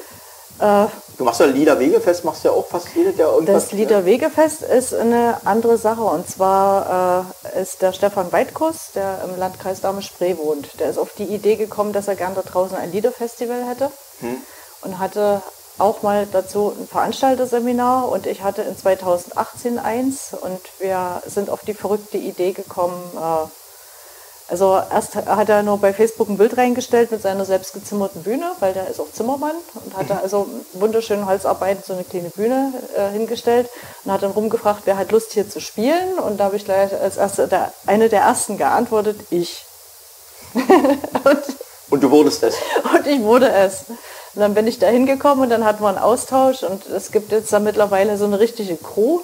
Äh, 0.58 0.86
Du 1.20 1.26
machst 1.26 1.40
ja 1.40 1.44
Liederwegefest, 1.44 2.24
machst 2.24 2.44
ja 2.44 2.50
auch 2.50 2.66
fast 2.66 2.94
jedes 2.96 3.18
Jahr 3.18 3.34
irgendwas. 3.34 3.64
Das 3.64 3.72
Liederwegefest 3.72 4.62
ist 4.62 4.94
eine 4.94 5.36
andere 5.44 5.76
Sache. 5.76 6.00
Und 6.00 6.26
zwar 6.26 7.26
äh, 7.54 7.60
ist 7.60 7.82
der 7.82 7.92
Stefan 7.92 8.32
Weidkus, 8.32 8.92
der 8.94 9.20
im 9.28 9.38
Landkreis 9.38 9.82
Dahme-Spree 9.82 10.38
wohnt, 10.38 10.80
der 10.80 10.88
ist 10.88 10.96
auf 10.96 11.12
die 11.12 11.24
Idee 11.24 11.56
gekommen, 11.56 11.92
dass 11.92 12.08
er 12.08 12.16
gern 12.16 12.34
da 12.34 12.40
draußen 12.40 12.74
ein 12.74 12.90
Liederfestival 12.90 13.66
hätte. 13.68 13.90
Und 14.80 14.98
hatte 14.98 15.42
auch 15.76 16.00
mal 16.00 16.26
dazu 16.32 16.72
ein 16.80 16.88
Veranstalterseminar. 16.88 18.08
Und 18.08 18.26
ich 18.26 18.42
hatte 18.42 18.62
in 18.62 18.74
2018 18.78 19.78
eins. 19.78 20.32
Und 20.32 20.60
wir 20.78 21.22
sind 21.26 21.50
auf 21.50 21.60
die 21.66 21.74
verrückte 21.74 22.16
Idee 22.16 22.52
gekommen, 22.52 22.98
äh, 23.14 23.46
also 24.50 24.82
erst 24.90 25.14
hat 25.14 25.48
er 25.48 25.62
nur 25.62 25.78
bei 25.78 25.94
Facebook 25.94 26.28
ein 26.28 26.36
Bild 26.36 26.56
reingestellt 26.56 27.12
mit 27.12 27.22
seiner 27.22 27.44
selbstgezimmerten 27.44 28.22
Bühne, 28.24 28.50
weil 28.58 28.72
der 28.72 28.88
ist 28.88 28.98
auch 28.98 29.10
Zimmermann 29.12 29.54
und 29.84 29.96
hatte 29.96 30.20
also 30.20 30.48
wunderschönen 30.72 31.26
Holzarbeiten 31.26 31.84
so 31.86 31.92
eine 31.92 32.02
kleine 32.02 32.30
Bühne 32.30 32.72
äh, 32.96 33.10
hingestellt 33.10 33.68
und 34.04 34.12
hat 34.12 34.24
dann 34.24 34.32
rumgefragt, 34.32 34.82
wer 34.86 34.96
hat 34.96 35.12
Lust 35.12 35.32
hier 35.32 35.48
zu 35.48 35.60
spielen 35.60 36.18
und 36.18 36.38
da 36.38 36.44
habe 36.44 36.56
ich 36.56 36.64
gleich 36.64 36.92
als 36.92 37.16
erste, 37.16 37.46
der, 37.46 37.72
eine 37.86 38.08
der 38.08 38.22
ersten 38.22 38.58
geantwortet, 38.58 39.20
ich. 39.30 39.64
und, 40.54 41.42
Und 41.90 42.02
du 42.02 42.10
wurdest 42.10 42.42
es. 42.42 42.56
und 42.92 43.06
ich 43.06 43.22
wurde 43.22 43.52
es. 43.52 43.84
Und 44.34 44.42
dann 44.42 44.54
bin 44.54 44.66
ich 44.66 44.80
da 44.80 44.88
hingekommen 44.88 45.44
und 45.44 45.50
dann 45.50 45.64
hatten 45.64 45.82
wir 45.82 45.88
einen 45.88 45.98
Austausch 45.98 46.64
und 46.64 46.86
es 46.86 47.12
gibt 47.12 47.30
jetzt 47.30 47.52
da 47.52 47.60
mittlerweile 47.60 48.16
so 48.16 48.24
eine 48.24 48.40
richtige 48.40 48.76
Crew 48.76 49.20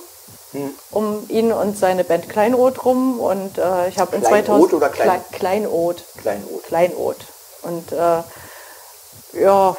um 0.90 1.24
ihn 1.28 1.52
und 1.52 1.76
seine 1.78 2.04
Band 2.04 2.28
Kleinod 2.28 2.84
rum 2.84 3.20
und 3.20 3.58
äh, 3.58 3.88
ich 3.88 3.98
habe 3.98 4.16
in 4.16 4.22
Kleinod 4.22 4.46
2000 4.46 4.72
oder 4.74 4.88
Klein- 4.88 5.08
Klei- 5.08 5.36
Kleinod 5.38 6.04
Kleinod. 6.20 6.62
Kleinod 6.64 7.16
und 7.62 7.92
äh, 7.92 8.22
ja 9.42 9.76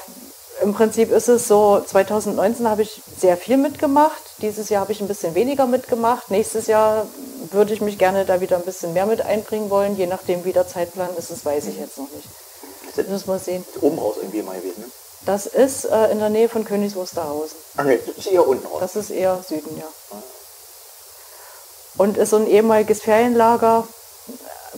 im 0.64 0.74
Prinzip 0.74 1.12
ist 1.12 1.30
es 1.30 1.48
so 1.48 1.82
2019 1.86 2.68
habe 2.68 2.82
ich 2.82 3.02
sehr 3.20 3.38
viel 3.38 3.58
mitgemacht 3.58 4.22
dieses 4.42 4.70
Jahr 4.70 4.82
habe 4.82 4.92
ich 4.92 5.02
ein 5.02 5.08
bisschen 5.08 5.36
weniger 5.36 5.66
mitgemacht 5.68 6.30
nächstes 6.32 6.68
Jahr 6.68 7.06
würde 7.52 7.74
ich 7.74 7.82
mich 7.82 7.98
gerne 7.98 8.26
da 8.26 8.42
wieder 8.42 8.58
ein 8.58 8.64
bisschen 8.64 8.94
mehr 8.94 9.06
mit 9.06 9.22
einbringen 9.22 9.70
wollen 9.70 9.96
je 9.98 10.08
nachdem 10.08 10.46
wie 10.46 10.54
der 10.54 10.68
Zeitplan 10.68 11.10
ist 11.18 11.32
das 11.32 11.46
weiß 11.46 11.68
ich 11.68 11.78
jetzt 11.78 11.98
noch 11.98 12.10
nicht 12.12 12.28
Das 12.96 13.08
müssen 13.08 13.28
wir 13.28 13.40
sehen 13.40 13.66
ist 13.74 13.82
oben 13.84 14.00
raus 14.00 14.16
irgendwie 14.18 14.42
mal 14.42 14.56
gewesen. 14.58 14.82
Ne? 14.82 14.86
das 15.26 15.46
ist 15.46 15.86
äh, 15.86 16.12
in 16.12 16.20
der 16.20 16.30
Nähe 16.30 16.50
von 16.50 16.66
Königs 16.66 16.96
Wusterhausen 16.96 17.58
Ach 17.78 17.84
nee, 17.84 18.00
das 18.06 18.18
ist 18.18 18.28
hier 18.28 18.48
unten 18.48 18.66
raus. 18.66 18.80
Das 18.80 18.96
ist 18.96 19.10
eher 19.12 19.40
Süden, 19.48 19.78
ja. 19.78 19.86
Und 21.98 22.18
ist 22.18 22.30
so 22.30 22.38
ein 22.38 22.48
ehemaliges 22.48 23.02
Ferienlager. 23.02 23.88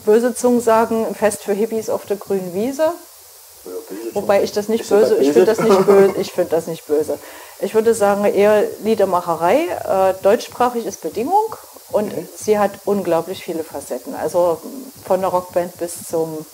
Böse 0.06 0.34
Zungen 0.34 0.62
sagen, 0.62 1.06
ein 1.06 1.16
Fest 1.16 1.44
für 1.44 1.54
Hippies 1.54 1.90
auf 1.90 2.06
der 2.06 2.18
grünen 2.18 2.54
Wiese. 2.54 2.84
Ja, 3.66 3.72
Wobei 4.14 4.44
ich 4.44 4.52
das 4.52 4.70
nicht 4.70 4.80
Bist 4.82 4.92
du 4.92 4.96
böse, 4.96 5.18
ich 5.18 5.34
finde 5.34 5.46
das 5.46 5.60
nicht 5.60 5.86
böse, 5.86 6.14
ich 6.18 6.32
finde 6.32 6.52
das 6.52 6.68
nicht 6.68 6.88
böse. 6.88 7.20
Ich 7.60 7.76
würde 7.76 7.94
sagen, 7.94 8.24
eher 8.26 8.64
Liedermacherei. 8.84 9.68
Äh, 9.68 10.24
deutschsprachig 10.24 10.86
ist 10.86 11.02
Bedingung, 11.02 11.56
Und 11.92 12.14
sie 12.38 12.58
hat 12.58 12.72
unglaublich 12.86 13.44
viele 13.44 13.64
Facetten. 13.64 14.16
Also 14.16 14.62
von 15.06 15.20
der 15.20 15.30
Rockband 15.30 15.78
bis 15.78 16.08
zum, 16.08 16.46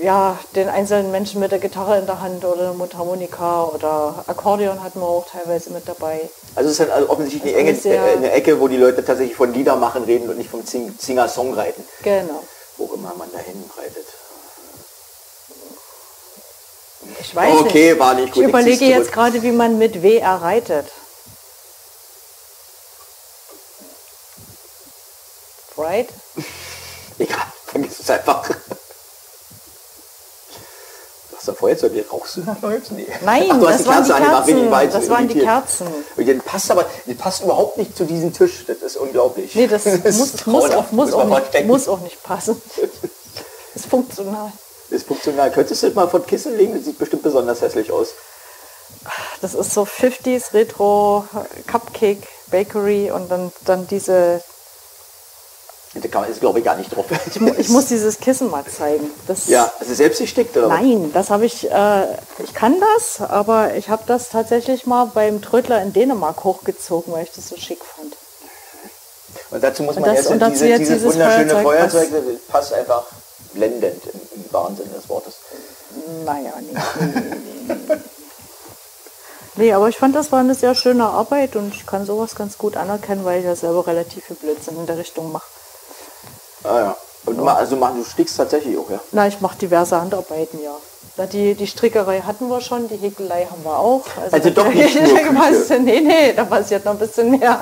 ja, 0.00 0.38
den 0.54 0.68
einzelnen 0.68 1.10
Menschen 1.10 1.40
mit 1.40 1.50
der 1.52 1.58
Gitarre 1.58 1.98
in 1.98 2.06
der 2.06 2.20
Hand 2.20 2.44
oder 2.44 2.62
der 2.62 2.72
Mundharmonika 2.72 3.64
oder 3.64 4.24
Akkordeon 4.26 4.82
hatten 4.82 5.00
wir 5.00 5.06
auch 5.06 5.26
teilweise 5.26 5.70
mit 5.70 5.88
dabei. 5.88 6.28
Also 6.54 6.68
es 6.68 6.74
ist 6.74 6.80
halt 6.80 6.90
also 6.92 7.10
offensichtlich 7.10 7.54
eine, 7.56 7.68
Also 7.68 7.88
enge, 7.88 7.96
sehr- 7.96 8.04
äh, 8.12 8.16
eine 8.16 8.30
Ecke, 8.32 8.60
wo 8.60 8.68
die 8.68 8.76
Leute 8.76 9.04
tatsächlich 9.04 9.36
von 9.36 9.52
Lieder 9.52 9.76
machen 9.76 10.04
reden 10.04 10.28
und 10.28 10.38
nicht 10.38 10.50
vom 10.50 10.64
Sing- 10.64 10.94
Singer-Songwriting. 10.98 11.84
Genau. 12.02 12.42
Wo 12.76 12.92
immer 12.94 13.12
man 13.16 13.30
dahin 13.32 13.64
reitet. 13.76 14.06
Ich 17.20 17.34
weiß 17.34 17.54
Okay, 17.60 17.90
nicht. 17.90 17.98
war 18.00 18.14
nicht 18.14 18.26
gut, 18.32 18.36
Ich 18.36 18.42
ich 18.42 18.48
überlege 18.48 18.78
zieh's 18.78 18.88
jetzt 18.88 19.12
gerade, 19.12 19.42
wie 19.42 19.50
man 19.52 19.78
mit 19.78 20.02
WR 20.02 20.36
reitet. 20.42 20.86
Right? 25.76 26.08
Egal, 27.18 27.46
vergiss 27.66 28.00
es 28.00 28.10
einfach. 28.10 28.48
Da 31.48 31.54
Feuerzeug, 31.54 31.94
jetzt 31.94 32.12
rauchst 32.12 32.36
du 32.36 32.40
noch 32.42 32.60
Leute? 32.60 32.94
Nee. 32.94 33.06
Nein, 33.24 33.48
Ach, 33.50 33.60
das 33.60 33.86
waren 33.86 34.04
die 34.04 34.12
an, 34.12 34.22
war 34.22 34.46
wenig 34.46 34.62
Kerzen. 34.62 34.70
weit 34.70 34.94
Das 34.94 35.08
waren 35.08 35.28
die. 35.28 35.38
Kerzen. 35.38 35.86
Und 36.16 36.26
den 36.26 36.40
passt 36.40 36.70
aber, 36.70 36.84
die 37.06 37.14
passt 37.14 37.42
überhaupt 37.42 37.78
nicht 37.78 37.96
zu 37.96 38.04
diesem 38.04 38.34
Tisch. 38.34 38.66
Das 38.66 38.76
ist 38.78 38.96
unglaublich. 38.98 39.54
Nee, 39.54 39.66
das, 39.66 39.86
ist 39.86 40.18
muss, 40.18 40.46
muss, 40.46 40.70
auch, 40.72 40.92
muss, 40.92 41.12
auch 41.14 41.24
nicht, 41.24 41.66
muss 41.66 41.88
auch 41.88 42.00
nicht 42.00 42.22
passen. 42.22 42.60
ist 43.74 43.86
funktional. 43.86 44.52
Ist 44.90 45.06
funktional. 45.06 45.50
Könntest 45.50 45.82
du 45.82 45.86
das 45.86 45.96
mal 45.96 46.08
von 46.08 46.26
Kissen 46.26 46.56
legen? 46.56 46.74
Das 46.74 46.84
sieht 46.84 46.98
bestimmt 46.98 47.22
besonders 47.22 47.62
hässlich 47.62 47.90
aus. 47.90 48.08
Das 49.40 49.54
ist 49.54 49.72
so 49.72 49.84
50s 49.84 50.52
Retro 50.52 51.24
Cupcake 51.66 52.26
Bakery 52.50 53.10
und 53.10 53.30
dann, 53.30 53.52
dann 53.64 53.86
diese. 53.86 54.42
Da 56.00 56.08
kann 56.08 56.22
man 56.22 56.30
ist, 56.30 56.40
glaube 56.40 56.58
ich, 56.58 56.64
gar 56.64 56.76
nicht 56.76 56.94
drauf. 56.94 57.06
Ich, 57.26 57.40
mu- 57.40 57.54
ich 57.56 57.68
muss 57.68 57.86
dieses 57.86 58.18
Kissen 58.18 58.50
mal 58.50 58.64
zeigen. 58.66 59.10
Das, 59.26 59.46
ja, 59.48 59.70
also 59.80 59.94
selbst 59.94 60.18
gestickt, 60.20 60.56
oder? 60.56 60.68
Nein, 60.68 61.10
das 61.12 61.30
habe 61.30 61.44
ich, 61.46 61.70
äh, 61.70 62.04
ich 62.42 62.54
kann 62.54 62.76
das, 62.96 63.20
aber 63.28 63.74
ich 63.74 63.88
habe 63.88 64.02
das 64.06 64.28
tatsächlich 64.30 64.86
mal 64.86 65.06
beim 65.14 65.40
Trödler 65.42 65.82
in 65.82 65.92
Dänemark 65.92 66.44
hochgezogen, 66.44 67.12
weil 67.12 67.24
ich 67.24 67.32
das 67.32 67.48
so 67.48 67.56
schick 67.56 67.80
fand. 67.84 68.14
Und 69.50 69.62
dazu 69.64 69.82
muss 69.82 69.94
man 69.96 70.04
das- 70.04 70.26
erst 70.30 70.30
diese, 70.52 70.66
jetzt 70.66 70.80
dieses, 70.80 70.94
dieses 71.02 71.14
wunderschöne 71.14 71.62
Feuerzeug, 71.62 72.08
Feuerzeug, 72.08 72.48
passt 72.48 72.72
einfach 72.74 73.04
blendend 73.54 74.02
im, 74.12 74.20
im 74.44 74.52
wahren 74.52 74.76
Sinne 74.76 74.90
des 74.90 75.08
Wortes. 75.08 75.34
Naja, 76.24 76.52
nee. 76.60 76.78
Nee, 79.56 79.72
aber 79.72 79.88
ich 79.88 79.96
fand, 79.96 80.14
das 80.14 80.30
war 80.30 80.38
eine 80.40 80.54
sehr 80.54 80.74
schöne 80.76 81.04
Arbeit 81.04 81.56
und 81.56 81.74
ich 81.74 81.84
kann 81.84 82.06
sowas 82.06 82.36
ganz 82.36 82.58
gut 82.58 82.76
anerkennen, 82.76 83.24
weil 83.24 83.40
ich 83.40 83.44
ja 83.44 83.56
selber 83.56 83.86
relativ 83.88 84.24
viel 84.26 84.36
Blödsinn 84.36 84.76
in 84.78 84.86
der 84.86 84.98
Richtung 84.98 85.32
mache. 85.32 85.46
Ah 86.64 86.78
ja. 86.78 86.96
Und 87.26 87.38
ma, 87.38 87.54
also 87.54 87.76
mach, 87.76 87.92
du 87.94 88.04
stickst 88.04 88.36
tatsächlich 88.36 88.76
auch, 88.78 88.90
ja? 88.90 89.00
Na, 89.12 89.26
ich 89.26 89.40
mache 89.40 89.58
diverse 89.58 90.00
Handarbeiten, 90.00 90.62
ja. 90.62 90.74
Na, 91.16 91.26
die, 91.26 91.54
die 91.54 91.66
Strickerei 91.66 92.20
hatten 92.20 92.48
wir 92.48 92.60
schon, 92.60 92.88
die 92.88 92.96
Häkelei 92.96 93.46
haben 93.50 93.64
wir 93.64 93.76
auch. 93.78 94.04
Also 94.30 94.50
doch 94.50 94.68
nicht 94.68 94.94
nur 95.02 95.18
Küche. 95.18 95.80
Nee, 95.80 96.00
nee, 96.00 96.32
da 96.34 96.44
passiert 96.44 96.84
noch 96.84 96.92
ein 96.92 96.98
bisschen 96.98 97.38
mehr. 97.38 97.60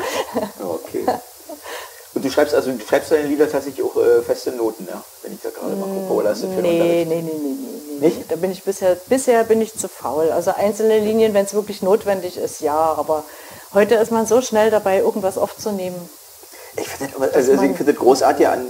Okay. 0.62 1.04
Und 2.14 2.24
du 2.24 2.30
schreibst 2.30 2.54
also 2.54 2.70
du 2.72 2.80
schreibst 2.80 3.10
deine 3.10 3.28
Lieder 3.28 3.50
tatsächlich 3.50 3.84
auch 3.84 3.96
äh, 3.96 4.22
feste 4.22 4.52
Noten, 4.52 4.86
ja? 4.88 5.02
Wenn 5.22 5.34
ich 5.34 5.40
da 5.42 5.50
gerade 5.50 5.74
mal 5.76 5.86
gucke. 5.86 6.14
Oder 6.14 6.32
ist 6.32 6.42
das 6.42 6.50
für 6.50 6.62
den 6.62 6.78
Nee, 6.78 7.04
nee, 7.08 7.22
nee, 7.22 7.22
nee, 7.22 7.32
nee, 7.32 7.98
nee. 8.00 8.06
Nicht? 8.08 8.30
Da 8.30 8.36
bin 8.36 8.52
ich 8.52 8.62
bisher, 8.62 8.96
bisher 9.08 9.44
bin 9.44 9.60
ich 9.60 9.74
zu 9.74 9.88
faul. 9.88 10.30
Also 10.30 10.52
einzelne 10.54 10.98
Linien, 10.98 11.34
wenn 11.34 11.44
es 11.44 11.54
wirklich 11.54 11.82
notwendig 11.82 12.36
ist, 12.36 12.60
ja, 12.60 12.74
aber 12.74 13.24
heute 13.74 13.96
ist 13.96 14.12
man 14.12 14.26
so 14.26 14.40
schnell 14.42 14.70
dabei, 14.70 14.98
irgendwas 14.98 15.38
aufzunehmen. 15.38 16.08
Ich 16.78 16.88
finde 16.88 17.12
das, 17.18 17.34
also 17.34 17.52
ich 17.52 17.58
finde 17.58 17.84
das 17.84 17.96
großartig 17.96 18.46
an, 18.46 18.66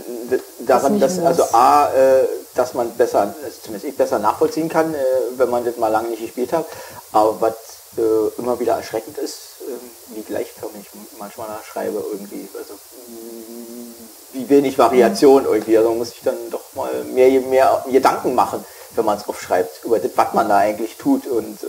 daran, 0.60 0.92
nicht 0.92 1.04
dass 1.04 1.18
also 1.18 1.44
A, 1.52 1.88
äh, 1.92 2.24
dass 2.54 2.74
man 2.74 2.90
besser, 2.96 3.34
also 3.44 3.58
zumindest 3.62 3.84
ich 3.84 3.96
besser 3.96 4.18
nachvollziehen 4.18 4.68
kann, 4.68 4.94
äh, 4.94 4.98
wenn 5.36 5.50
man 5.50 5.64
das 5.64 5.76
mal 5.76 5.88
lange 5.88 6.08
nicht 6.08 6.22
gespielt 6.22 6.52
hat. 6.52 6.66
Aber 7.12 7.40
was 7.40 7.54
äh, 7.98 8.40
immer 8.40 8.58
wieder 8.60 8.74
erschreckend 8.76 9.18
ist, 9.18 9.38
äh, 9.60 10.16
wie 10.16 10.22
gleichförmig 10.22 10.86
ich 10.92 11.18
manchmal 11.18 11.48
schreibe 11.64 12.02
irgendwie. 12.12 12.48
Also 12.56 12.74
mh, 12.74 13.94
wie 14.32 14.48
wenig 14.48 14.78
Variation 14.78 15.44
irgendwie. 15.44 15.76
Also 15.76 15.90
man 15.90 15.98
muss 15.98 16.10
sich 16.10 16.20
dann 16.22 16.36
doch 16.50 16.74
mal 16.74 16.92
mehr, 17.04 17.40
mehr 17.40 17.84
Gedanken 17.90 18.34
machen, 18.34 18.64
wenn 18.94 19.04
man 19.04 19.18
es 19.18 19.28
aufschreibt, 19.28 19.84
über 19.84 19.98
das, 19.98 20.10
was 20.14 20.34
man 20.34 20.48
da 20.48 20.58
eigentlich 20.58 20.96
tut 20.96 21.26
und 21.26 21.62
äh, 21.62 21.66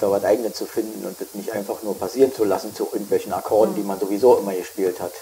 da 0.00 0.10
was 0.10 0.24
eigenes 0.24 0.54
zu 0.54 0.66
finden 0.66 1.06
und 1.06 1.20
das 1.20 1.34
nicht 1.34 1.52
einfach 1.52 1.82
nur 1.82 1.98
passieren 1.98 2.34
zu 2.34 2.44
lassen 2.44 2.74
zu 2.74 2.88
irgendwelchen 2.92 3.32
Akkorden, 3.32 3.74
die 3.74 3.82
man 3.82 3.98
sowieso 3.98 4.36
immer 4.36 4.54
gespielt 4.54 5.00
hat. 5.00 5.12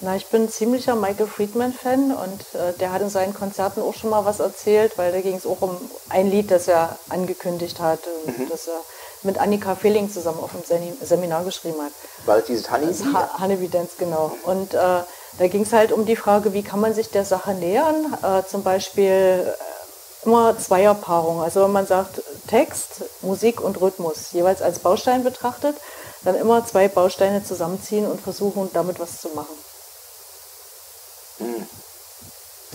Na, 0.00 0.14
ich 0.14 0.26
bin 0.26 0.44
ein 0.44 0.48
ziemlicher 0.48 0.94
Michael 0.94 1.26
Friedman-Fan 1.26 2.12
und 2.12 2.60
äh, 2.60 2.72
der 2.78 2.92
hat 2.92 3.02
in 3.02 3.10
seinen 3.10 3.34
Konzerten 3.34 3.82
auch 3.82 3.94
schon 3.94 4.10
mal 4.10 4.24
was 4.24 4.38
erzählt, 4.38 4.96
weil 4.96 5.10
da 5.10 5.20
ging 5.20 5.34
es 5.34 5.44
auch 5.44 5.60
um 5.60 5.76
ein 6.08 6.30
Lied, 6.30 6.52
das 6.52 6.68
er 6.68 6.96
angekündigt 7.08 7.80
hat, 7.80 8.00
äh, 8.06 8.46
das 8.48 8.68
er 8.68 8.80
mit 9.24 9.38
Annika 9.38 9.74
Fehling 9.74 10.08
zusammen 10.08 10.38
auf 10.40 10.50
dem 10.52 10.62
Seminar 11.02 11.42
geschrieben 11.44 11.82
hat. 11.82 11.92
War 12.26 12.36
das 12.36 12.46
dieses 12.46 12.70
Honey? 12.70 12.86
Das 12.86 13.02
ha 13.12 13.40
Hannebidenz, 13.40 13.92
genau. 13.98 14.30
Und 14.44 14.74
äh, 14.74 14.76
da 14.76 15.46
ging 15.48 15.62
es 15.62 15.72
halt 15.72 15.90
um 15.90 16.06
die 16.06 16.14
Frage, 16.14 16.52
wie 16.52 16.62
kann 16.62 16.78
man 16.80 16.94
sich 16.94 17.10
der 17.10 17.24
Sache 17.24 17.54
nähern? 17.54 18.16
Äh, 18.22 18.46
zum 18.48 18.62
Beispiel 18.62 19.52
äh, 19.52 20.24
immer 20.24 20.56
Zweierpaarung. 20.58 21.42
Also 21.42 21.64
wenn 21.64 21.72
man 21.72 21.86
sagt 21.86 22.22
Text, 22.48 23.04
Musik 23.22 23.60
und 23.60 23.80
Rhythmus 23.80 24.32
jeweils 24.32 24.60
als 24.62 24.80
Baustein 24.80 25.22
betrachtet, 25.22 25.76
dann 26.24 26.34
immer 26.34 26.66
zwei 26.66 26.88
Bausteine 26.88 27.44
zusammenziehen 27.44 28.06
und 28.06 28.20
versuchen, 28.20 28.68
damit 28.72 28.98
was 28.98 29.20
zu 29.20 29.28
machen. 29.28 29.54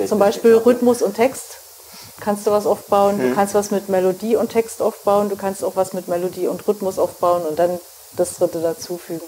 Zum 0.08 0.20
Beispiel 0.20 0.56
Rhythmus 0.56 1.02
und 1.02 1.16
Text 1.16 1.58
kannst 2.20 2.48
du 2.48 2.52
was 2.52 2.66
aufbauen, 2.66 3.20
du 3.20 3.36
kannst 3.36 3.54
was 3.54 3.72
mit 3.72 3.90
Melodie 3.90 4.36
und 4.38 4.50
Text 4.50 4.82
aufbauen, 4.82 5.30
du 5.30 5.36
kannst 5.36 5.64
auch 5.64 5.76
was 5.76 5.94
mit 5.94 6.08
Melodie 6.08 6.48
und 6.48 6.66
Rhythmus 6.68 6.98
aufbauen 6.98 7.44
und 7.44 7.60
dann 7.60 7.80
das 8.16 8.36
dritte 8.38 8.62
dazufügen. 8.62 9.22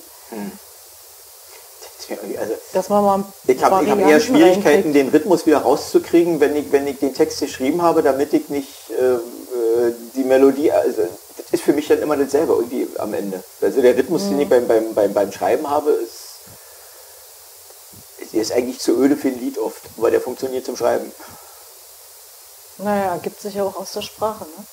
Also, 2.40 2.54
Dass 2.74 2.90
man 2.90 3.04
mal 3.04 3.24
ich 3.48 3.64
habe 3.64 3.90
hab 3.90 4.00
eher 4.00 4.20
Schwierigkeiten, 4.20 4.94
den 4.94 5.10
Rhythmus 5.10 5.46
wieder 5.46 5.60
rauszukriegen, 5.60 6.40
wenn 6.40 6.56
ich, 6.56 6.72
wenn 6.72 6.86
ich 6.88 7.00
den 7.00 7.14
Text 7.14 7.40
geschrieben 7.40 7.82
habe, 7.82 8.04
damit 8.04 8.34
ich 8.34 8.50
nicht 8.50 8.70
äh, 8.92 9.14
äh, 9.14 9.20
die 10.16 10.24
Melodie, 10.24 10.72
also 10.72 11.02
das 11.38 11.46
ist 11.52 11.64
für 11.64 11.74
mich 11.74 11.88
dann 11.88 12.00
immer 12.02 12.16
dasselbe 12.18 12.54
irgendwie 12.54 12.88
am 13.00 13.14
Ende. 13.14 13.44
Also 13.62 13.82
der 13.82 13.96
Rhythmus, 13.98 14.24
den 14.24 14.36
Mhm. 14.36 14.42
ich 14.42 14.50
beim, 14.50 14.68
beim, 14.68 14.94
beim, 14.94 15.14
beim 15.14 15.32
Schreiben 15.32 15.70
habe, 15.70 15.92
ist, 15.92 16.36
ist 18.34 18.52
eigentlich 18.52 18.80
zu 18.80 18.92
öde 19.02 19.16
für 19.16 19.30
ein 19.30 19.40
Lied 19.40 19.58
oft, 19.58 19.82
weil 19.98 20.12
der 20.12 20.20
funktioniert 20.22 20.66
zum 20.66 20.76
Schreiben. 20.76 21.12
Naja, 22.78 23.14
ergibt 23.14 23.40
sich 23.42 23.56
ja 23.56 23.64
auch 23.64 23.78
aus 23.78 23.94
der 23.94 24.02
Sprache. 24.02 24.44
Ne? 24.44 24.66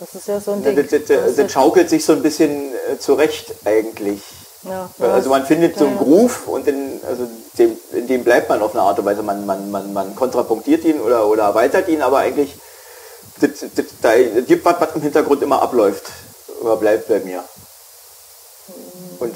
Das 0.00 0.14
ist 0.14 0.26
ja 0.28 0.40
so 0.40 0.52
ein 0.52 0.64
Das, 0.64 0.74
Ding. 0.74 0.88
das, 0.90 1.06
das, 1.06 1.26
das 1.26 1.36
ja- 1.36 1.48
schaukelt 1.48 1.88
sich 1.88 2.04
so 2.04 2.12
ein 2.12 2.22
bisschen 2.22 2.72
äh, 2.90 2.98
zurecht 2.98 3.54
eigentlich. 3.64 4.20
Ja, 4.64 4.90
Also 4.98 5.30
man 5.30 5.46
findet 5.46 5.78
so 5.78 5.86
einen. 5.86 5.98
Groove 5.98 6.48
und 6.48 6.66
in, 6.66 7.00
also 7.08 7.28
dem, 7.58 7.78
in 7.92 8.06
dem 8.06 8.24
bleibt 8.24 8.48
man 8.48 8.60
auf 8.60 8.72
eine 8.72 8.82
Art 8.82 8.98
und 8.98 9.04
Weise. 9.04 9.22
Man, 9.22 9.46
man, 9.46 9.70
man, 9.70 9.92
man 9.92 10.16
kontrapunktiert 10.16 10.84
ihn 10.84 11.00
oder, 11.00 11.26
oder 11.28 11.44
erweitert 11.44 11.88
ihn, 11.88 12.02
aber 12.02 12.18
eigentlich 12.18 12.54
das, 13.40 13.50
das, 13.74 13.86
da 14.02 14.16
gibt 14.16 14.64
was, 14.64 14.80
was 14.80 14.94
im 14.96 15.02
Hintergrund 15.02 15.42
immer 15.42 15.62
abläuft. 15.62 16.10
Oder 16.60 16.76
bleibt 16.76 17.06
bei 17.08 17.20
mir. 17.20 17.44
Und 19.20 19.34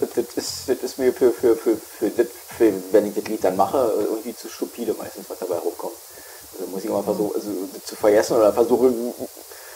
das 0.00 0.24
ist, 0.34 0.68
das 0.68 0.82
ist 0.82 0.98
mir 0.98 1.12
für, 1.12 1.30
für, 1.30 1.56
für, 1.56 1.76
für, 1.76 2.10
das, 2.10 2.26
für, 2.56 2.72
wenn 2.90 3.06
ich 3.06 3.14
das 3.14 3.24
Lied 3.24 3.44
dann 3.44 3.56
mache, 3.56 3.92
irgendwie 3.96 4.34
zu 4.34 4.48
stupide 4.48 4.94
meistens, 4.98 5.28
was 5.28 5.38
dabei 5.38 5.56
rumkommt. 5.56 5.94
Also 6.54 6.70
muss 6.70 6.80
ich 6.80 6.88
immer 6.88 7.02
versuchen, 7.02 7.34
also, 7.34 7.50
zu 7.84 7.96
vergessen 7.96 8.36
oder 8.36 8.52
versuche, 8.52 8.92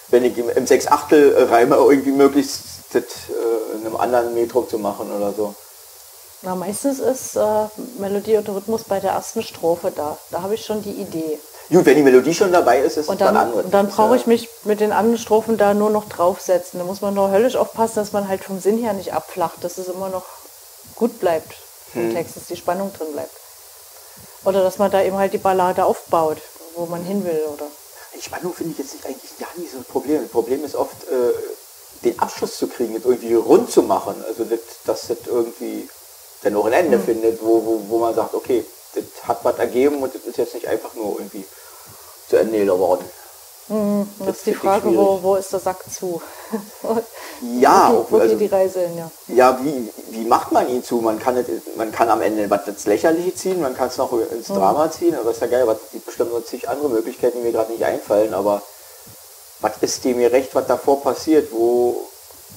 wenn 0.09 0.25
ich 0.25 0.37
im, 0.39 0.49
im 0.49 0.67
Sechs-Achtel 0.67 1.47
reime, 1.51 1.77
irgendwie 1.77 2.13
möglichst 2.13 2.63
das 2.93 3.03
äh, 3.03 3.77
in 3.77 3.87
einem 3.87 3.97
anderen 3.97 4.35
Metrum 4.35 4.69
zu 4.69 4.79
machen 4.79 5.11
oder 5.15 5.33
so. 5.33 5.55
Na, 6.43 6.55
meistens 6.55 6.99
ist 6.99 7.37
äh, 7.37 7.41
Melodie 7.99 8.37
und 8.37 8.49
Rhythmus 8.49 8.85
bei 8.85 9.01
der 9.01 9.13
ersten 9.13 9.43
Strophe 9.43 9.91
da. 9.95 10.19
Da 10.31 10.43
habe 10.43 10.55
ich 10.55 10.65
schon 10.65 10.83
die 10.83 10.93
Idee. 10.93 11.39
Gut, 11.71 11.85
wenn 11.87 11.97
die 11.97 12.03
Melodie 12.03 12.35
schon 12.35 12.53
dabei 12.53 12.79
ist, 12.81 12.97
ist 12.97 13.09
Und 13.09 13.15
es 13.15 13.27
dann, 13.27 13.37
anderes. 13.37 13.65
und 13.65 13.75
dann 13.75 13.89
brauche 13.89 14.15
ich 14.17 14.27
mich 14.27 14.49
mit 14.65 14.79
den 14.81 14.93
anderen 14.93 15.19
Strophen 15.19 15.57
da 15.57 15.75
nur 15.75 15.91
noch 15.91 16.09
draufsetzen. 16.09 16.79
Da 16.79 16.85
muss 16.87 17.01
man 17.01 17.15
nur 17.15 17.31
höllisch 17.33 17.57
aufpassen, 17.57 17.97
dass 17.97 18.13
man 18.13 18.29
halt 18.29 18.45
vom 18.45 18.61
Sinn 18.61 18.79
her 18.79 18.93
nicht 18.93 19.13
abflacht, 19.13 19.65
dass 19.65 19.79
es 19.79 19.89
immer 19.89 20.09
noch 20.09 20.25
gut 20.95 21.19
bleibt 21.19 21.55
Hm. 21.93 22.11
im 22.11 22.15
Text, 22.15 22.37
dass 22.37 22.47
die 22.47 22.57
Spannung 22.57 22.93
drin 22.93 23.13
bleibt. 23.13 23.31
Oder 24.45 24.63
dass 24.63 24.79
man 24.79 24.91
da 24.91 25.03
eben 25.03 25.17
halt 25.17 25.33
die 25.33 25.39
Ballade 25.39 25.85
aufbaut, 25.85 26.39
wo 26.77 26.87
man 26.87 27.03
hin 27.03 27.25
will. 27.25 27.41
Oder 27.53 27.67
Die 28.15 28.23
Spannung 28.23 28.53
finde 28.55 28.73
ich 28.73 28.79
jetzt 28.79 28.95
nicht, 28.95 29.07
eigentlich 29.07 29.39
gar 29.39 29.49
nicht 29.57 29.73
so 29.73 29.79
ein 29.79 29.85
Problem. 29.85 30.23
Das 30.23 30.31
Problem 30.31 30.65
ist 30.65 30.77
oft, 30.77 31.03
äh, 31.05 31.33
den 32.05 32.19
Abschluss 32.19 32.57
zu 32.57 32.69
kriegen, 32.69 32.95
das 32.95 33.05
irgendwie 33.05 33.35
rund 33.35 33.71
zu 33.71 33.83
machen. 33.83 34.15
Also, 34.27 34.45
das, 34.45 34.61
dass 34.85 35.09
das 35.09 35.19
irgendwie 35.27 35.89
dann 36.43 36.53
noch 36.53 36.67
ein 36.67 36.73
Ende 36.73 36.99
findet, 36.99 37.43
wo, 37.43 37.65
wo, 37.65 37.81
wo 37.89 37.99
man 37.99 38.15
sagt, 38.15 38.35
okay, 38.35 38.65
das 38.95 39.05
hat 39.27 39.45
was 39.45 39.59
ergeben 39.59 40.03
und 40.03 40.15
das 40.15 40.23
ist 40.23 40.39
jetzt 40.39 40.55
nicht 40.55 40.67
einfach 40.67 40.95
nur 40.95 41.19
irgendwie 41.19 41.45
zu 42.29 42.37
Ende 42.37 42.65
geworden. 42.65 43.05
Das 44.21 44.37
ist 44.37 44.47
die 44.47 44.55
Frage, 44.55 44.97
wo, 44.97 45.19
wo 45.23 45.35
ist 45.35 45.53
der 45.53 45.59
Sack 45.59 45.79
zu? 45.91 46.21
Ja, 47.61 47.91
wo, 47.93 47.99
auch, 47.99 48.07
wo 48.11 48.17
also- 48.19 48.31
geht 48.31 48.49
die 48.49 48.55
Reise 48.55 48.81
hin, 48.81 48.97
ja. 48.97 49.11
Ja, 49.27 49.59
wie, 49.63 49.93
wie 50.11 50.25
macht 50.25 50.53
man 50.53 50.67
ihn 50.71 50.83
zu? 50.83 50.97
Man 50.97 51.19
kann, 51.19 51.35
nicht, 51.35 51.49
man 51.77 51.93
kann 51.93 52.09
am 52.09 52.23
Ende 52.23 52.49
was 52.49 52.67
ins 52.67 52.87
Lächerliche 52.87 53.35
ziehen, 53.35 53.61
man 53.61 53.77
kann 53.77 53.89
es 53.89 53.99
noch 53.99 54.11
ins 54.13 54.47
Drama 54.47 54.91
ziehen, 54.91 55.15
aber 55.15 55.33
ist 55.33 55.43
ja 55.43 55.47
geil, 55.47 55.67
was 55.67 55.77
gibt 55.93 56.07
bestimmt 56.07 56.33
noch 56.33 56.45
zig 56.45 56.67
andere 56.67 56.89
Möglichkeiten, 56.89 57.39
die 57.39 57.45
mir 57.45 57.53
gerade 57.53 57.73
nicht 57.73 57.85
einfallen, 57.85 58.33
aber 58.33 58.63
was 59.61 59.73
ist 59.81 60.05
dem 60.05 60.17
mir 60.19 60.33
recht, 60.33 60.55
was 60.55 60.67
davor 60.67 61.03
passiert, 61.03 61.51
wo 61.53 62.01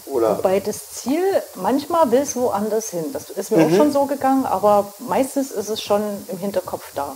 oder 0.06 0.38
Wobei 0.38 0.60
das 0.60 0.92
Ziel, 0.92 1.24
manchmal 1.56 2.10
will 2.12 2.22
es 2.22 2.36
woanders 2.36 2.90
hin. 2.90 3.06
Das 3.14 3.30
ist 3.30 3.52
mir 3.52 3.58
Mhm. 3.58 3.74
auch 3.74 3.78
schon 3.78 3.92
so 3.92 4.06
gegangen, 4.06 4.46
aber 4.46 4.92
meistens 5.00 5.52
ist 5.52 5.70
es 5.70 5.82
schon 5.82 6.02
im 6.30 6.38
Hinterkopf 6.38 6.84
da. 6.96 7.16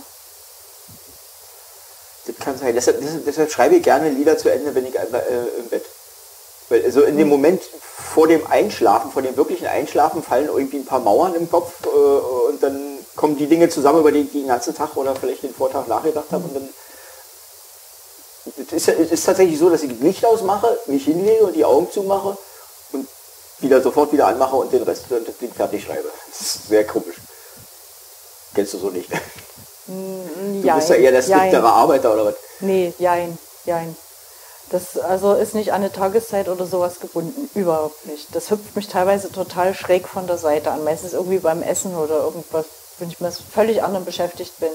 das 2.26 2.36
kann 2.36 2.56
sein. 2.56 2.74
Deshalb, 2.74 3.02
deshalb, 3.26 3.50
schreibe 3.50 3.76
ich 3.76 3.82
gerne 3.82 4.08
Lieder 4.10 4.38
zu 4.38 4.50
Ende, 4.50 4.74
wenn 4.74 4.86
ich 4.86 4.94
äh, 4.96 5.00
im 5.58 5.68
Bett. 5.68 5.84
Weil 6.70 6.84
also 6.84 7.02
in 7.02 7.18
dem 7.18 7.28
Moment 7.28 7.62
vor 7.62 8.26
dem 8.26 8.46
Einschlafen, 8.46 9.10
vor 9.10 9.20
dem 9.20 9.36
wirklichen 9.36 9.66
Einschlafen 9.66 10.22
fallen 10.22 10.46
irgendwie 10.46 10.78
ein 10.78 10.86
paar 10.86 11.00
Mauern 11.00 11.34
im 11.34 11.50
Kopf 11.50 11.84
äh, 11.84 11.88
und 11.88 12.62
dann 12.62 12.98
kommen 13.16 13.36
die 13.36 13.46
Dinge 13.46 13.68
zusammen, 13.68 14.00
über 14.00 14.12
die 14.12 14.20
ich 14.20 14.32
den 14.32 14.46
ganzen 14.46 14.74
Tag 14.74 14.96
oder 14.96 15.14
vielleicht 15.14 15.42
den 15.42 15.54
Vortag 15.54 15.86
nachgedacht 15.86 16.26
habe 16.30 16.44
und 16.44 16.54
dann 16.54 16.68
es 18.46 18.72
ist, 18.72 18.88
es 18.88 19.10
ist 19.10 19.24
tatsächlich 19.24 19.58
so, 19.58 19.70
dass 19.70 19.82
ich 19.82 19.98
Licht 20.00 20.24
ausmache, 20.24 20.78
mich 20.86 21.04
hinlege 21.04 21.44
und 21.44 21.54
die 21.54 21.64
Augen 21.64 21.90
zumache 21.90 22.36
und 22.92 23.08
wieder 23.60 23.80
sofort 23.80 24.12
wieder 24.12 24.26
anmache 24.26 24.56
und 24.56 24.72
den 24.72 24.82
Rest 24.82 25.10
und 25.10 25.26
das 25.26 25.38
Ding 25.38 25.52
fertig 25.52 25.84
schreibe. 25.84 26.10
Das 26.30 26.40
ist 26.40 26.68
sehr 26.68 26.86
komisch. 26.86 27.16
Kennst 28.54 28.74
du 28.74 28.78
so 28.78 28.90
nicht? 28.90 29.10
Du 29.86 30.74
bist 30.74 30.88
ja 30.88 30.94
eher 30.94 31.12
der 31.12 31.20
striktere 31.20 31.68
Arbeiter 31.68 32.14
oder 32.14 32.24
was? 32.24 32.34
Nee, 32.60 32.94
jein, 32.98 33.36
jein. 33.66 33.94
Das 34.70 34.96
also 34.96 35.34
ist 35.34 35.54
nicht 35.54 35.72
an 35.72 35.82
eine 35.82 35.92
Tageszeit 35.92 36.48
oder 36.48 36.64
sowas 36.64 37.00
gebunden. 37.00 37.50
Überhaupt 37.54 38.06
nicht. 38.06 38.34
Das 38.34 38.50
hüpft 38.50 38.74
mich 38.76 38.88
teilweise 38.88 39.30
total 39.30 39.74
schräg 39.74 40.08
von 40.08 40.26
der 40.26 40.38
Seite 40.38 40.70
an. 40.70 40.84
Meistens 40.84 41.12
irgendwie 41.12 41.38
beim 41.38 41.62
Essen 41.62 41.94
oder 41.94 42.20
irgendwas, 42.20 42.64
wenn 42.98 43.10
ich 43.10 43.20
mit 43.20 43.34
völlig 43.34 43.82
anderem 43.82 44.06
beschäftigt 44.06 44.58
bin. 44.58 44.70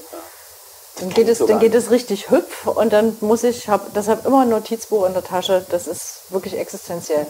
Dann 0.99 1.09
geht, 1.09 1.29
es, 1.29 1.39
dann 1.39 1.59
geht 1.59 1.75
es 1.75 1.91
richtig 1.91 2.29
hüpf 2.29 2.67
und 2.67 2.91
dann 2.91 3.15
muss 3.21 3.43
ich, 3.43 3.69
habe 3.69 3.89
deshalb 3.95 4.25
immer 4.25 4.41
ein 4.41 4.49
Notizbuch 4.49 5.05
in 5.05 5.13
der 5.13 5.23
Tasche. 5.23 5.65
Das 5.69 5.87
ist 5.87 6.23
wirklich 6.29 6.57
existenziell. 6.57 7.25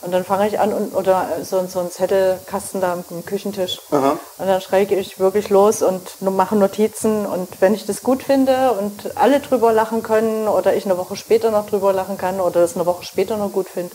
Und 0.00 0.12
dann 0.12 0.24
fange 0.24 0.46
ich 0.46 0.60
an 0.60 0.72
und, 0.72 0.94
oder 0.94 1.28
so, 1.42 1.66
so 1.66 1.80
einen 1.80 1.90
Zettelkasten 1.90 2.80
da 2.80 2.92
am 2.92 3.04
Küchentisch. 3.26 3.80
Aha. 3.90 4.18
Und 4.38 4.46
dann 4.46 4.60
schreibe 4.60 4.94
ich 4.94 5.18
wirklich 5.18 5.48
los 5.48 5.82
und 5.82 6.22
mache 6.22 6.54
Notizen. 6.54 7.26
Und 7.26 7.60
wenn 7.60 7.74
ich 7.74 7.84
das 7.84 8.02
gut 8.02 8.22
finde 8.22 8.72
und 8.72 9.16
alle 9.16 9.40
drüber 9.40 9.72
lachen 9.72 10.04
können 10.04 10.46
oder 10.46 10.76
ich 10.76 10.84
eine 10.84 10.96
Woche 10.96 11.16
später 11.16 11.50
noch 11.50 11.68
drüber 11.68 11.92
lachen 11.92 12.16
kann 12.16 12.40
oder 12.40 12.60
das 12.60 12.76
eine 12.76 12.86
Woche 12.86 13.04
später 13.04 13.36
noch 13.36 13.50
gut 13.50 13.68
finde, 13.68 13.94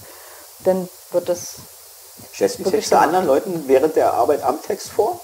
dann 0.66 0.90
wird 1.12 1.30
das 1.30 1.56
Stellst 2.34 2.60
du 2.60 3.00
anderen 3.00 3.26
Leuten 3.26 3.64
während 3.68 3.96
der 3.96 4.14
Arbeit 4.14 4.44
am 4.44 4.62
Text 4.62 4.90
vor? 4.90 5.20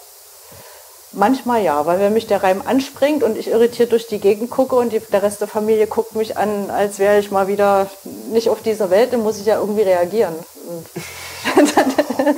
Manchmal 1.12 1.62
ja, 1.64 1.86
weil 1.86 2.00
wenn 2.00 2.14
mich 2.14 2.28
der 2.28 2.44
Reim 2.44 2.62
anspringt 2.66 3.24
und 3.24 3.38
ich 3.38 3.48
irritiert 3.50 3.92
durch 3.92 4.08
die 4.08 4.20
Gegend 4.20 4.50
gucke 4.50 4.76
und 4.76 4.92
die, 4.94 5.00
der 5.00 5.24
Rest 5.24 5.42
der 5.42 5.48
Familie 5.48 5.88
guckt 5.88 6.16
mich 6.16 6.38
an, 6.38 6.70
als 6.70 7.00
wäre 7.00 7.20
ich 7.20 7.32
mal 7.32 7.48
wieder 7.48 7.88
nicht 8.32 8.50
auf 8.50 8.62
dieser 8.62 8.90
Welt, 8.90 9.14
dann 9.14 9.22
muss 9.24 9.40
ich 9.40 9.46
ja 9.46 9.60
irgendwie 9.60 9.82
reagieren. 9.84 10.34
Dann 11.56 11.66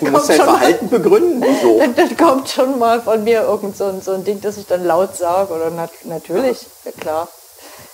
Du 0.00 0.10
musst 0.10 0.26
kommt 0.26 0.28
dein 0.28 0.36
schon 0.36 0.46
mal- 0.46 0.58
Verhalten 0.58 0.88
begründen. 0.90 1.42
Wieso? 1.46 1.78
dann, 1.80 1.94
dann 1.94 2.16
kommt 2.16 2.48
schon 2.50 2.78
mal 2.78 3.00
von 3.00 3.24
mir 3.24 3.42
irgend 3.42 3.76
so 3.76 3.84
ein, 3.86 4.02
so 4.02 4.12
ein 4.12 4.24
Ding, 4.24 4.40
das 4.40 4.56
ich 4.58 4.66
dann 4.66 4.84
laut 4.84 5.16
sage. 5.16 5.52
Oder 5.54 5.70
nat 5.70 5.90
natürlich, 6.04 6.66
ja 6.84 6.92
klar. 6.92 7.28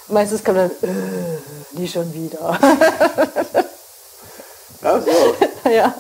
Meistens 0.09 0.43
kommt 0.43 0.59
dann, 0.59 0.71
äh, 0.83 1.79
nie 1.79 1.87
schon 1.87 2.12
wieder. 2.12 2.59
Ja, 4.83 5.01
so. 5.01 5.68
ja, 5.71 5.95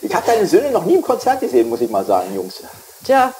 Ich 0.00 0.14
habe 0.14 0.24
deine 0.26 0.46
Söhne 0.46 0.70
noch 0.70 0.84
nie 0.84 0.94
im 0.94 1.02
Konzert 1.02 1.40
gesehen, 1.40 1.68
muss 1.68 1.80
ich 1.80 1.90
mal 1.90 2.04
sagen, 2.04 2.34
Jungs. 2.34 2.62
Tja, 3.04 3.34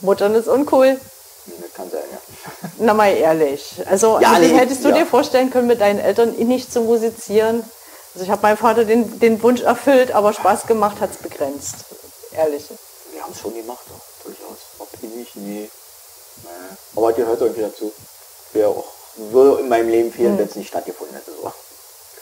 Muttern 0.00 0.34
ist 0.34 0.48
uncool. 0.48 1.00
Das 1.46 1.74
kann 1.74 1.90
sein, 1.90 2.02
ja. 2.12 2.68
Na 2.78 2.94
mal 2.94 3.14
ehrlich. 3.14 3.82
Also 3.86 4.18
Ja, 4.20 4.32
also, 4.32 4.48
nee, 4.48 4.58
hättest 4.58 4.84
du 4.84 4.88
ja. 4.90 4.96
dir 4.96 5.06
vorstellen 5.06 5.50
können, 5.50 5.66
mit 5.66 5.80
deinen 5.80 5.98
Eltern 5.98 6.32
nicht 6.32 6.72
zu 6.72 6.82
musizieren? 6.82 7.64
Also 8.14 8.24
ich 8.24 8.30
habe 8.30 8.42
meinem 8.42 8.56
Vater 8.56 8.84
den, 8.84 9.20
den 9.20 9.42
Wunsch 9.42 9.62
erfüllt, 9.62 10.12
aber 10.12 10.32
Spaß 10.32 10.66
gemacht 10.66 11.00
hat 11.00 11.10
es 11.10 11.16
begrenzt. 11.18 11.84
Ehrlich. 12.32 12.64
Wir 13.12 13.22
haben 13.22 13.32
es 13.32 13.40
schon 13.40 13.54
gemacht, 13.54 13.84
doch, 13.88 14.24
durchaus. 14.24 14.58
Nicht, 15.02 15.36
nee. 15.36 15.70
nee. 16.42 16.50
Aber 16.94 17.12
gehört 17.12 17.40
irgendwie 17.40 17.62
dazu. 17.62 17.92
Wäre 18.52 18.68
auch, 18.68 18.84
würde 19.16 19.62
in 19.62 19.68
meinem 19.68 19.88
Leben 19.88 20.12
fehlen, 20.12 20.36
wenn 20.36 20.46
es 20.46 20.56
nicht 20.56 20.68
stattgefunden 20.68 21.16
hätte. 21.16 21.30
So. 21.30 21.52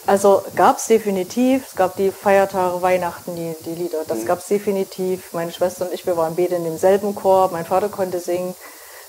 Also 0.09 0.41
gab 0.55 0.79
es 0.79 0.87
definitiv, 0.87 1.67
es 1.69 1.75
gab 1.75 1.95
die 1.95 2.09
Feiertage, 2.09 2.81
Weihnachten, 2.81 3.35
die, 3.35 3.55
die 3.63 3.75
Lieder, 3.75 3.99
Mhm. 3.99 4.07
das 4.07 4.25
gab 4.25 4.39
es 4.39 4.47
definitiv. 4.47 5.33
Meine 5.33 5.51
Schwester 5.51 5.85
und 5.85 5.93
ich, 5.93 6.07
wir 6.07 6.17
waren 6.17 6.35
beide 6.35 6.55
in 6.55 6.63
demselben 6.63 7.13
Chor, 7.13 7.49
mein 7.51 7.63
Vater 7.63 7.89
konnte 7.89 8.19
singen, 8.19 8.55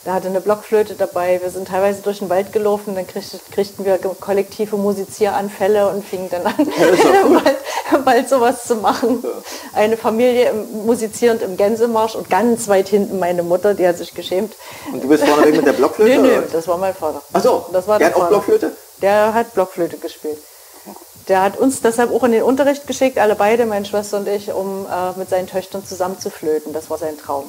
der 0.04 0.12
hatte 0.12 0.28
eine 0.28 0.42
Blockflöte 0.42 0.96
dabei, 0.96 1.40
wir 1.42 1.48
sind 1.48 1.68
teilweise 1.68 2.02
durch 2.02 2.18
den 2.18 2.28
Wald 2.28 2.52
gelaufen, 2.52 2.94
dann 2.94 3.06
kriegten, 3.06 3.86
wir 3.86 3.96
kollektive 3.96 4.76
Musizieranfälle 4.76 5.88
und 5.88 6.04
fingen 6.04 6.28
dann 6.30 6.44
an, 6.44 6.54
bald, 7.44 8.04
bald 8.04 8.28
sowas 8.28 8.64
zu 8.64 8.76
machen. 8.76 9.24
Eine 9.72 9.96
Familie 9.96 10.50
im, 10.50 10.84
musizierend 10.84 11.40
im 11.40 11.56
Gänsemarsch 11.56 12.14
und 12.14 12.28
ganz 12.28 12.68
weit 12.68 12.88
hinten 12.90 13.18
meine 13.18 13.42
Mutter, 13.42 13.72
die 13.72 13.86
hat 13.88 13.96
sich 13.96 14.12
geschämt. 14.14 14.54
Und 14.92 15.02
du 15.02 15.08
bist 15.08 15.24
vorneweg 15.24 15.56
mit 15.56 15.66
der 15.66 15.72
Blockflöte? 15.72 16.18
Nö, 16.18 16.38
oder? 16.38 16.46
das 16.52 16.68
war 16.68 16.76
mein 16.76 16.94
Vater. 16.94 17.22
Ach 17.32 17.42
so, 17.42 17.64
das 17.72 17.88
war 17.88 17.98
der 17.98 18.08
hat 18.08 18.16
auch. 18.16 18.28
Blockflöte? 18.28 18.72
Der 19.00 19.32
hat 19.32 19.54
Blockflöte 19.54 19.96
gespielt. 19.96 20.36
Der 21.30 21.42
hat 21.42 21.56
uns 21.56 21.80
deshalb 21.80 22.12
auch 22.12 22.24
in 22.24 22.32
den 22.32 22.42
Unterricht 22.42 22.88
geschickt, 22.88 23.16
alle 23.16 23.36
beide, 23.36 23.64
meine 23.64 23.86
Schwester 23.86 24.18
und 24.18 24.26
ich, 24.26 24.52
um 24.52 24.84
äh, 24.86 25.12
mit 25.16 25.30
seinen 25.30 25.46
Töchtern 25.46 25.86
zusammen 25.86 26.18
zu 26.18 26.28
flöten. 26.28 26.72
Das 26.72 26.90
war 26.90 26.98
sein 26.98 27.16
Traum. 27.16 27.48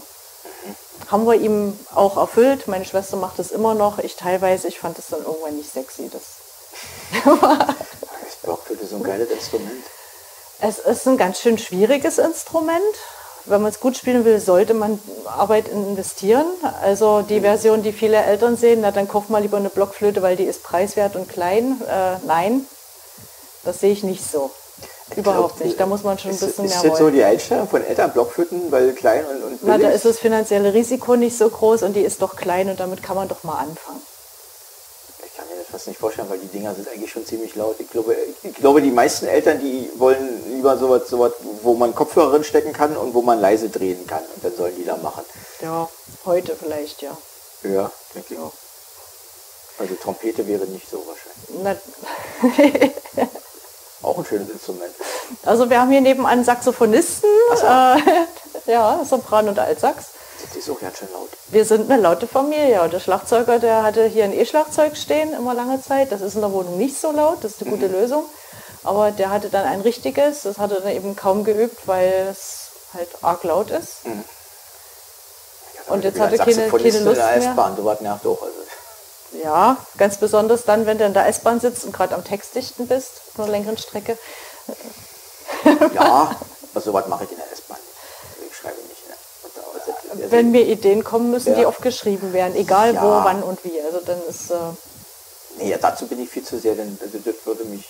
Haben 1.09 1.25
wir 1.25 1.33
ihm 1.33 1.77
auch 1.95 2.15
erfüllt. 2.15 2.67
Meine 2.67 2.85
Schwester 2.85 3.17
macht 3.17 3.39
es 3.39 3.49
immer 3.49 3.73
noch. 3.73 3.97
Ich 3.97 4.15
teilweise. 4.15 4.67
Ich 4.67 4.77
fand 4.77 4.99
es 4.99 5.07
dann 5.07 5.21
irgendwann 5.21 5.57
nicht 5.57 5.73
sexy. 5.73 6.11
Das 6.13 6.21
Das 7.25 8.35
Blockflöte 8.43 8.83
ist 8.83 8.91
so 8.91 8.97
ein 8.97 9.03
geiles 9.03 9.31
Instrument. 9.31 9.83
es 10.59 10.77
ist 10.77 11.07
ein 11.07 11.17
ganz 11.17 11.41
schön 11.41 11.57
schwieriges 11.57 12.19
Instrument. 12.19 12.95
Wenn 13.45 13.63
man 13.63 13.71
es 13.71 13.79
gut 13.79 13.97
spielen 13.97 14.25
will, 14.25 14.39
sollte 14.39 14.75
man 14.75 14.99
Arbeit 15.25 15.67
investieren. 15.67 16.45
Also 16.83 17.23
die 17.23 17.41
Version, 17.41 17.81
die 17.81 17.93
viele 17.93 18.17
Eltern 18.17 18.57
sehen, 18.57 18.81
na 18.81 18.91
dann 18.91 19.07
kauf 19.07 19.29
mal 19.29 19.41
lieber 19.41 19.57
eine 19.57 19.69
Blockflöte, 19.69 20.21
weil 20.21 20.35
die 20.35 20.43
ist 20.43 20.61
preiswert 20.61 21.15
und 21.15 21.27
klein. 21.27 21.81
Äh, 21.89 22.17
nein, 22.27 22.67
das 23.63 23.79
sehe 23.79 23.91
ich 23.91 24.03
nicht 24.03 24.23
so. 24.29 24.51
Überhaupt 25.15 25.57
glaub, 25.57 25.65
nicht. 25.67 25.79
Da 25.79 25.85
muss 25.85 26.03
man 26.03 26.17
schon 26.17 26.31
ein 26.31 26.35
Ist, 26.35 26.45
bisschen 26.45 26.65
ist 26.65 26.75
mehr 26.75 26.83
jetzt 26.83 26.97
so 26.97 27.03
wollen. 27.03 27.13
die 27.13 27.23
Einstellung 27.23 27.67
von 27.67 27.83
Eltern, 27.83 28.11
Blockflöten, 28.13 28.71
weil 28.71 28.93
klein 28.93 29.25
und, 29.25 29.43
und 29.43 29.59
Na, 29.63 29.77
da 29.77 29.89
ist 29.89 30.05
das 30.05 30.19
finanzielle 30.19 30.73
Risiko 30.73 31.15
nicht 31.15 31.37
so 31.37 31.49
groß 31.49 31.83
und 31.83 31.93
die 31.93 32.01
ist 32.01 32.21
doch 32.21 32.35
klein 32.35 32.69
und 32.69 32.79
damit 32.79 33.03
kann 33.03 33.15
man 33.15 33.27
doch 33.27 33.43
mal 33.43 33.57
anfangen. 33.57 34.01
Ich 35.25 35.35
kann 35.35 35.45
mir 35.49 35.55
das 35.57 35.67
fast 35.67 35.87
nicht 35.87 35.99
vorstellen, 35.99 36.29
weil 36.29 36.39
die 36.39 36.47
Dinger 36.47 36.73
sind 36.73 36.87
eigentlich 36.87 37.11
schon 37.11 37.25
ziemlich 37.25 37.55
laut. 37.55 37.75
Ich 37.79 37.89
glaube, 37.89 38.15
ich 38.43 38.53
glaube 38.55 38.81
die 38.81 38.91
meisten 38.91 39.25
Eltern, 39.27 39.59
die 39.59 39.89
wollen 39.97 40.43
lieber 40.53 40.77
sowas, 40.77 41.09
sowas, 41.09 41.33
wo 41.61 41.73
man 41.73 41.93
Kopfhörer 41.93 42.31
drin 42.31 42.43
stecken 42.45 42.71
kann 42.71 42.95
und 42.95 43.13
wo 43.13 43.21
man 43.21 43.41
leise 43.41 43.67
drehen 43.69 44.07
kann. 44.07 44.23
Und 44.35 44.45
dann 44.45 44.55
sollen 44.55 44.75
die 44.77 44.85
da 44.85 44.95
machen. 44.95 45.25
Ja, 45.61 45.89
heute 46.25 46.55
vielleicht, 46.55 47.01
ja. 47.01 47.17
Ja, 47.63 47.91
denke 48.15 48.33
ich 48.33 48.39
auch. 48.39 48.53
Also 49.77 49.95
Trompete 49.95 50.47
wäre 50.47 50.65
nicht 50.65 50.89
so 50.89 51.03
wahrscheinlich. 51.05 51.81
Na, 53.15 53.27
Auch 54.01 54.17
ein 54.17 54.25
schönes 54.25 54.49
Instrument. 54.49 54.91
also 55.45 55.69
wir 55.69 55.79
haben 55.79 55.91
hier 55.91 56.01
nebenan 56.01 56.43
Saxophonisten, 56.43 57.29
so. 57.55 57.65
äh, 57.65 57.97
ja, 58.71 59.01
Sopran 59.07 59.47
und 59.47 59.59
Altsax. 59.59 60.05
Das 60.43 60.55
ist 60.55 60.69
auch 60.69 60.79
ganz 60.79 60.97
schön 60.97 61.07
laut. 61.13 61.29
Wir 61.49 61.65
sind 61.65 61.91
eine 61.91 62.01
laute 62.01 62.27
Familie. 62.27 62.81
Und 62.81 62.93
der 62.93 62.99
Schlagzeuger, 62.99 63.59
der 63.59 63.83
hatte 63.83 64.05
hier 64.05 64.23
ein 64.23 64.33
E-Schlagzeug 64.33 64.97
stehen, 64.97 65.33
immer 65.33 65.53
lange 65.53 65.81
Zeit. 65.81 66.11
Das 66.11 66.21
ist 66.21 66.35
in 66.35 66.41
der 66.41 66.51
Wohnung 66.51 66.77
nicht 66.77 66.99
so 66.99 67.11
laut, 67.11 67.43
das 67.43 67.51
ist 67.53 67.61
eine 67.61 67.71
gute 67.71 67.87
Lösung. 67.87 68.25
Aber 68.83 69.11
der 69.11 69.29
hatte 69.29 69.49
dann 69.49 69.65
ein 69.65 69.81
richtiges, 69.81 70.41
das 70.41 70.57
hat 70.57 70.71
er 70.71 70.81
dann 70.81 70.91
eben 70.91 71.15
kaum 71.15 71.43
geübt, 71.43 71.87
weil 71.87 72.27
es 72.31 72.69
halt 72.93 73.07
arg 73.21 73.43
laut 73.43 73.69
ist. 73.69 73.97
Und 75.87 76.03
jetzt 76.03 76.19
hatte 76.19 76.37
keine, 76.37 76.69
keine 76.69 76.99
Lust 76.99 77.17
mehr. 77.17 77.35
S-Bahn, 77.35 77.75
sowas 77.75 78.01
nervt 78.01 78.25
auch. 78.25 78.41
Also. 78.41 78.55
Ja, 79.43 79.77
ganz 79.97 80.17
besonders 80.17 80.63
dann, 80.65 80.85
wenn 80.85 80.97
du 80.97 81.05
in 81.05 81.13
der 81.13 81.27
S-Bahn 81.27 81.59
sitzt 81.59 81.85
und 81.85 81.93
gerade 81.93 82.13
am 82.15 82.23
Textdichten 82.23 82.87
bist, 82.87 83.11
auf 83.33 83.39
einer 83.39 83.49
längeren 83.51 83.77
Strecke. 83.77 84.17
Ja, 85.93 86.35
also 86.73 86.91
sowas 86.91 87.07
mache 87.07 87.25
ich 87.25 87.31
in 87.31 87.37
der 87.37 87.51
S-Bahn. 87.51 87.77
Ich 88.49 88.55
schreibe 88.57 88.77
nicht. 88.87 89.07
Ne? 89.07 89.15
Und 90.13 90.21
also- 90.21 90.31
Wenn 90.31 90.51
mir 90.51 90.61
Ideen 90.65 91.03
kommen, 91.03 91.29
müssen 91.29 91.53
die 91.55 91.61
Ja. 91.61 91.67
aufgeschrieben 91.67 92.33
werden, 92.33 92.55
egal 92.55 92.93
wo, 92.93 93.05
Ja. 93.07 93.25
wann 93.25 93.43
und 93.43 93.63
wie. 93.63 93.79
Also 93.81 93.99
dann 94.05 94.19
ist 94.27 94.49
äh, 94.51 94.55
Nee, 95.57 95.77
dazu 95.79 96.07
bin 96.07 96.21
ich 96.23 96.29
viel 96.29 96.43
zu 96.43 96.57
sehr, 96.59 96.75
denn 96.75 96.97
also 97.01 97.17
das 97.19 97.35
würde 97.45 97.65
mich, 97.65 97.85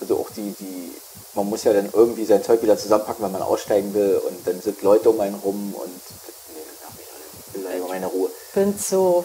also 0.00 0.18
auch 0.18 0.28
die, 0.36 0.50
die, 0.58 0.92
man 1.34 1.48
muss 1.48 1.62
ja 1.64 1.72
dann 1.72 1.88
irgendwie 1.92 2.24
sein 2.26 2.42
Zeug 2.42 2.60
wieder 2.62 2.76
zusammenpacken, 2.76 3.24
wenn 3.24 3.32
man 3.32 3.42
aussteigen 3.42 3.94
will 3.94 4.20
und 4.28 4.46
dann 4.46 4.60
sind 4.60 4.82
Leute 4.82 5.08
um 5.10 5.20
einen 5.20 5.36
rum 5.36 5.74
und 5.74 5.92
nee, 6.52 6.62
das 7.54 7.70
hab 7.70 7.74
ich, 7.84 7.88
meine 7.88 8.06
Ruhe. 8.06 8.28
bin 8.54 8.76
zu 8.78 9.24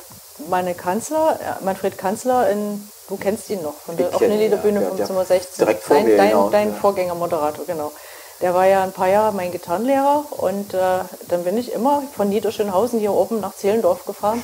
meine 0.50 0.74
Kanzler, 0.76 1.40
äh, 1.42 1.64
Manfred 1.64 1.98
Kanzler 1.98 2.50
in, 2.50 2.90
du 3.08 3.18
kennst 3.18 3.50
ihn 3.50 3.62
noch, 3.62 3.76
von 3.76 3.96
der 3.98 4.14
offenen 4.14 4.34
ihn, 4.34 4.40
Liederbühne 4.40 4.82
ja, 4.82 4.88
vom 4.90 4.98
der- 4.98 5.06
Zimmer 5.08 5.26
16. 5.26 5.66
direkt 5.66 5.84
vor 5.84 5.96
dein, 5.98 6.06
mir, 6.06 6.18
dein, 6.18 6.30
genau, 6.30 6.50
dein 6.50 6.70
ja. 6.70 6.76
Vorgängermoderator, 6.76 7.66
genau. 7.66 7.92
Der 8.42 8.54
war 8.54 8.66
ja 8.66 8.84
ein 8.84 8.94
paar 8.94 9.10
Jahre 9.10 9.34
mein 9.34 9.52
Gitarrenlehrer 9.52 10.24
und 10.32 10.74
äh, 10.74 10.78
dann 11.28 11.44
bin 11.44 11.58
ich 11.58 11.74
immer 11.74 12.04
von 12.16 12.30
Niederschönhausen 12.30 13.00
hier 13.00 13.12
oben 13.14 13.42
nach 13.42 13.54
Zehlendorf 13.56 14.06
gefahren. 14.06 14.42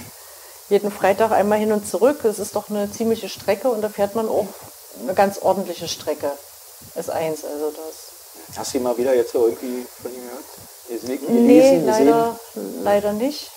Jeden 0.67 0.91
Freitag 0.91 1.31
einmal 1.31 1.59
hin 1.59 1.71
und 1.71 1.87
zurück. 1.87 2.19
Das 2.23 2.39
ist 2.39 2.55
doch 2.55 2.69
eine 2.69 2.91
ziemliche 2.91 3.29
Strecke 3.29 3.69
und 3.69 3.81
da 3.81 3.87
fährt 3.89 4.15
man 4.15 4.27
auch 4.27 4.47
eine 5.01 5.13
ganz 5.13 5.37
ordentliche 5.41 5.87
Strecke. 5.87 6.29
S1, 6.97 7.45
also 7.45 7.71
das. 7.71 8.57
Hast 8.57 8.73
du 8.73 8.79
mal 8.79 8.97
wieder 8.97 9.13
jetzt 9.15 9.31
so 9.31 9.45
irgendwie 9.47 9.85
von 10.01 10.11
ihm 10.11 10.21
gehört? 10.23 11.21
Gelesen, 11.21 11.85
Nee, 11.85 11.89
leider, 11.89 12.39
leider 12.83 13.13
nicht. 13.13 13.49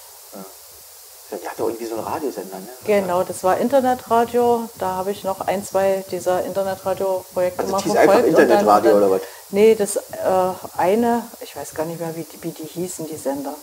Der 1.30 1.50
hat 1.50 1.58
doch 1.60 1.66
irgendwie 1.66 1.84
so 1.86 1.94
einen 1.96 2.04
Radiosender, 2.04 2.56
ne? 2.58 2.68
Genau, 2.86 3.22
das 3.22 3.44
war 3.44 3.58
Internetradio. 3.58 4.68
Da 4.78 4.86
habe 4.96 5.10
ich 5.10 5.24
noch 5.24 5.42
ein, 5.42 5.62
zwei 5.64 6.02
dieser 6.10 6.42
Internetradio-Projekte 6.44 7.60
Also 7.60 7.72
mal 7.72 7.80
verfolgt. 7.80 8.00
einfach 8.08 8.18
und 8.22 8.28
Internetradio 8.28 8.96
oder 8.96 9.10
was? 9.10 9.20
Nee, 9.50 9.74
das 9.74 9.96
äh, 9.96 10.00
eine, 10.78 11.22
ich 11.40 11.54
weiß 11.54 11.74
gar 11.74 11.84
nicht 11.86 12.00
mehr, 12.00 12.16
wie 12.16 12.24
die, 12.24 12.42
wie 12.42 12.50
die 12.52 12.64
hießen, 12.64 13.06
die 13.06 13.16
Sender. 13.16 13.54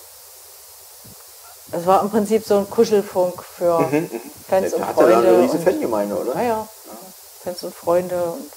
Es 1.72 1.86
war 1.88 2.01
im 2.03 2.11
Prinzip 2.11 2.45
so 2.45 2.57
ein 2.59 2.70
Kuschelfunk 2.70 3.41
für 3.43 3.80
Fans 3.80 3.91
Mhm, 3.91 4.09
Der 4.49 4.76
und 4.76 4.88
hat 4.88 4.97
ja 4.97 5.03
da 5.07 5.18
eine 5.18 5.28
Freunde. 5.28 5.41
riesen 5.41 5.57
und- 5.59 5.63
Fangemeinde, 5.63 6.16
oder? 6.16 6.36
Naja, 6.36 6.68
Fans 7.43 7.63
und 7.63 7.74
Freunde. 7.76 8.16
Und 8.24 8.51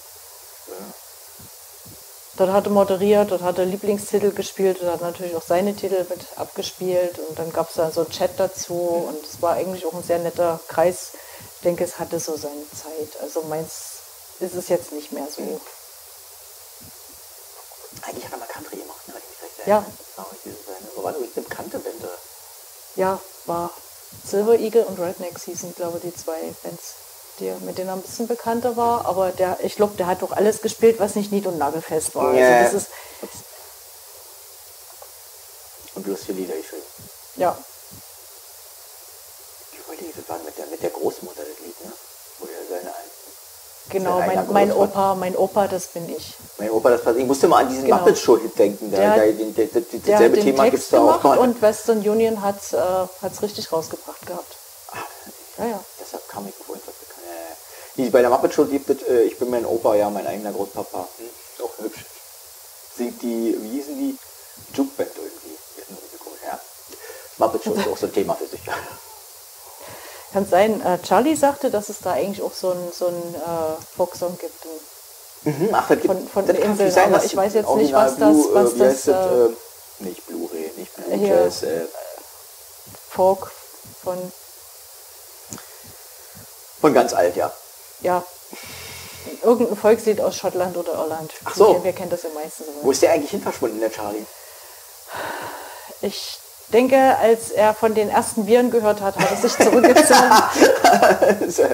Dort 2.38 2.52
hat 2.52 2.66
er 2.66 2.70
moderiert, 2.70 3.32
dort 3.32 3.42
hat 3.42 3.58
er 3.58 3.64
Lieblingstitel 3.64 4.30
gespielt 4.30 4.80
und 4.80 4.88
hat 4.88 5.00
natürlich 5.00 5.34
auch 5.34 5.42
seine 5.42 5.74
Titel 5.74 6.06
mit 6.08 6.20
abgespielt. 6.36 7.18
Und 7.18 7.36
dann 7.36 7.52
gab 7.52 7.68
es 7.68 7.74
da 7.74 7.90
so 7.90 8.02
einen 8.02 8.10
Chat 8.10 8.30
dazu 8.38 8.74
und 8.74 9.26
es 9.26 9.42
war 9.42 9.54
eigentlich 9.54 9.84
auch 9.84 9.94
ein 9.94 10.04
sehr 10.04 10.20
netter 10.20 10.60
Kreis. 10.68 11.14
Ich 11.56 11.62
denke, 11.62 11.82
es 11.82 11.98
hatte 11.98 12.20
so 12.20 12.36
seine 12.36 12.62
Zeit. 12.70 13.20
Also 13.20 13.42
meins 13.42 13.98
ist 14.38 14.54
es 14.54 14.68
jetzt 14.68 14.92
nicht 14.92 15.10
mehr 15.10 15.26
so. 15.26 15.60
Eigentlich 18.02 18.24
hat 18.24 18.32
er 18.32 18.38
mal 18.38 18.46
Country 18.46 18.76
gemacht, 18.76 19.08
ne? 19.08 19.14
Ja. 19.66 19.84
wo 20.94 21.02
war 21.02 21.12
das 21.12 21.20
eine 21.20 21.44
bekannte 21.44 21.80
Band? 21.80 22.04
Ja, 22.94 23.20
war 23.46 23.72
Silver 24.24 24.56
Eagle 24.56 24.84
und 24.84 25.00
Rednecks 25.00 25.42
hießen, 25.42 25.74
glaube 25.74 25.98
ich, 25.98 26.04
die 26.04 26.14
zwei 26.14 26.54
Bands, 26.62 26.94
die, 27.40 27.52
mit 27.64 27.78
denen 27.78 27.88
er 27.88 27.94
ein 27.94 28.02
bisschen 28.02 28.26
bekannter 28.28 28.76
war. 28.76 29.06
Aber 29.06 29.30
der, 29.30 29.58
ich 29.62 29.76
glaube, 29.76 29.96
der 29.96 30.06
hat 30.06 30.22
doch 30.22 30.32
alles 30.32 30.60
gespielt, 30.62 30.98
was 31.00 31.14
nicht 31.14 31.32
nied- 31.32 31.46
und 31.46 31.58
nagelfest 31.58 32.14
war. 32.14 32.34
Ja. 32.34 32.58
Also 32.60 32.78
das 32.78 32.84
ist, 32.84 32.90
Und 35.94 36.06
lustige 36.06 36.34
Lieder 36.34 36.54
geschrieben. 36.56 36.82
ja, 37.36 37.56
Ich 39.72 39.78
überlege, 39.84 40.12
das 40.16 40.28
war 40.28 40.38
mit 40.44 40.56
der, 40.56 40.66
mit 40.66 40.82
der 40.82 40.90
Großmutter 40.90 41.40
das 41.42 41.58
Lied, 41.64 41.84
ne? 41.84 41.92
Wo 42.38 42.46
er 42.46 42.78
seine, 42.78 42.92
genau, 43.90 44.18
Sein 44.18 44.28
eigener 44.30 44.44
mein, 44.52 44.68
mein. 44.68 44.72
Opa, 44.76 45.14
mein 45.16 45.36
Opa, 45.36 45.66
das 45.66 45.88
bin 45.88 46.08
ich. 46.08 46.34
mein 46.58 46.70
Opa 46.70 46.90
das 46.90 47.00
passiert. 47.02 47.22
Ich 47.22 47.26
musste 47.26 47.48
mal 47.48 47.58
an 47.64 47.68
diesen 47.68 47.84
Genau. 47.86 47.98
Muppet 47.98 48.18
Show 48.18 48.36
denken. 48.36 48.90
Der, 48.92 49.00
Der 49.00 49.10
der, 49.14 49.32
hat- 49.32 49.38
der, 49.58 49.66
der, 49.66 49.80
der, 49.80 49.80
Der 50.00 50.12
dasselbe 50.12 50.36
den 50.36 50.44
Thema 50.44 50.64
gibt 50.70 50.82
es 50.82 50.88
da 50.90 51.00
auch 51.00 51.22
mal. 51.24 51.38
und 51.38 51.60
Western 51.62 51.98
Union 51.98 52.42
hat 52.42 52.56
es 52.62 53.42
richtig 53.42 53.72
rausgebracht 53.72 54.24
gehabt. 54.26 54.56
Ah, 54.92 54.98
Ja, 55.58 55.64
ja. 55.66 55.84
Deshalb 56.00 56.28
kam 56.28 56.46
ich 56.46 56.54
was 56.68 56.78
Die, 57.98 58.08
bei 58.10 58.20
der 58.22 58.30
Muppet 58.30 58.54
Show 58.54 58.64
gibt 58.64 58.88
es, 58.88 59.02
äh, 59.08 59.22
ich 59.22 59.38
bin 59.38 59.50
mein 59.50 59.66
Opa, 59.66 59.94
ja, 59.96 60.08
mein 60.08 60.26
eigener 60.26 60.52
Großpapa. 60.52 61.06
Hm, 61.18 61.64
auch 61.64 61.78
hübsch. 61.82 62.04
Singt 62.96 63.20
die, 63.22 63.56
wie 63.60 63.70
hießen 63.70 63.94
die? 63.98 64.16
Jukeband 64.74 65.10
irgendwie. 65.16 65.56
Ja. 66.46 66.58
Muppet 67.38 67.64
Show 67.64 67.74
ist 67.74 67.88
auch 67.88 67.96
so 67.98 68.06
ein 68.06 68.12
Thema 68.12 68.34
für 68.36 68.46
sich. 68.46 68.60
Kann 70.32 70.46
sein. 70.48 70.80
Äh, 70.84 70.98
Charlie 71.02 71.34
sagte, 71.36 71.70
dass 71.70 71.88
es 71.88 71.98
da 72.00 72.12
eigentlich 72.12 72.42
auch 72.42 72.52
so 72.52 72.70
ein, 72.70 72.92
so 72.96 73.08
ein 73.08 73.34
äh, 73.34 73.82
Folksong 73.96 74.38
gibt. 74.38 74.54
Mhm, 75.42 75.68
ach, 75.72 75.88
das 75.88 76.00
gibt, 76.00 76.06
Von- 76.06 76.28
von 76.28 76.46
das 76.46 76.56
den 76.56 76.64
Inseln, 76.70 76.90
sein, 76.92 77.14
aber 77.14 77.24
ich 77.24 77.36
weiß 77.36 77.54
jetzt 77.54 77.74
nicht, 77.76 77.92
was 77.92 78.16
das- 78.16 78.18
Blue, 78.18 78.54
was 78.54 78.72
äh, 78.72 78.74
wie 78.74 78.78
das, 78.78 78.88
heißt 78.88 79.08
das, 79.08 79.26
äh, 79.26 79.44
äh, 79.46 79.56
nicht 80.00 80.26
Blu-ray, 80.26 80.72
nicht 80.76 80.94
Blue 80.96 81.16
Jazz, 81.26 81.62
äh, 81.62 81.86
Folk 83.10 83.50
von, 84.04 84.32
von 86.80 86.94
ganz 86.94 87.12
alt, 87.14 87.34
ja. 87.36 87.52
Ja, 88.00 88.24
irgendein 89.42 89.76
Volkslied 89.76 90.20
aus 90.20 90.36
Schottland 90.36 90.76
oder 90.76 90.94
Irland. 90.94 91.32
Ach 91.44 91.54
so. 91.54 91.74
Wir, 91.74 91.84
wir 91.84 91.92
kennen 91.92 92.10
das 92.10 92.22
ja 92.22 92.30
meistens. 92.34 92.66
Wo 92.82 92.90
ist 92.90 93.02
der 93.02 93.12
eigentlich 93.12 93.30
hin 93.30 93.42
verschwunden, 93.42 93.80
der 93.80 93.90
Charlie? 93.90 94.24
Ich 96.00 96.38
denke, 96.72 97.16
als 97.18 97.50
er 97.50 97.74
von 97.74 97.94
den 97.94 98.08
ersten 98.08 98.46
Viren 98.46 98.70
gehört 98.70 99.00
hat, 99.00 99.18
hat 99.18 99.30
er 99.30 99.36
sich 99.36 99.56
zurückgezogen. 99.56 100.32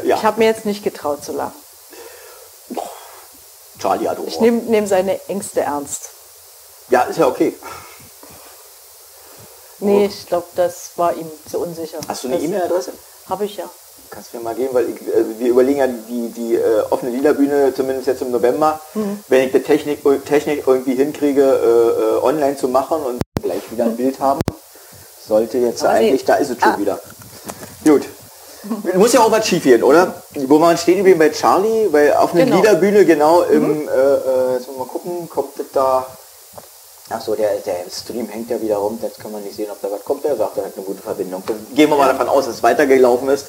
ja, 0.04 0.16
ich 0.16 0.24
habe 0.24 0.38
mir 0.38 0.46
jetzt 0.46 0.64
nicht 0.64 0.82
getraut 0.82 1.24
zu 1.24 1.32
lachen. 1.32 1.54
Charlie 3.78 4.08
hat 4.08 4.16
Humor. 4.18 4.28
Ich 4.28 4.40
nehme 4.40 4.62
nehm 4.62 4.86
seine 4.86 5.20
Ängste 5.28 5.60
ernst. 5.60 6.10
ja, 6.88 7.02
ist 7.02 7.18
ja 7.18 7.26
okay. 7.26 7.54
Nee, 9.80 10.06
ich 10.06 10.26
glaube, 10.26 10.46
das 10.54 10.92
war 10.96 11.14
ihm 11.14 11.30
zu 11.50 11.58
unsicher. 11.58 11.98
Hast 12.08 12.24
du 12.24 12.28
eine 12.28 12.38
E-Mail-Adresse? 12.38 12.92
Habe 13.28 13.44
ich 13.44 13.56
ja. 13.56 13.68
Kannst 14.14 14.32
du 14.32 14.36
mir 14.36 14.44
mal 14.44 14.54
geben, 14.54 14.72
weil 14.74 14.90
ich, 14.90 15.00
äh, 15.08 15.24
wir 15.40 15.48
überlegen 15.50 15.78
ja 15.80 15.86
die, 15.88 16.28
die 16.28 16.54
äh, 16.54 16.82
offene 16.90 17.10
Liederbühne, 17.10 17.74
zumindest 17.74 18.06
jetzt 18.06 18.22
im 18.22 18.30
November, 18.30 18.80
Mhm. 18.94 19.18
wenn 19.28 19.46
ich 19.46 19.52
die 19.52 19.60
Technik, 19.60 20.00
Technik 20.24 20.62
irgendwie 20.66 20.94
hinkriege, 20.94 21.42
äh, 21.42 22.18
äh, 22.20 22.22
online 22.22 22.56
zu 22.56 22.68
machen 22.68 22.98
und 23.02 23.20
gleich 23.42 23.62
wieder 23.72 23.84
ein 23.84 23.96
Bild 23.96 24.20
haben, 24.20 24.40
sollte 25.26 25.58
jetzt 25.58 25.82
Aber 25.82 25.94
eigentlich, 25.94 26.20
sie- 26.20 26.26
da 26.26 26.36
ist 26.36 26.50
es 26.50 26.60
schon 26.60 26.74
Ah. 26.74 26.78
wieder. 26.78 27.00
Gut. 27.84 28.02
Muss 28.94 29.12
ja 29.12 29.20
auch 29.20 29.30
was 29.32 29.46
schief 29.46 29.64
gehen, 29.64 29.82
oder? 29.82 30.22
Wo 30.46 30.58
waren 30.60 30.78
stehen 30.78 30.98
geblieben 30.98 31.18
bei 31.18 31.30
Charlie? 31.30 31.88
Weil 31.90 32.14
auf 32.14 32.32
einer 32.34 32.44
Genau. 32.44 32.56
Liederbühne 32.58 33.04
genau 33.04 33.42
im, 33.42 33.88
äh, 33.88 33.90
äh, 33.90 34.60
wir 34.60 34.78
mal 34.78 34.86
gucken, 34.86 35.28
kommt 35.28 35.58
das 35.58 35.66
da. 35.72 36.06
Ach 37.10 37.20
so, 37.20 37.34
der, 37.34 37.56
der 37.56 37.84
Stream 37.90 38.28
hängt 38.28 38.48
ja 38.48 38.62
wieder 38.62 38.76
rum, 38.76 38.98
jetzt 39.02 39.18
kann 39.20 39.32
man 39.32 39.42
nicht 39.42 39.56
sehen, 39.56 39.68
ob 39.70 39.82
da 39.82 39.90
was 39.90 40.02
kommt. 40.04 40.24
Der 40.24 40.36
sagt, 40.36 40.56
er 40.56 40.64
hat 40.66 40.72
eine 40.76 40.84
gute 40.86 41.02
Verbindung. 41.02 41.42
Gehen 41.74 41.90
wir 41.90 41.96
mal 41.96 42.08
davon 42.08 42.28
aus, 42.28 42.46
dass 42.46 42.54
es 42.54 42.62
weitergelaufen 42.62 43.28
ist. 43.28 43.48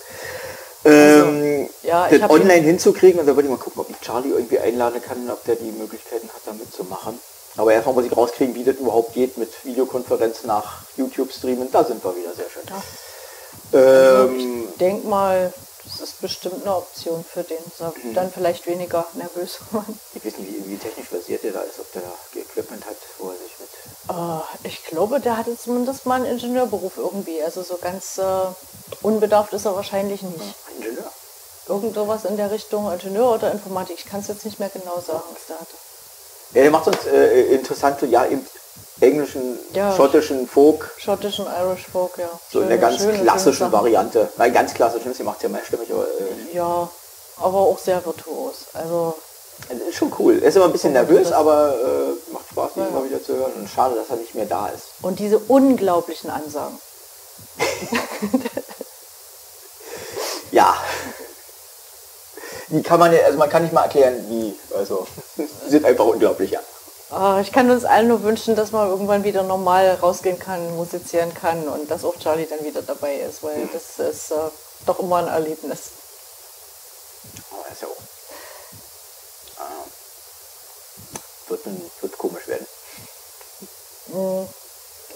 Ähm, 0.86 1.70
ja, 1.84 2.08
ich 2.10 2.20
das 2.20 2.30
online 2.30 2.62
hinzukriegen 2.62 3.20
und 3.20 3.26
da 3.26 3.36
wollte 3.36 3.48
ich 3.50 3.56
mal 3.56 3.62
gucken, 3.62 3.82
ob 3.82 3.90
ich 3.90 4.00
Charlie 4.02 4.30
irgendwie 4.30 4.60
einladen 4.60 5.02
kann, 5.02 5.30
ob 5.30 5.44
der 5.46 5.56
die 5.56 5.72
Möglichkeiten 5.72 6.28
hat, 6.30 6.42
da 6.46 6.54
mitzumachen. 6.54 7.20
Aber 7.58 7.74
erstmal 7.74 7.96
muss 7.96 8.06
ich 8.06 8.16
rauskriegen, 8.16 8.54
wie 8.56 8.64
das 8.64 8.76
überhaupt 8.76 9.14
geht 9.14 9.38
mit 9.38 9.50
Videokonferenz 9.64 10.44
nach 10.44 10.82
YouTube 10.98 11.32
streamen. 11.32 11.72
Da 11.72 11.84
sind 11.84 12.04
wir 12.04 12.16
wieder 12.16 12.34
sehr 12.34 12.46
schön. 12.50 12.64
Also 13.72 14.30
Ähm, 14.30 14.68
ich 14.70 14.78
denke 14.78 15.08
mal, 15.08 15.54
das 15.98 16.10
ist 16.10 16.22
bestimmt 16.22 16.66
eine 16.66 16.76
Option 16.76 17.24
für 17.24 17.44
den. 17.44 17.58
Mhm. 17.80 18.14
Dann 18.14 18.32
vielleicht 18.32 18.68
weniger 18.68 19.06
nervös. 19.14 19.60
ich 20.14 20.26
weiß 20.26 20.38
nicht, 20.40 20.68
wie, 20.68 20.78
technisch 20.78 21.08
versiert 21.08 21.44
der 21.44 21.54
da 21.54 21.62
ist, 21.62 21.80
ob 21.80 21.92
der 21.94 22.02
da 22.02 22.40
Equipment 22.40 22.86
hat, 22.86 22.98
wo 23.20 23.30
er 23.30 23.38
sich 23.38 23.54
mit. 23.60 23.70
Äh, 24.10 24.68
ich 24.68 24.86
glaube, 24.86 25.20
der 25.20 25.38
hatte 25.38 25.58
zumindest 25.58 26.06
mal 26.06 26.16
einen 26.16 26.26
Ingenieurberuf 26.26 26.98
irgendwie. 26.98 27.42
Also 27.42 27.64
so 27.64 27.78
ganz 27.78 28.18
äh, 28.18 28.24
unbedarft 29.02 29.54
ist 29.54 29.66
er 29.66 29.76
wahrscheinlich 29.76 30.22
nicht. 30.22 30.56
Ingenieur. 30.78 31.12
Irgend 31.68 31.96
sowas 31.96 32.26
in 32.26 32.38
der 32.38 32.52
Richtung 32.52 32.92
Ingenieur 32.92 33.36
oder 33.36 33.52
Informatik. 33.52 33.98
Ich 33.98 34.06
kann 34.06 34.20
es 34.20 34.28
jetzt 34.28 34.46
nicht 34.46 34.60
mehr 34.60 34.70
genau 34.70 35.00
sagen, 35.00 35.24
was 35.32 35.48
der 35.48 35.60
hatte. 35.60 35.76
Ja, 36.54 36.62
der 36.62 36.72
macht 36.72 36.88
uns 36.88 37.06
äh, 37.06 37.56
interessante, 37.56 38.06
ja, 38.06 38.26
eben 38.26 38.46
englischen, 39.02 39.60
Ja. 39.74 39.94
schottischen 39.96 40.48
Folk, 40.48 40.90
Schottischen 40.98 41.46
Irish 41.46 41.86
Folk, 41.92 42.18
ja. 42.18 42.30
so 42.52 42.62
in 42.62 42.70
der 42.70 42.78
Schöne- 42.78 42.90
ganz 42.90 43.02
schöne, 43.02 43.20
klassischen 43.20 43.58
schöne. 43.58 43.72
Variante. 43.74 44.30
Nein, 44.38 44.54
ganz 44.54 44.74
klassisch, 44.74 45.04
das 45.06 45.20
macht 45.20 45.44
ja 45.44 45.50
mehrstimmig, 45.50 45.92
aber 45.92 46.04
äh, 46.08 46.56
Ja, 46.56 46.90
aber 47.38 47.58
auch 47.60 47.78
sehr 47.80 48.06
virtuos. 48.06 48.66
Also 48.74 49.16
ist 49.88 49.96
schon 49.98 50.14
cool. 50.20 50.40
Er 50.42 50.50
ist 50.50 50.56
immer 50.56 50.66
ein 50.66 50.72
bisschen 50.72 50.94
nervös, 50.94 51.32
aber 51.32 51.74
äh, 51.76 52.32
macht 52.34 52.48
Spaß, 52.52 52.72
ihn 52.78 52.82
Ja, 52.84 52.88
immer 52.90 53.00
ja. 53.00 53.06
wieder 53.06 53.24
zu 53.24 53.36
hören. 53.36 53.52
Und 53.54 53.70
schade, 53.70 53.96
dass 53.96 54.10
er 54.10 54.18
nicht 54.18 54.36
mehr 54.36 54.46
da 54.46 54.68
ist. 54.68 54.84
und 55.02 55.20
diese 55.20 55.40
unglaublichen 55.40 56.30
Ansagen. 56.30 56.80
Ja. 60.52 60.74
Die 62.70 62.82
kann 62.82 63.00
man 63.00 63.12
ja, 63.14 63.20
also 63.26 63.38
man 63.38 63.50
kann 63.50 63.64
nicht 63.64 63.74
mal 63.74 63.84
erklären, 63.84 64.26
wie. 64.30 64.56
Also, 64.76 65.06
sie 65.36 65.48
sind 65.68 65.86
einfach 65.86 66.06
unglaublich, 66.06 66.52
ja. 66.52 66.60
Ah, 67.12 67.40
ich 67.42 67.52
kann 67.52 67.70
uns 67.70 67.86
allen 67.86 68.08
nur 68.08 68.24
wünschen, 68.24 68.56
dass 68.56 68.72
man 68.72 68.90
irgendwann 68.90 69.24
wieder 69.24 69.44
normal 69.44 69.98
rausgehen 70.02 70.40
kann, 70.40 70.76
musizieren 70.76 71.34
kann 71.34 71.68
und 71.68 71.90
dass 71.90 72.04
auch 72.04 72.18
Charlie 72.18 72.48
dann 72.48 72.66
wieder 72.66 72.82
dabei 72.82 73.16
ist, 73.18 73.44
weil 73.44 73.70
das 73.72 74.00
ist 74.00 74.32
äh, 74.32 74.36
doch 74.86 75.00
immer 75.00 75.18
ein 75.18 75.28
Erlebnis. 75.28 75.92
Aber 77.52 77.72
ist 77.72 77.82
ja 77.82 77.88
auch. 77.88 78.02
Ah, 79.60 79.86
wird, 81.50 81.62
wird 82.02 82.18
komisch 82.18 82.48
werden. 82.48 82.66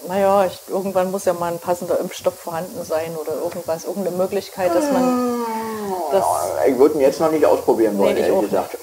Naja, 0.06 0.46
ich, 0.46 0.58
irgendwann 0.68 1.10
muss 1.10 1.24
ja 1.24 1.32
mal 1.32 1.52
ein 1.52 1.58
passender 1.58 1.98
Impfstoff 1.98 2.38
vorhanden 2.38 2.84
sein 2.84 3.16
oder 3.16 3.34
irgendwas, 3.34 3.84
irgendeine 3.84 4.16
Möglichkeit, 4.16 4.74
dass 4.74 4.84
man 4.90 5.44
das 6.10 6.24
Ja, 6.24 6.64
ich 6.66 6.78
würde 6.78 6.94
ihn 6.94 7.00
jetzt 7.00 7.20
noch 7.20 7.30
nicht 7.30 7.44
ausprobieren 7.44 7.98
wollen, 7.98 8.14
Nee, 8.14 8.20
ich 8.20 8.26
ehrlich 8.26 8.50
gesagt. 8.50 8.76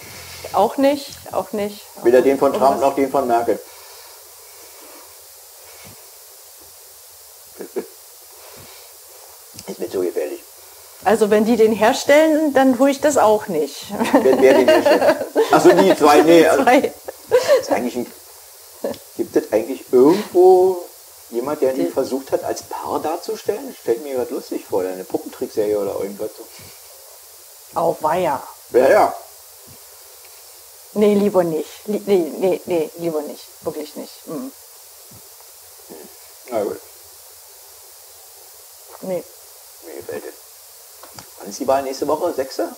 Auch 0.53 0.77
nicht, 0.77 1.09
auch 1.31 1.51
nicht. 1.51 1.81
Weder 2.03 2.21
den 2.21 2.37
von 2.37 2.53
Trump 2.53 2.79
noch 2.79 2.95
den 2.95 3.09
von 3.09 3.27
Merkel. 3.27 3.59
Ist 9.67 9.79
mir 9.79 9.89
so 9.89 10.01
gefährlich. 10.01 10.41
Also 11.03 11.29
wenn 11.29 11.45
die 11.45 11.55
den 11.55 11.73
herstellen, 11.73 12.53
dann 12.53 12.75
tue 12.77 12.89
ich 12.91 12.99
das 13.01 13.17
auch 13.17 13.47
nicht. 13.47 13.85
Wer, 14.13 14.41
wer 14.41 14.53
den 14.53 14.67
herstellt? 14.67 15.25
Achso, 15.51 15.71
die 15.71 15.95
zwei, 15.95 16.21
nee. 16.23 16.45
Also, 16.45 16.63
Zwei. 16.63 16.93
ist 17.59 17.71
eigentlich 17.71 17.95
ein, 17.95 18.05
gibt 19.15 19.35
es 19.35 19.51
eigentlich 19.51 19.83
irgendwo 19.91 20.83
jemand, 21.29 21.61
der 21.61 21.73
die 21.73 21.85
versucht 21.87 22.31
hat, 22.31 22.43
als 22.43 22.63
Paar 22.63 22.99
darzustellen? 23.01 23.75
Stellt 23.79 24.03
mir 24.03 24.15
gerade 24.15 24.33
lustig 24.33 24.65
vor, 24.65 24.81
eine 24.81 25.03
Puppentrickserie 25.03 25.77
oder 25.77 25.99
irgendwas 25.99 26.31
so. 26.37 26.45
Auweia. 27.79 28.41
Ja, 28.71 28.89
ja. 28.89 29.15
Nee, 30.93 31.13
lieber 31.15 31.43
nicht. 31.43 31.69
Lie 31.85 32.01
nee, 32.05 32.31
nee, 32.37 32.61
nee, 32.65 32.89
lieber 32.97 33.21
nicht. 33.21 33.43
Wirklich 33.61 33.95
nicht. 33.95 34.27
Mm. 34.27 34.51
Na 36.49 36.63
gut. 36.63 36.79
Nee, 39.01 39.23
Mir 39.85 39.95
gefällt 39.95 40.23
es. 40.25 40.33
Wann 41.39 41.49
ist 41.49 41.59
die 41.59 41.67
Wahl 41.67 41.83
nächste 41.83 42.07
Woche? 42.07 42.33
Sechste? 42.33 42.75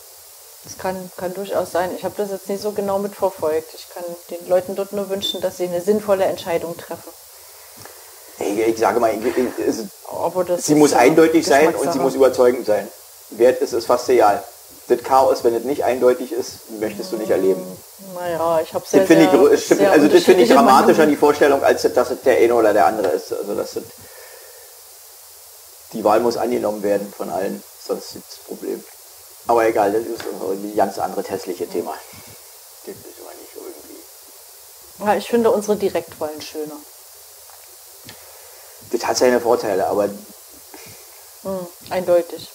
das 0.64 0.78
kann, 0.78 1.12
kann 1.18 1.34
durchaus 1.34 1.72
sein. 1.72 1.92
Ich 1.96 2.04
habe 2.04 2.16
das 2.18 2.32
jetzt 2.32 2.50
nicht 2.50 2.62
so 2.62 2.72
genau 2.72 3.00
mitverfolgt. 3.00 3.74
Ich 3.74 3.88
kann 3.94 4.04
den 4.30 4.48
Leuten 4.50 4.76
dort 4.76 4.92
nur 4.92 5.10
wünschen, 5.10 5.42
dass 5.42 5.58
sie 5.58 5.68
eine 5.68 5.82
sinnvolle 5.82 6.26
Entscheidung 6.26 6.76
treffen. 6.78 7.10
Ich, 8.40 8.60
ich 8.60 8.78
sage 8.78 9.00
mal, 9.00 9.14
es, 9.58 10.66
sie 10.66 10.76
muss 10.76 10.92
ja 10.92 11.00
eindeutig 11.00 11.46
sein 11.46 11.76
und 11.76 11.92
sie 11.92 12.00
muss 12.00 12.16
überzeugend 12.16 12.66
sein. 12.66 12.88
Wert 13.32 13.62
ist 13.62 13.74
es 13.74 13.86
fast 13.86 14.10
egal. 14.10 14.44
Das 14.90 15.04
Chaos, 15.04 15.44
wenn 15.44 15.54
es 15.54 15.64
nicht 15.64 15.84
eindeutig 15.84 16.32
ist, 16.32 16.70
möchtest 16.80 17.12
du 17.12 17.18
nicht 17.18 17.30
erleben. 17.30 17.64
Naja, 18.16 18.60
ich 18.62 18.74
habe 18.74 18.86
sehr, 18.88 19.02
Das 19.02 19.08
finde 19.08 19.26
ich, 19.26 19.32
sehr, 19.32 19.58
stimmt, 19.58 19.80
sehr 19.82 19.92
also 19.92 20.08
das 20.08 20.24
finde 20.24 20.44
ich 20.44 20.50
dramatischer, 20.50 21.06
die 21.06 21.16
Vorstellung, 21.16 21.64
als 21.64 21.84
dass 21.84 22.10
es 22.10 22.22
der 22.24 22.38
eine 22.38 22.56
oder 22.56 22.74
der 22.74 22.88
andere 22.88 23.10
ist. 23.10 23.32
Also 23.32 23.54
dass 23.54 23.76
es, 23.76 23.84
die 25.94 26.04
Wahl 26.04 26.20
muss 26.22 26.38
angenommen 26.38 26.82
werden 26.82 27.14
von 27.16 27.30
allen, 27.30 27.64
sonst 27.88 28.16
ist 28.16 28.26
das 28.30 28.38
Problem. 28.48 28.84
Aber 29.48 29.66
egal, 29.66 29.92
das 29.94 30.02
ist 30.02 30.22
ein 30.22 30.76
ganz 30.76 30.98
anderes 30.98 31.30
hässliche 31.30 31.68
Thema. 31.68 31.94
Das 32.86 32.96
ist 32.96 33.20
immer 33.20 33.32
nicht 33.40 33.56
irgendwie. 33.56 35.06
Ja, 35.06 35.16
ich 35.16 35.28
finde 35.28 35.52
unsere 35.52 35.78
Direktwahlen 35.78 36.42
schöner. 36.42 36.78
Das 38.92 39.06
hat 39.06 39.18
seine 39.18 39.40
Vorteile, 39.40 39.86
aber 39.88 40.10
Hm, 41.44 41.68
eindeutig. 41.90 42.50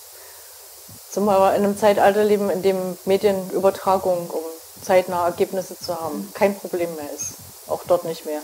Zumal 1.14 1.38
wir 1.38 1.54
in 1.54 1.62
einem 1.62 1.78
Zeitalter 1.78 2.24
leben, 2.24 2.50
in 2.50 2.62
dem 2.62 2.98
Medienübertragung, 3.04 4.30
um 4.30 4.42
zeitnah 4.82 5.26
Ergebnisse 5.26 5.78
zu 5.78 5.94
haben, 6.00 6.28
kein 6.34 6.56
Problem 6.56 6.92
mehr 6.96 7.08
ist. 7.14 7.34
Auch 7.68 7.82
dort 7.86 8.02
nicht 8.02 8.26
mehr. 8.26 8.40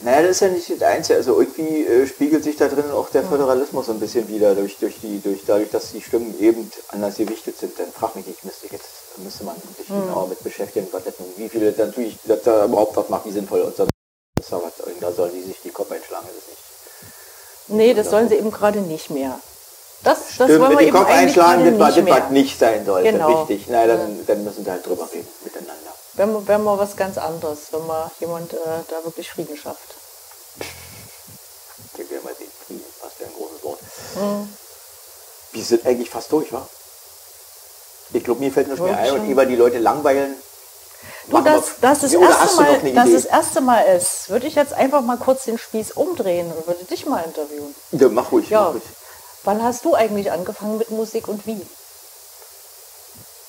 Naja, 0.00 0.22
das 0.22 0.30
ist 0.30 0.40
ja 0.40 0.48
nicht 0.48 0.70
das 0.70 0.80
Einzige. 0.80 1.18
Also 1.18 1.38
irgendwie 1.38 1.84
äh, 1.84 2.06
spiegelt 2.06 2.44
sich 2.44 2.56
da 2.56 2.68
drin 2.68 2.90
auch 2.92 3.10
der 3.10 3.24
Föderalismus 3.24 3.86
so 3.86 3.92
ein 3.92 4.00
bisschen 4.00 4.26
wieder, 4.26 4.54
durch, 4.54 4.78
durch 4.78 4.98
die, 5.02 5.20
durch, 5.20 5.42
dadurch, 5.46 5.68
dass 5.68 5.92
die 5.92 6.00
Stimmen 6.00 6.34
eben 6.40 6.70
anders 6.92 7.16
gewichtet 7.16 7.58
sind. 7.58 7.78
Dann 7.78 7.92
frag 7.92 8.16
mich 8.16 8.26
nicht, 8.26 8.42
müsste 8.42 8.64
ich 8.64 8.72
jetzt, 8.72 9.18
müsste 9.18 9.44
man 9.44 9.56
sich 9.76 9.88
genauer 9.88 10.28
mit 10.28 10.42
beschäftigen, 10.42 10.88
was 10.90 11.04
das 11.04 11.18
nun, 11.18 11.28
wie 11.36 11.50
viele 11.50 11.72
dann 11.72 11.88
natürlich, 11.88 12.16
da 12.24 12.64
überhaupt 12.64 12.96
was 12.96 13.10
macht, 13.10 13.26
wie 13.26 13.32
sinnvoll 13.32 13.60
und 13.60 13.76
so. 13.76 13.86
Da 15.00 15.12
sollen 15.12 15.32
die 15.34 15.42
sich 15.42 15.60
die 15.62 15.70
Kopf 15.70 15.92
einschlagen, 15.92 16.26
das 16.26 16.36
ist 16.36 16.48
nicht. 16.48 17.76
Nee, 17.76 17.92
das 17.92 18.08
sollen 18.08 18.30
sie 18.30 18.36
eben 18.36 18.50
gerade 18.50 18.80
nicht 18.80 19.10
mehr. 19.10 19.38
Das, 20.04 20.18
das 20.18 20.34
Stimmt, 20.34 20.60
wollen 20.60 20.78
wir 20.78 20.86
eben 20.86 20.96
Kopf 20.96 21.08
einschlagen, 21.08 21.64
das 21.64 21.78
war, 21.78 21.90
nicht 22.02 22.18
das 22.18 22.30
nicht 22.30 22.58
sein 22.58 22.86
sollte, 22.86 23.10
Genau. 23.12 23.40
richtig. 23.42 23.66
Na, 23.68 23.86
dann, 23.86 24.24
dann 24.26 24.44
müssen 24.44 24.64
sie 24.64 24.70
halt 24.70 24.86
drüber 24.86 25.08
reden, 25.12 25.26
miteinander. 25.44 25.74
Wenn 26.14 26.32
wir, 26.32 26.46
wenn 26.48 26.62
wir 26.62 26.78
was 26.78 26.96
ganz 26.96 27.18
anderes, 27.18 27.58
wenn 27.72 27.86
man 27.86 28.10
jemand 28.20 28.52
äh, 28.52 28.56
da 28.88 29.04
wirklich 29.04 29.28
Frieden 29.30 29.56
schafft. 29.56 29.94
Ich 31.94 32.10
will 32.10 32.20
mal 32.22 32.34
sehen, 32.34 32.50
Frieden, 32.66 32.84
was 33.02 33.12
für 33.14 33.24
ein 33.24 33.32
großes 33.36 33.64
Wort. 33.64 33.78
Wir 35.52 35.64
sind 35.64 35.84
eigentlich 35.86 36.10
fast 36.10 36.30
durch, 36.30 36.52
wa? 36.52 36.66
Ich 38.12 38.24
glaube, 38.24 38.40
mir 38.40 38.52
fällt 38.52 38.68
nicht 38.68 38.80
mehr 38.82 38.96
ein 38.96 39.12
und 39.12 39.26
lieber 39.26 39.44
die 39.46 39.56
Leute 39.56 39.78
langweilen. 39.78 40.34
Du, 41.26 41.32
Machen 41.32 41.44
das, 41.46 41.66
wir- 41.66 42.08
das, 42.08 42.12
Ja, 42.12 42.20
erste 42.20 42.56
Mal, 42.62 42.92
das 43.12 43.24
erste 43.24 43.60
Mal 43.60 43.80
ist, 43.82 44.30
würde 44.30 44.46
ich 44.46 44.54
jetzt 44.54 44.72
einfach 44.72 45.02
mal 45.02 45.18
kurz 45.18 45.44
den 45.44 45.58
Spieß 45.58 45.92
umdrehen 45.92 46.50
und 46.52 46.66
würde 46.66 46.84
dich 46.84 47.04
mal 47.06 47.20
interviewen. 47.22 47.74
Ja, 47.92 48.08
mach 48.08 48.32
ruhig, 48.32 48.48
Ja. 48.48 48.62
mach 48.62 48.74
ruhig. 48.74 48.82
Wann 49.44 49.62
hast 49.62 49.84
du 49.84 49.94
eigentlich 49.94 50.30
angefangen 50.32 50.78
mit 50.78 50.90
Musik 50.90 51.28
und 51.28 51.46
wie? 51.46 51.60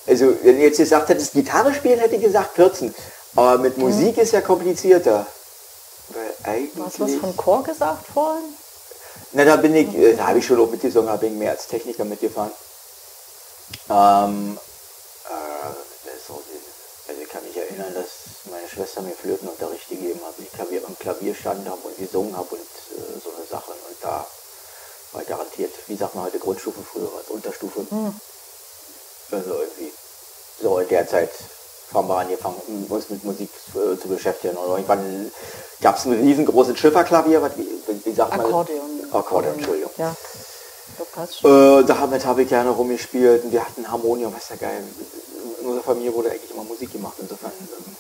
Also, 0.08 0.34
wenn 0.44 0.58
ihr 0.58 0.68
jetzt 0.68 0.78
gesagt 0.78 1.10
hättest, 1.10 1.34
Gitarre 1.34 1.74
spielen, 1.74 2.00
hätte 2.00 2.16
ich 2.16 2.22
gesagt 2.22 2.56
14. 2.56 2.94
Aber 3.36 3.58
mit 3.58 3.78
Musik 3.78 4.18
ist 4.18 4.34
ja 4.34 4.42
komplizierter. 4.42 5.26
Du 6.76 6.86
hast 6.86 7.00
was 7.00 7.16
von 7.16 7.36
Chor 7.38 7.64
gesagt 7.64 8.08
vorhin? 8.08 8.44
Na, 9.34 9.46
da 9.46 9.58
bin 9.58 9.76
ich, 9.76 9.94
äh, 9.96 10.16
da 10.16 10.28
habe 10.28 10.40
ich 10.40 10.46
schon 10.46 10.60
auch 10.60 10.70
mitgesungen, 10.70 11.08
da 11.08 11.18
bin 11.18 11.34
ich 11.34 11.40
mehr 11.40 11.52
als 11.52 11.68
Techniker 11.68 12.04
mitgefahren. 12.04 12.52
Ähm, 13.90 14.58
äh, 15.30 16.10
also 16.12 16.42
ich 17.22 17.30
kann 17.30 17.44
mich 17.44 17.56
erinnern, 17.56 17.94
dass 17.94 18.50
meine 18.50 18.68
Schwester 18.68 19.02
mir 19.02 19.12
Flötenunterricht 19.12 19.90
gegeben 19.90 20.20
hat, 20.26 20.34
ich 20.40 20.52
Klavier, 20.52 20.82
am 20.88 20.98
Klavier 20.98 21.36
stand 21.36 21.70
habe 21.70 21.82
und 21.84 21.98
gesungen 21.98 22.36
habe 22.36 22.56
und 22.56 22.62
äh, 22.62 23.20
so 23.24 23.30
eine 23.36 23.46
Sache. 23.46 23.72
Und 23.72 23.98
da 24.02 24.26
war 25.14 25.24
garantiert, 25.24 25.74
wie 25.88 25.96
sagt 25.96 26.16
man 26.16 26.26
heute, 26.26 26.40
Grundstufe 26.40 26.82
früher 26.82 27.10
als 27.18 27.30
Unterstufe. 27.30 27.82
Also 29.32 29.54
irgendwie 29.54 29.92
so 30.62 30.80
in 30.80 30.88
der 30.90 31.08
Zeit 31.08 31.32
haben 31.94 32.08
wir 32.08 32.18
angefangen, 32.18 32.86
uns 32.90 33.10
mit 33.10 33.24
Musik 33.24 33.50
äh, 33.74 33.98
zu 34.00 34.08
beschäftigen. 34.08 34.56
Und 34.58 34.70
irgendwann 34.70 35.32
gab 35.82 35.98
es 35.98 36.06
ein 36.06 36.14
riesengroßes 36.14 36.78
Schifferklavier, 36.78 37.42
was, 37.42 37.58
wie, 37.58 37.68
wie 38.06 38.14
sagt 38.14 38.32
man? 38.38 38.46
Akkordeon. 38.46 39.08
Akkordeon, 39.12 39.54
Entschuldigung. 39.56 39.92
Ja. 39.98 40.16
Äh, 41.44 41.84
damit 41.86 42.26
habe 42.26 42.44
ich 42.44 42.50
gerne 42.50 42.70
rumgespielt 42.70 43.44
und 43.46 43.52
wir 43.52 43.66
hatten 43.66 43.90
Harmonium, 43.90 44.34
was 44.36 44.50
ja 44.50 44.56
geil. 44.58 44.84
In 45.62 45.66
unserer 45.66 45.84
Familie 45.84 46.14
wurde 46.14 46.30
eigentlich 46.32 46.52
immer 46.52 46.64
Musik 46.64 46.92
gemacht, 46.92 47.16
insofern. 47.20 47.52
Ähm, 47.60 47.96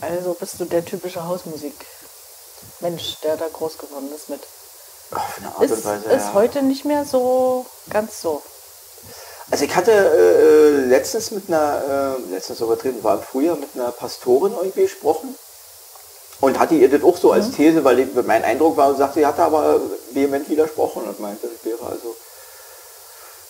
Also 0.00 0.34
bist 0.34 0.58
du 0.58 0.64
der 0.64 0.84
typische 0.84 1.24
Hausmusik-Mensch, 1.24 3.18
der 3.22 3.36
da 3.36 3.48
groß 3.48 3.78
geworden 3.78 4.10
ist 4.14 4.28
mit. 4.30 4.40
Art 5.12 5.62
Ist, 5.62 5.72
und 5.72 5.84
Weise. 5.84 6.04
ist 6.06 6.26
ja. 6.26 6.34
heute 6.34 6.62
nicht 6.62 6.84
mehr 6.84 7.04
so 7.04 7.66
ganz 7.90 8.20
so. 8.20 8.42
Also 9.50 9.64
ich 9.64 9.76
hatte 9.76 9.92
äh, 9.92 10.86
letztens 10.86 11.30
mit 11.30 11.48
einer, 11.48 12.16
äh, 12.26 12.32
letztens 12.32 12.60
übertreten, 12.60 13.04
war 13.04 13.16
im 13.16 13.22
Frühjahr 13.22 13.56
mit 13.56 13.68
einer 13.74 13.90
Pastorin 13.90 14.52
irgendwie 14.52 14.82
gesprochen 14.82 15.34
und 16.40 16.58
hatte 16.58 16.74
ihr 16.74 16.88
das 16.88 17.02
auch 17.02 17.16
so 17.16 17.32
als 17.32 17.50
These, 17.50 17.84
weil 17.84 18.08
mein 18.24 18.44
Eindruck 18.44 18.76
war, 18.76 18.94
sagte, 18.94 19.20
sie 19.20 19.26
hatte 19.26 19.42
aber 19.42 19.80
vehement 20.12 20.48
widersprochen 20.48 21.04
und 21.04 21.20
meinte, 21.20 21.48
das 21.48 21.64
wäre 21.64 21.84
also 21.86 22.16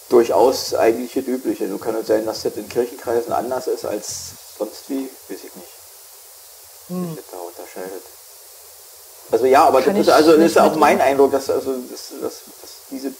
durchaus 0.08 0.74
eigentlich 0.74 1.12
das 1.14 1.24
Übliche. 1.24 1.64
Nun 1.64 1.80
kann 1.80 1.94
es 1.94 2.06
sein, 2.06 2.26
dass 2.26 2.42
das 2.42 2.56
in 2.56 2.68
Kirchenkreisen 2.68 3.32
anders 3.32 3.66
ist 3.66 3.84
als 3.84 4.32
sonst 4.58 4.90
wie, 4.90 5.08
weiß 5.28 5.38
ich 5.38 5.54
nicht. 5.54 5.72
Wie 6.88 7.06
sich 7.06 7.16
das 7.16 7.24
da 7.30 7.38
unterscheidet. 7.38 8.02
Also 9.32 9.46
ja, 9.46 9.64
aber 9.64 9.82
Kann 9.82 9.96
das 9.96 10.06
ist, 10.06 10.12
also, 10.12 10.36
das 10.36 10.46
ist 10.52 10.58
auch 10.58 10.76
mein 10.76 11.00
Eindruck, 11.00 11.32
dass, 11.32 11.48
also, 11.50 11.72
dass, 11.90 12.10
dass, 12.20 12.32
dass 12.60 12.70
diese 12.90 13.12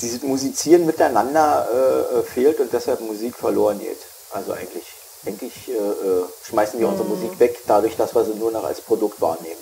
dieses 0.00 0.22
Musizieren 0.22 0.86
miteinander 0.86 1.68
äh, 1.72 2.18
äh, 2.18 2.22
fehlt 2.22 2.58
und 2.60 2.72
deshalb 2.72 3.00
Musik 3.00 3.36
verloren 3.36 3.78
geht. 3.78 3.98
Also 4.32 4.52
eigentlich, 4.52 4.84
eigentlich 5.24 5.68
äh, 5.68 5.72
äh, 5.72 6.24
schmeißen 6.48 6.78
wir 6.80 6.86
Mhm. 6.88 6.92
unsere 6.94 7.08
Musik 7.08 7.38
weg, 7.38 7.60
dadurch, 7.68 7.96
dass 7.96 8.12
wir 8.14 8.24
sie 8.24 8.34
nur 8.34 8.50
noch 8.50 8.64
als 8.64 8.80
Produkt 8.80 9.20
wahrnehmen. 9.20 9.60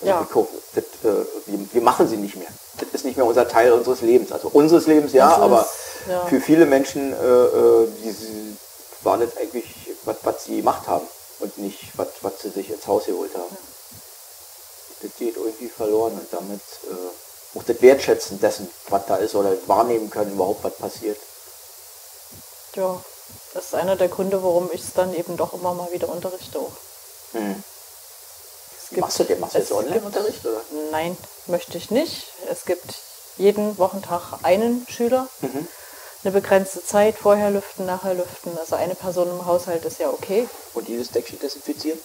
Also 0.00 0.12
Ja. 0.12 0.26
wir, 0.32 0.46
das, 0.76 0.84
äh, 0.84 1.26
wir, 1.46 1.58
wir 1.72 1.82
machen 1.82 2.06
sie 2.08 2.16
nicht 2.16 2.36
mehr. 2.36 2.46
Das 2.78 2.88
ist 2.92 3.04
nicht 3.04 3.16
mehr 3.16 3.26
unser 3.26 3.48
Teil 3.48 3.72
unseres 3.72 4.00
Lebens. 4.00 4.30
Also 4.30 4.48
unseres 4.52 4.86
Lebens 4.86 5.12
ja, 5.12 5.26
Das 5.28 5.38
ist- 5.38 5.42
aber 5.42 5.68
ja. 6.08 6.26
für 6.26 6.40
viele 6.40 6.64
Menschen 6.64 7.12
äh, 7.12 7.16
äh, 7.16 7.88
diese, 8.04 8.26
war 9.02 9.18
das 9.18 9.36
eigentlich, 9.36 9.66
was, 10.04 10.44
sie 10.44 10.58
gemacht 10.58 10.86
haben 10.86 11.06
und 11.40 11.58
nicht, 11.58 11.80
was, 11.96 12.08
was 12.22 12.34
sie 12.42 12.50
sich 12.50 12.70
ins 12.70 12.86
Haus 12.86 13.06
geholt 13.06 13.32
haben. 13.34 13.56
Das 15.02 15.10
geht 15.18 15.36
irgendwie 15.36 15.68
verloren 15.68 16.12
und 16.14 16.26
damit 16.32 16.60
äh, 16.90 17.58
auch 17.58 17.62
das 17.64 17.80
Wertschätzen 17.80 18.40
dessen, 18.40 18.68
was 18.88 19.06
da 19.06 19.16
ist 19.16 19.34
oder 19.34 19.52
wahrnehmen 19.66 20.10
können, 20.10 20.32
überhaupt 20.32 20.64
was 20.64 20.74
passiert. 20.76 21.18
Ja, 22.74 23.00
das 23.54 23.66
ist 23.66 23.74
einer 23.74 23.96
der 23.96 24.08
Gründe, 24.08 24.42
warum 24.42 24.70
ich 24.72 24.82
es 24.82 24.92
dann 24.94 25.14
eben 25.14 25.36
doch 25.36 25.52
immer 25.54 25.74
mal 25.74 25.90
wieder 25.92 26.08
unterrichte. 26.08 26.58
Auch. 26.58 26.72
Hm. 27.32 27.62
Es 28.82 28.88
gibt- 28.90 29.00
Machst 29.00 29.18
du, 29.18 29.24
den- 29.24 29.40
machst 29.40 29.54
du 29.54 29.58
jetzt 29.58 29.72
Online-Unterricht? 29.72 30.44
Oder? 30.44 30.60
Nein, 30.90 31.16
möchte 31.46 31.78
ich 31.78 31.90
nicht. 31.90 32.26
Es 32.50 32.64
gibt 32.64 32.94
jeden 33.36 33.78
Wochentag 33.78 34.38
einen 34.42 34.86
Schüler. 34.88 35.28
Mhm. 35.40 35.68
Eine 36.24 36.32
begrenzte 36.32 36.84
Zeit, 36.84 37.16
vorher 37.16 37.50
lüften, 37.50 37.86
nachher 37.86 38.14
lüften. 38.14 38.56
Also 38.58 38.74
eine 38.74 38.94
Person 38.96 39.28
im 39.30 39.46
Haushalt 39.46 39.84
ist 39.84 40.00
ja 40.00 40.10
okay. 40.10 40.48
Und 40.74 40.88
dieses 40.88 41.10
Deckchen 41.10 41.38
desinfizieren? 41.38 41.98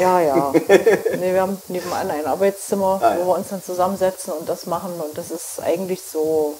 Ja, 0.00 0.20
ja. 0.20 0.52
nee, 0.68 1.32
wir 1.32 1.40
haben 1.40 1.60
nebenan 1.68 2.10
ein 2.10 2.26
Arbeitszimmer, 2.26 3.00
Ah, 3.02 3.14
ja. 3.14 3.20
wo 3.20 3.26
wir 3.32 3.38
uns 3.38 3.48
dann 3.48 3.62
zusammensetzen 3.62 4.32
und 4.32 4.48
das 4.48 4.66
machen. 4.66 5.00
Und 5.00 5.16
das 5.18 5.30
ist 5.30 5.60
eigentlich 5.60 6.02
so. 6.02 6.54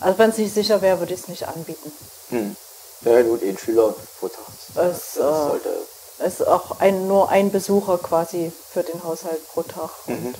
Also 0.00 0.18
wenn 0.18 0.30
es 0.30 0.38
nicht 0.38 0.54
sicher 0.54 0.82
wäre, 0.82 0.98
würde 1.00 1.14
ich 1.14 1.20
es 1.20 1.28
nicht 1.28 1.46
anbieten. 1.48 1.92
Hm. 2.30 2.56
Ja 3.02 3.22
gut, 3.22 3.42
ein 3.42 3.56
Schüler 3.58 3.94
pro 4.18 4.28
Tag. 4.28 4.44
Es, 4.76 5.16
äh, 5.16 6.24
ist 6.26 6.46
auch 6.46 6.80
ein, 6.80 7.06
nur 7.06 7.28
ein 7.28 7.50
Besucher 7.50 7.98
quasi 7.98 8.52
für 8.72 8.82
den 8.82 9.02
Haushalt 9.04 9.46
pro 9.48 9.62
Tag. 9.62 9.90
Und 10.06 10.34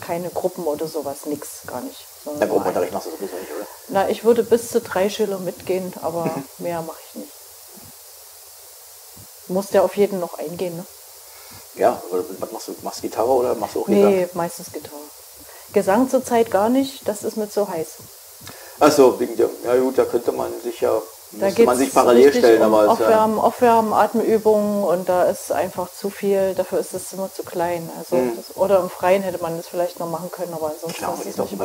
keine 0.00 0.30
Gruppen 0.30 0.64
oder 0.64 0.86
sowas, 0.88 1.26
nix, 1.26 1.60
gar 1.66 1.80
nicht. 1.82 2.06
Na, 2.24 2.46
Gruppenunterricht 2.46 2.92
machst 2.92 3.06
du 3.06 3.10
sowieso 3.12 3.36
nicht, 3.36 3.50
oder? 3.54 3.66
Na, 3.88 4.08
ich 4.08 4.24
würde 4.24 4.42
bis 4.42 4.70
zu 4.70 4.80
drei 4.80 5.08
Schüler 5.10 5.38
mitgehen, 5.38 5.92
aber 6.02 6.30
mehr 6.58 6.82
mache 6.82 6.98
ich 7.10 7.16
nicht. 7.20 7.32
Muss 9.48 9.68
der 9.68 9.82
auf 9.82 9.96
jeden 9.96 10.20
noch 10.20 10.38
eingehen, 10.38 10.76
ne? 10.76 10.86
Ja, 11.74 12.02
oder 12.10 12.24
was 12.38 12.52
machst 12.52 12.68
du? 12.68 12.74
Machst 12.82 13.02
Gitarre 13.02 13.30
oder 13.30 13.54
machst 13.54 13.74
du 13.74 13.82
auch 13.82 13.86
Gitarre? 13.86 14.10
Nee, 14.10 14.28
meistens 14.34 14.72
Gitarre. 14.72 14.96
Gesang 15.72 16.08
zurzeit 16.10 16.50
gar 16.50 16.68
nicht, 16.68 17.06
das 17.06 17.22
ist 17.22 17.36
mir 17.36 17.48
zu 17.48 17.68
heiß. 17.68 17.88
Achso, 18.80 19.20
wegen 19.20 19.36
der, 19.36 19.50
ja 19.64 19.76
gut, 19.76 19.98
da 19.98 20.04
könnte 20.04 20.32
man 20.32 20.50
sich 20.62 20.80
ja, 20.80 21.00
Da 21.32 21.46
müsste 21.46 21.62
man 21.62 21.76
sich 21.78 21.94
parallel 21.94 22.32
stellen, 22.32 22.60
um 22.62 22.74
aber 22.74 22.82
ist 22.92 22.98
ja, 23.00 23.06
Aufwärmen, 23.06 23.38
Aufwärmen, 23.38 23.92
Atemübungen 23.92 24.82
und 24.82 25.08
da 25.08 25.24
ist 25.24 25.52
einfach 25.52 25.88
zu 25.92 26.10
viel, 26.10 26.54
dafür 26.54 26.80
ist 26.80 26.92
das 26.92 27.08
Zimmer 27.08 27.30
zu 27.32 27.44
klein. 27.44 27.88
Also 27.98 28.16
Mhm. 28.16 28.32
das, 28.36 28.56
oder 28.56 28.80
im 28.80 28.90
Freien 28.90 29.22
hätte 29.22 29.40
man 29.40 29.56
das 29.56 29.68
vielleicht 29.68 30.00
noch 30.00 30.08
machen 30.10 30.30
können, 30.32 30.52
aber 30.52 30.72
ansonsten 30.74 30.98
Klar, 30.98 31.14
ist 31.24 31.26
es 31.28 31.36
nicht 31.38 31.56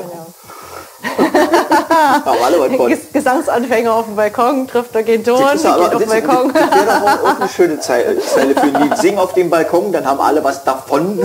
Balkon. 2.26 2.90
Ges 2.90 3.12
Gesangsanfänger 3.12 3.94
auf 3.94 4.06
dem 4.06 4.16
Balkon, 4.16 4.68
trifft 4.68 4.96
er 4.96 5.04
keinen 5.04 5.24
Ton, 5.24 5.38
geht 5.40 5.66
aber- 5.66 5.86
auf 5.88 5.98
den 5.98 6.10
Balkon. 6.10 6.54
Das 6.54 6.72
wäre 6.72 6.86
doch 6.86 7.24
auch 7.32 7.40
eine 7.40 7.50
schöne 7.50 7.80
Zeile, 7.80 8.22
für 8.22 8.40
ein 8.62 8.82
Lied. 8.84 8.98
Sing 9.02 9.18
auf 9.18 9.34
dem 9.34 9.50
Balkon, 9.50 9.92
dann 9.92 10.06
haben 10.06 10.20
alle 10.20 10.44
was 10.44 10.64
davon. 10.64 11.18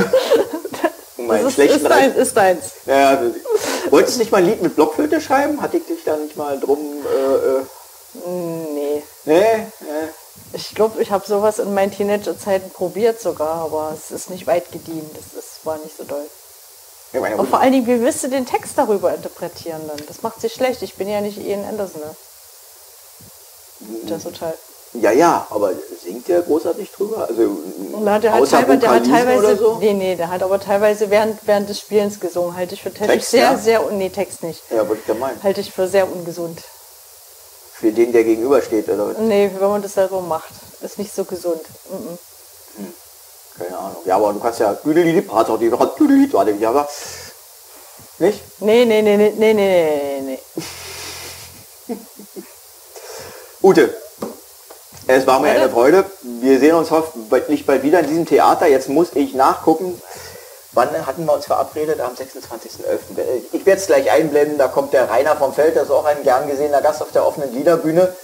Meinen 1.18 1.42
Das 1.44 1.48
ist, 1.50 1.54
schlechten 1.54 1.76
ist, 1.76 1.90
deins, 1.90 2.16
ist 2.16 2.36
deins. 2.36 2.60
Ja, 2.86 3.12
ja, 3.12 3.18
wolltest 3.90 4.16
du 4.16 4.20
nicht 4.20 4.32
mal 4.32 4.38
ein 4.38 4.46
Lied 4.46 4.62
mit 4.62 4.74
Blockflöte 4.74 5.20
schreiben? 5.20 5.60
Hatte 5.60 5.76
ich 5.76 5.86
dich 5.86 6.02
da 6.04 6.16
nicht 6.16 6.36
mal 6.36 6.58
drum... 6.58 6.78
Äh, 6.78 7.58
äh, 7.58 7.62
Nee. 8.14 9.02
nee, 9.24 9.66
nee. 9.80 10.08
Ich 10.52 10.74
glaube, 10.74 11.00
ich 11.00 11.12
habe 11.12 11.24
sowas 11.26 11.58
in 11.58 11.72
meinen 11.74 11.92
Teenagerzeiten 11.92 12.70
probiert 12.70 13.20
sogar, 13.20 13.54
aber 13.54 13.94
es 13.94 14.10
ist 14.10 14.30
nicht 14.30 14.46
weit 14.46 14.72
gediehen. 14.72 15.08
Das 15.14 15.26
ist, 15.38 15.64
war 15.64 15.78
nicht 15.78 15.96
so 15.96 16.04
doll. 16.04 16.26
Und 17.12 17.48
vor 17.48 17.60
allen 17.60 17.72
Dingen, 17.72 17.86
wie 17.86 18.00
willst 18.00 18.22
du 18.22 18.28
den 18.28 18.46
Text 18.46 18.74
darüber 18.76 19.12
interpretieren 19.14 19.80
dann? 19.88 20.00
Das 20.06 20.22
macht 20.22 20.40
sich 20.40 20.52
schlecht. 20.52 20.82
Ich 20.82 20.94
bin 20.94 21.08
ja 21.08 21.20
nicht 21.20 21.38
Ian 21.38 21.64
Anderson. 21.64 22.00
Ne? 22.00 22.14
Der 24.08 24.16
ist 24.18 24.22
total. 24.24 24.54
ja, 24.92 25.10
ja, 25.10 25.46
aber 25.50 25.72
singt 26.02 26.28
der 26.28 26.42
großartig 26.42 26.90
drüber? 26.90 27.26
Also, 27.28 27.58
Na, 28.00 28.18
der 28.18 28.32
hat, 28.32 28.48
teilweise, 28.48 28.78
der 28.78 28.90
hat 28.90 29.06
teilweise, 29.06 29.56
so? 29.56 29.78
nee, 29.80 29.94
nee, 29.94 30.14
der 30.14 30.30
hat 30.30 30.42
aber 30.42 30.60
teilweise 30.60 31.10
während, 31.10 31.46
während 31.46 31.68
des 31.68 31.80
Spielens 31.80 32.20
gesungen. 32.20 32.54
Halte 32.56 32.74
ich 32.74 32.82
für 32.82 32.92
Text, 32.92 33.30
sehr, 33.30 33.42
ja? 33.42 33.58
sehr, 33.58 33.82
nee, 33.90 34.10
Text 34.10 34.42
nicht. 34.42 34.62
Ja, 34.70 34.88
was 34.88 34.98
ich 34.98 35.04
da 35.06 35.14
meine. 35.14 35.42
Halte 35.42 35.60
ich 35.60 35.72
für 35.72 35.88
sehr 35.88 36.10
ungesund. 36.10 36.60
Für 37.80 37.92
den, 37.92 38.12
der 38.12 38.24
gegenübersteht, 38.24 38.88
oder 38.90 39.08
was? 39.08 39.18
Nee, 39.18 39.50
wenn 39.58 39.68
man 39.68 39.80
das 39.80 39.94
selber 39.94 40.20
macht, 40.20 40.50
ist 40.82 40.98
nicht 40.98 41.14
so 41.14 41.24
gesund. 41.24 41.62
Mhm. 41.90 42.18
Keine 43.58 43.78
Ahnung. 43.78 43.96
Ja, 44.04 44.16
aber 44.16 44.34
du 44.34 44.40
kannst 44.40 44.60
ja 44.60 44.74
Düdelid, 44.74 45.32
hat 45.32 45.48
auch 45.48 45.58
die 45.58 45.68
noch 45.68 45.96
Düdelid, 45.96 46.32
warte, 46.34 46.50
ja, 46.52 46.68
aber 46.68 46.86
nicht? 48.18 48.42
Nee, 48.60 48.84
nee, 48.84 49.00
nee, 49.00 49.16
nee, 49.16 49.32
nee, 49.34 49.54
nee, 49.54 50.20
nee, 50.20 50.38
nee. 51.86 51.96
Ute, 53.62 53.94
es 55.06 55.26
war 55.26 55.40
mir 55.40 55.50
eine 55.50 55.70
Freude. 55.70 56.04
Wir 56.22 56.60
sehen 56.60 56.74
uns 56.74 56.90
hoffentlich 56.90 57.64
bald 57.64 57.82
wieder 57.82 58.00
in 58.00 58.08
diesem 58.08 58.26
Theater. 58.26 58.66
Jetzt 58.66 58.88
muss 58.90 59.08
ich 59.14 59.34
nachgucken. 59.34 60.00
Wann 60.72 61.06
hatten 61.06 61.24
wir 61.24 61.32
uns 61.32 61.46
verabredet? 61.46 62.00
Am 62.00 62.12
26.11. 62.12 63.42
Ich 63.52 63.66
werde 63.66 63.80
es 63.80 63.86
gleich 63.86 64.10
einblenden. 64.10 64.56
Da 64.58 64.68
kommt 64.68 64.92
der 64.92 65.10
Rainer 65.10 65.36
vom 65.36 65.52
Feld. 65.52 65.74
Das 65.76 65.84
ist 65.84 65.90
auch 65.90 66.04
ein 66.04 66.22
gern 66.22 66.48
gesehener 66.48 66.80
Gast 66.80 67.02
auf 67.02 67.10
der 67.10 67.26
offenen 67.26 67.52
Liederbühne, 67.52 68.14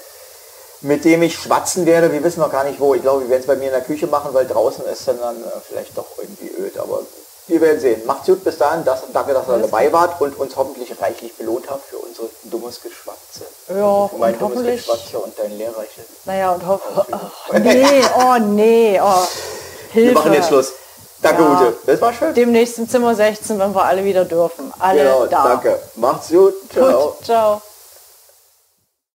mit 0.83 1.05
dem 1.05 1.23
ich 1.23 1.35
schwatzen 1.35 1.87
werde. 1.87 2.13
Wir 2.13 2.23
wissen 2.23 2.41
noch 2.41 2.53
gar 2.53 2.63
nicht 2.65 2.79
wo. 2.79 2.95
Ich 2.95 3.03
glaube, 3.03 3.23
wir 3.23 3.31
werden 3.31 3.41
es 3.41 3.47
bei 3.49 3.57
mir 3.57 3.67
in 3.67 3.73
der 3.73 3.81
Küche 3.81 4.07
machen, 4.07 4.33
weil 4.33 4.47
draußen 4.47 4.85
ist 4.87 5.09
dann, 5.09 5.19
dann 5.19 5.43
äh, 5.43 5.47
vielleicht 5.69 5.99
doch 5.99 6.07
irgendwie 6.19 6.49
öd. 6.63 6.79
Aber 6.79 7.01
wir 7.49 7.61
werden 7.61 7.81
sehen. 7.81 8.03
Macht's 8.07 8.27
gut 8.27 8.45
bis 8.45 8.59
dahin. 8.59 8.85
Das, 8.85 9.03
danke, 9.13 9.33
dass 9.35 9.49
ihr 9.49 9.59
dabei 9.59 9.93
wart 9.93 10.21
und 10.21 10.39
uns 10.39 10.55
hoffentlich 10.55 10.93
reichlich 11.01 11.35
belohnt 11.37 11.69
habt 11.69 11.85
für 11.89 11.99
unser 11.99 12.25
dummes 12.45 12.81
Geschwatze. 12.81 13.43
Ja, 13.71 14.07
für 14.07 14.17
mein 14.19 14.35
und 14.35 14.41
dummes 14.43 14.57
hoffentlich- 14.59 14.87
Geschwatze 14.87 15.19
und 15.19 15.37
dein 15.37 15.59
lehrreiches. 15.59 16.05
Naja, 16.25 16.53
und 16.53 16.65
hoffe. 16.65 16.85
Oh, 17.11 17.57
nee, 17.59 18.03
oh 18.17 18.39
nee, 18.39 19.01
oh. 19.03 19.27
Hilfe. 19.91 20.09
Wir 20.11 20.15
machen 20.15 20.33
jetzt 20.33 20.47
Schluss. 20.47 20.73
Danke, 21.27 21.43
Ja. 21.43 21.61
Ute. 21.61 21.77
Das 21.87 22.01
war 22.01 22.13
schön. 22.13 22.35
Demnächst 22.35 22.79
im 22.79 22.89
Zimmer 22.89 23.15
16, 23.15 23.59
wenn 23.59 23.75
wir 23.75 23.85
alle 23.85 24.05
wieder 24.05 24.25
dürfen. 24.25 24.73
Alle 24.79 25.03
Genau, 25.03 25.27
da. 25.27 25.45
danke. 25.49 25.79
Macht's 25.97 26.29
gut. 26.31 26.55
Ciao. 26.73 27.09
Gut, 27.17 27.25
ciao. 27.25 27.63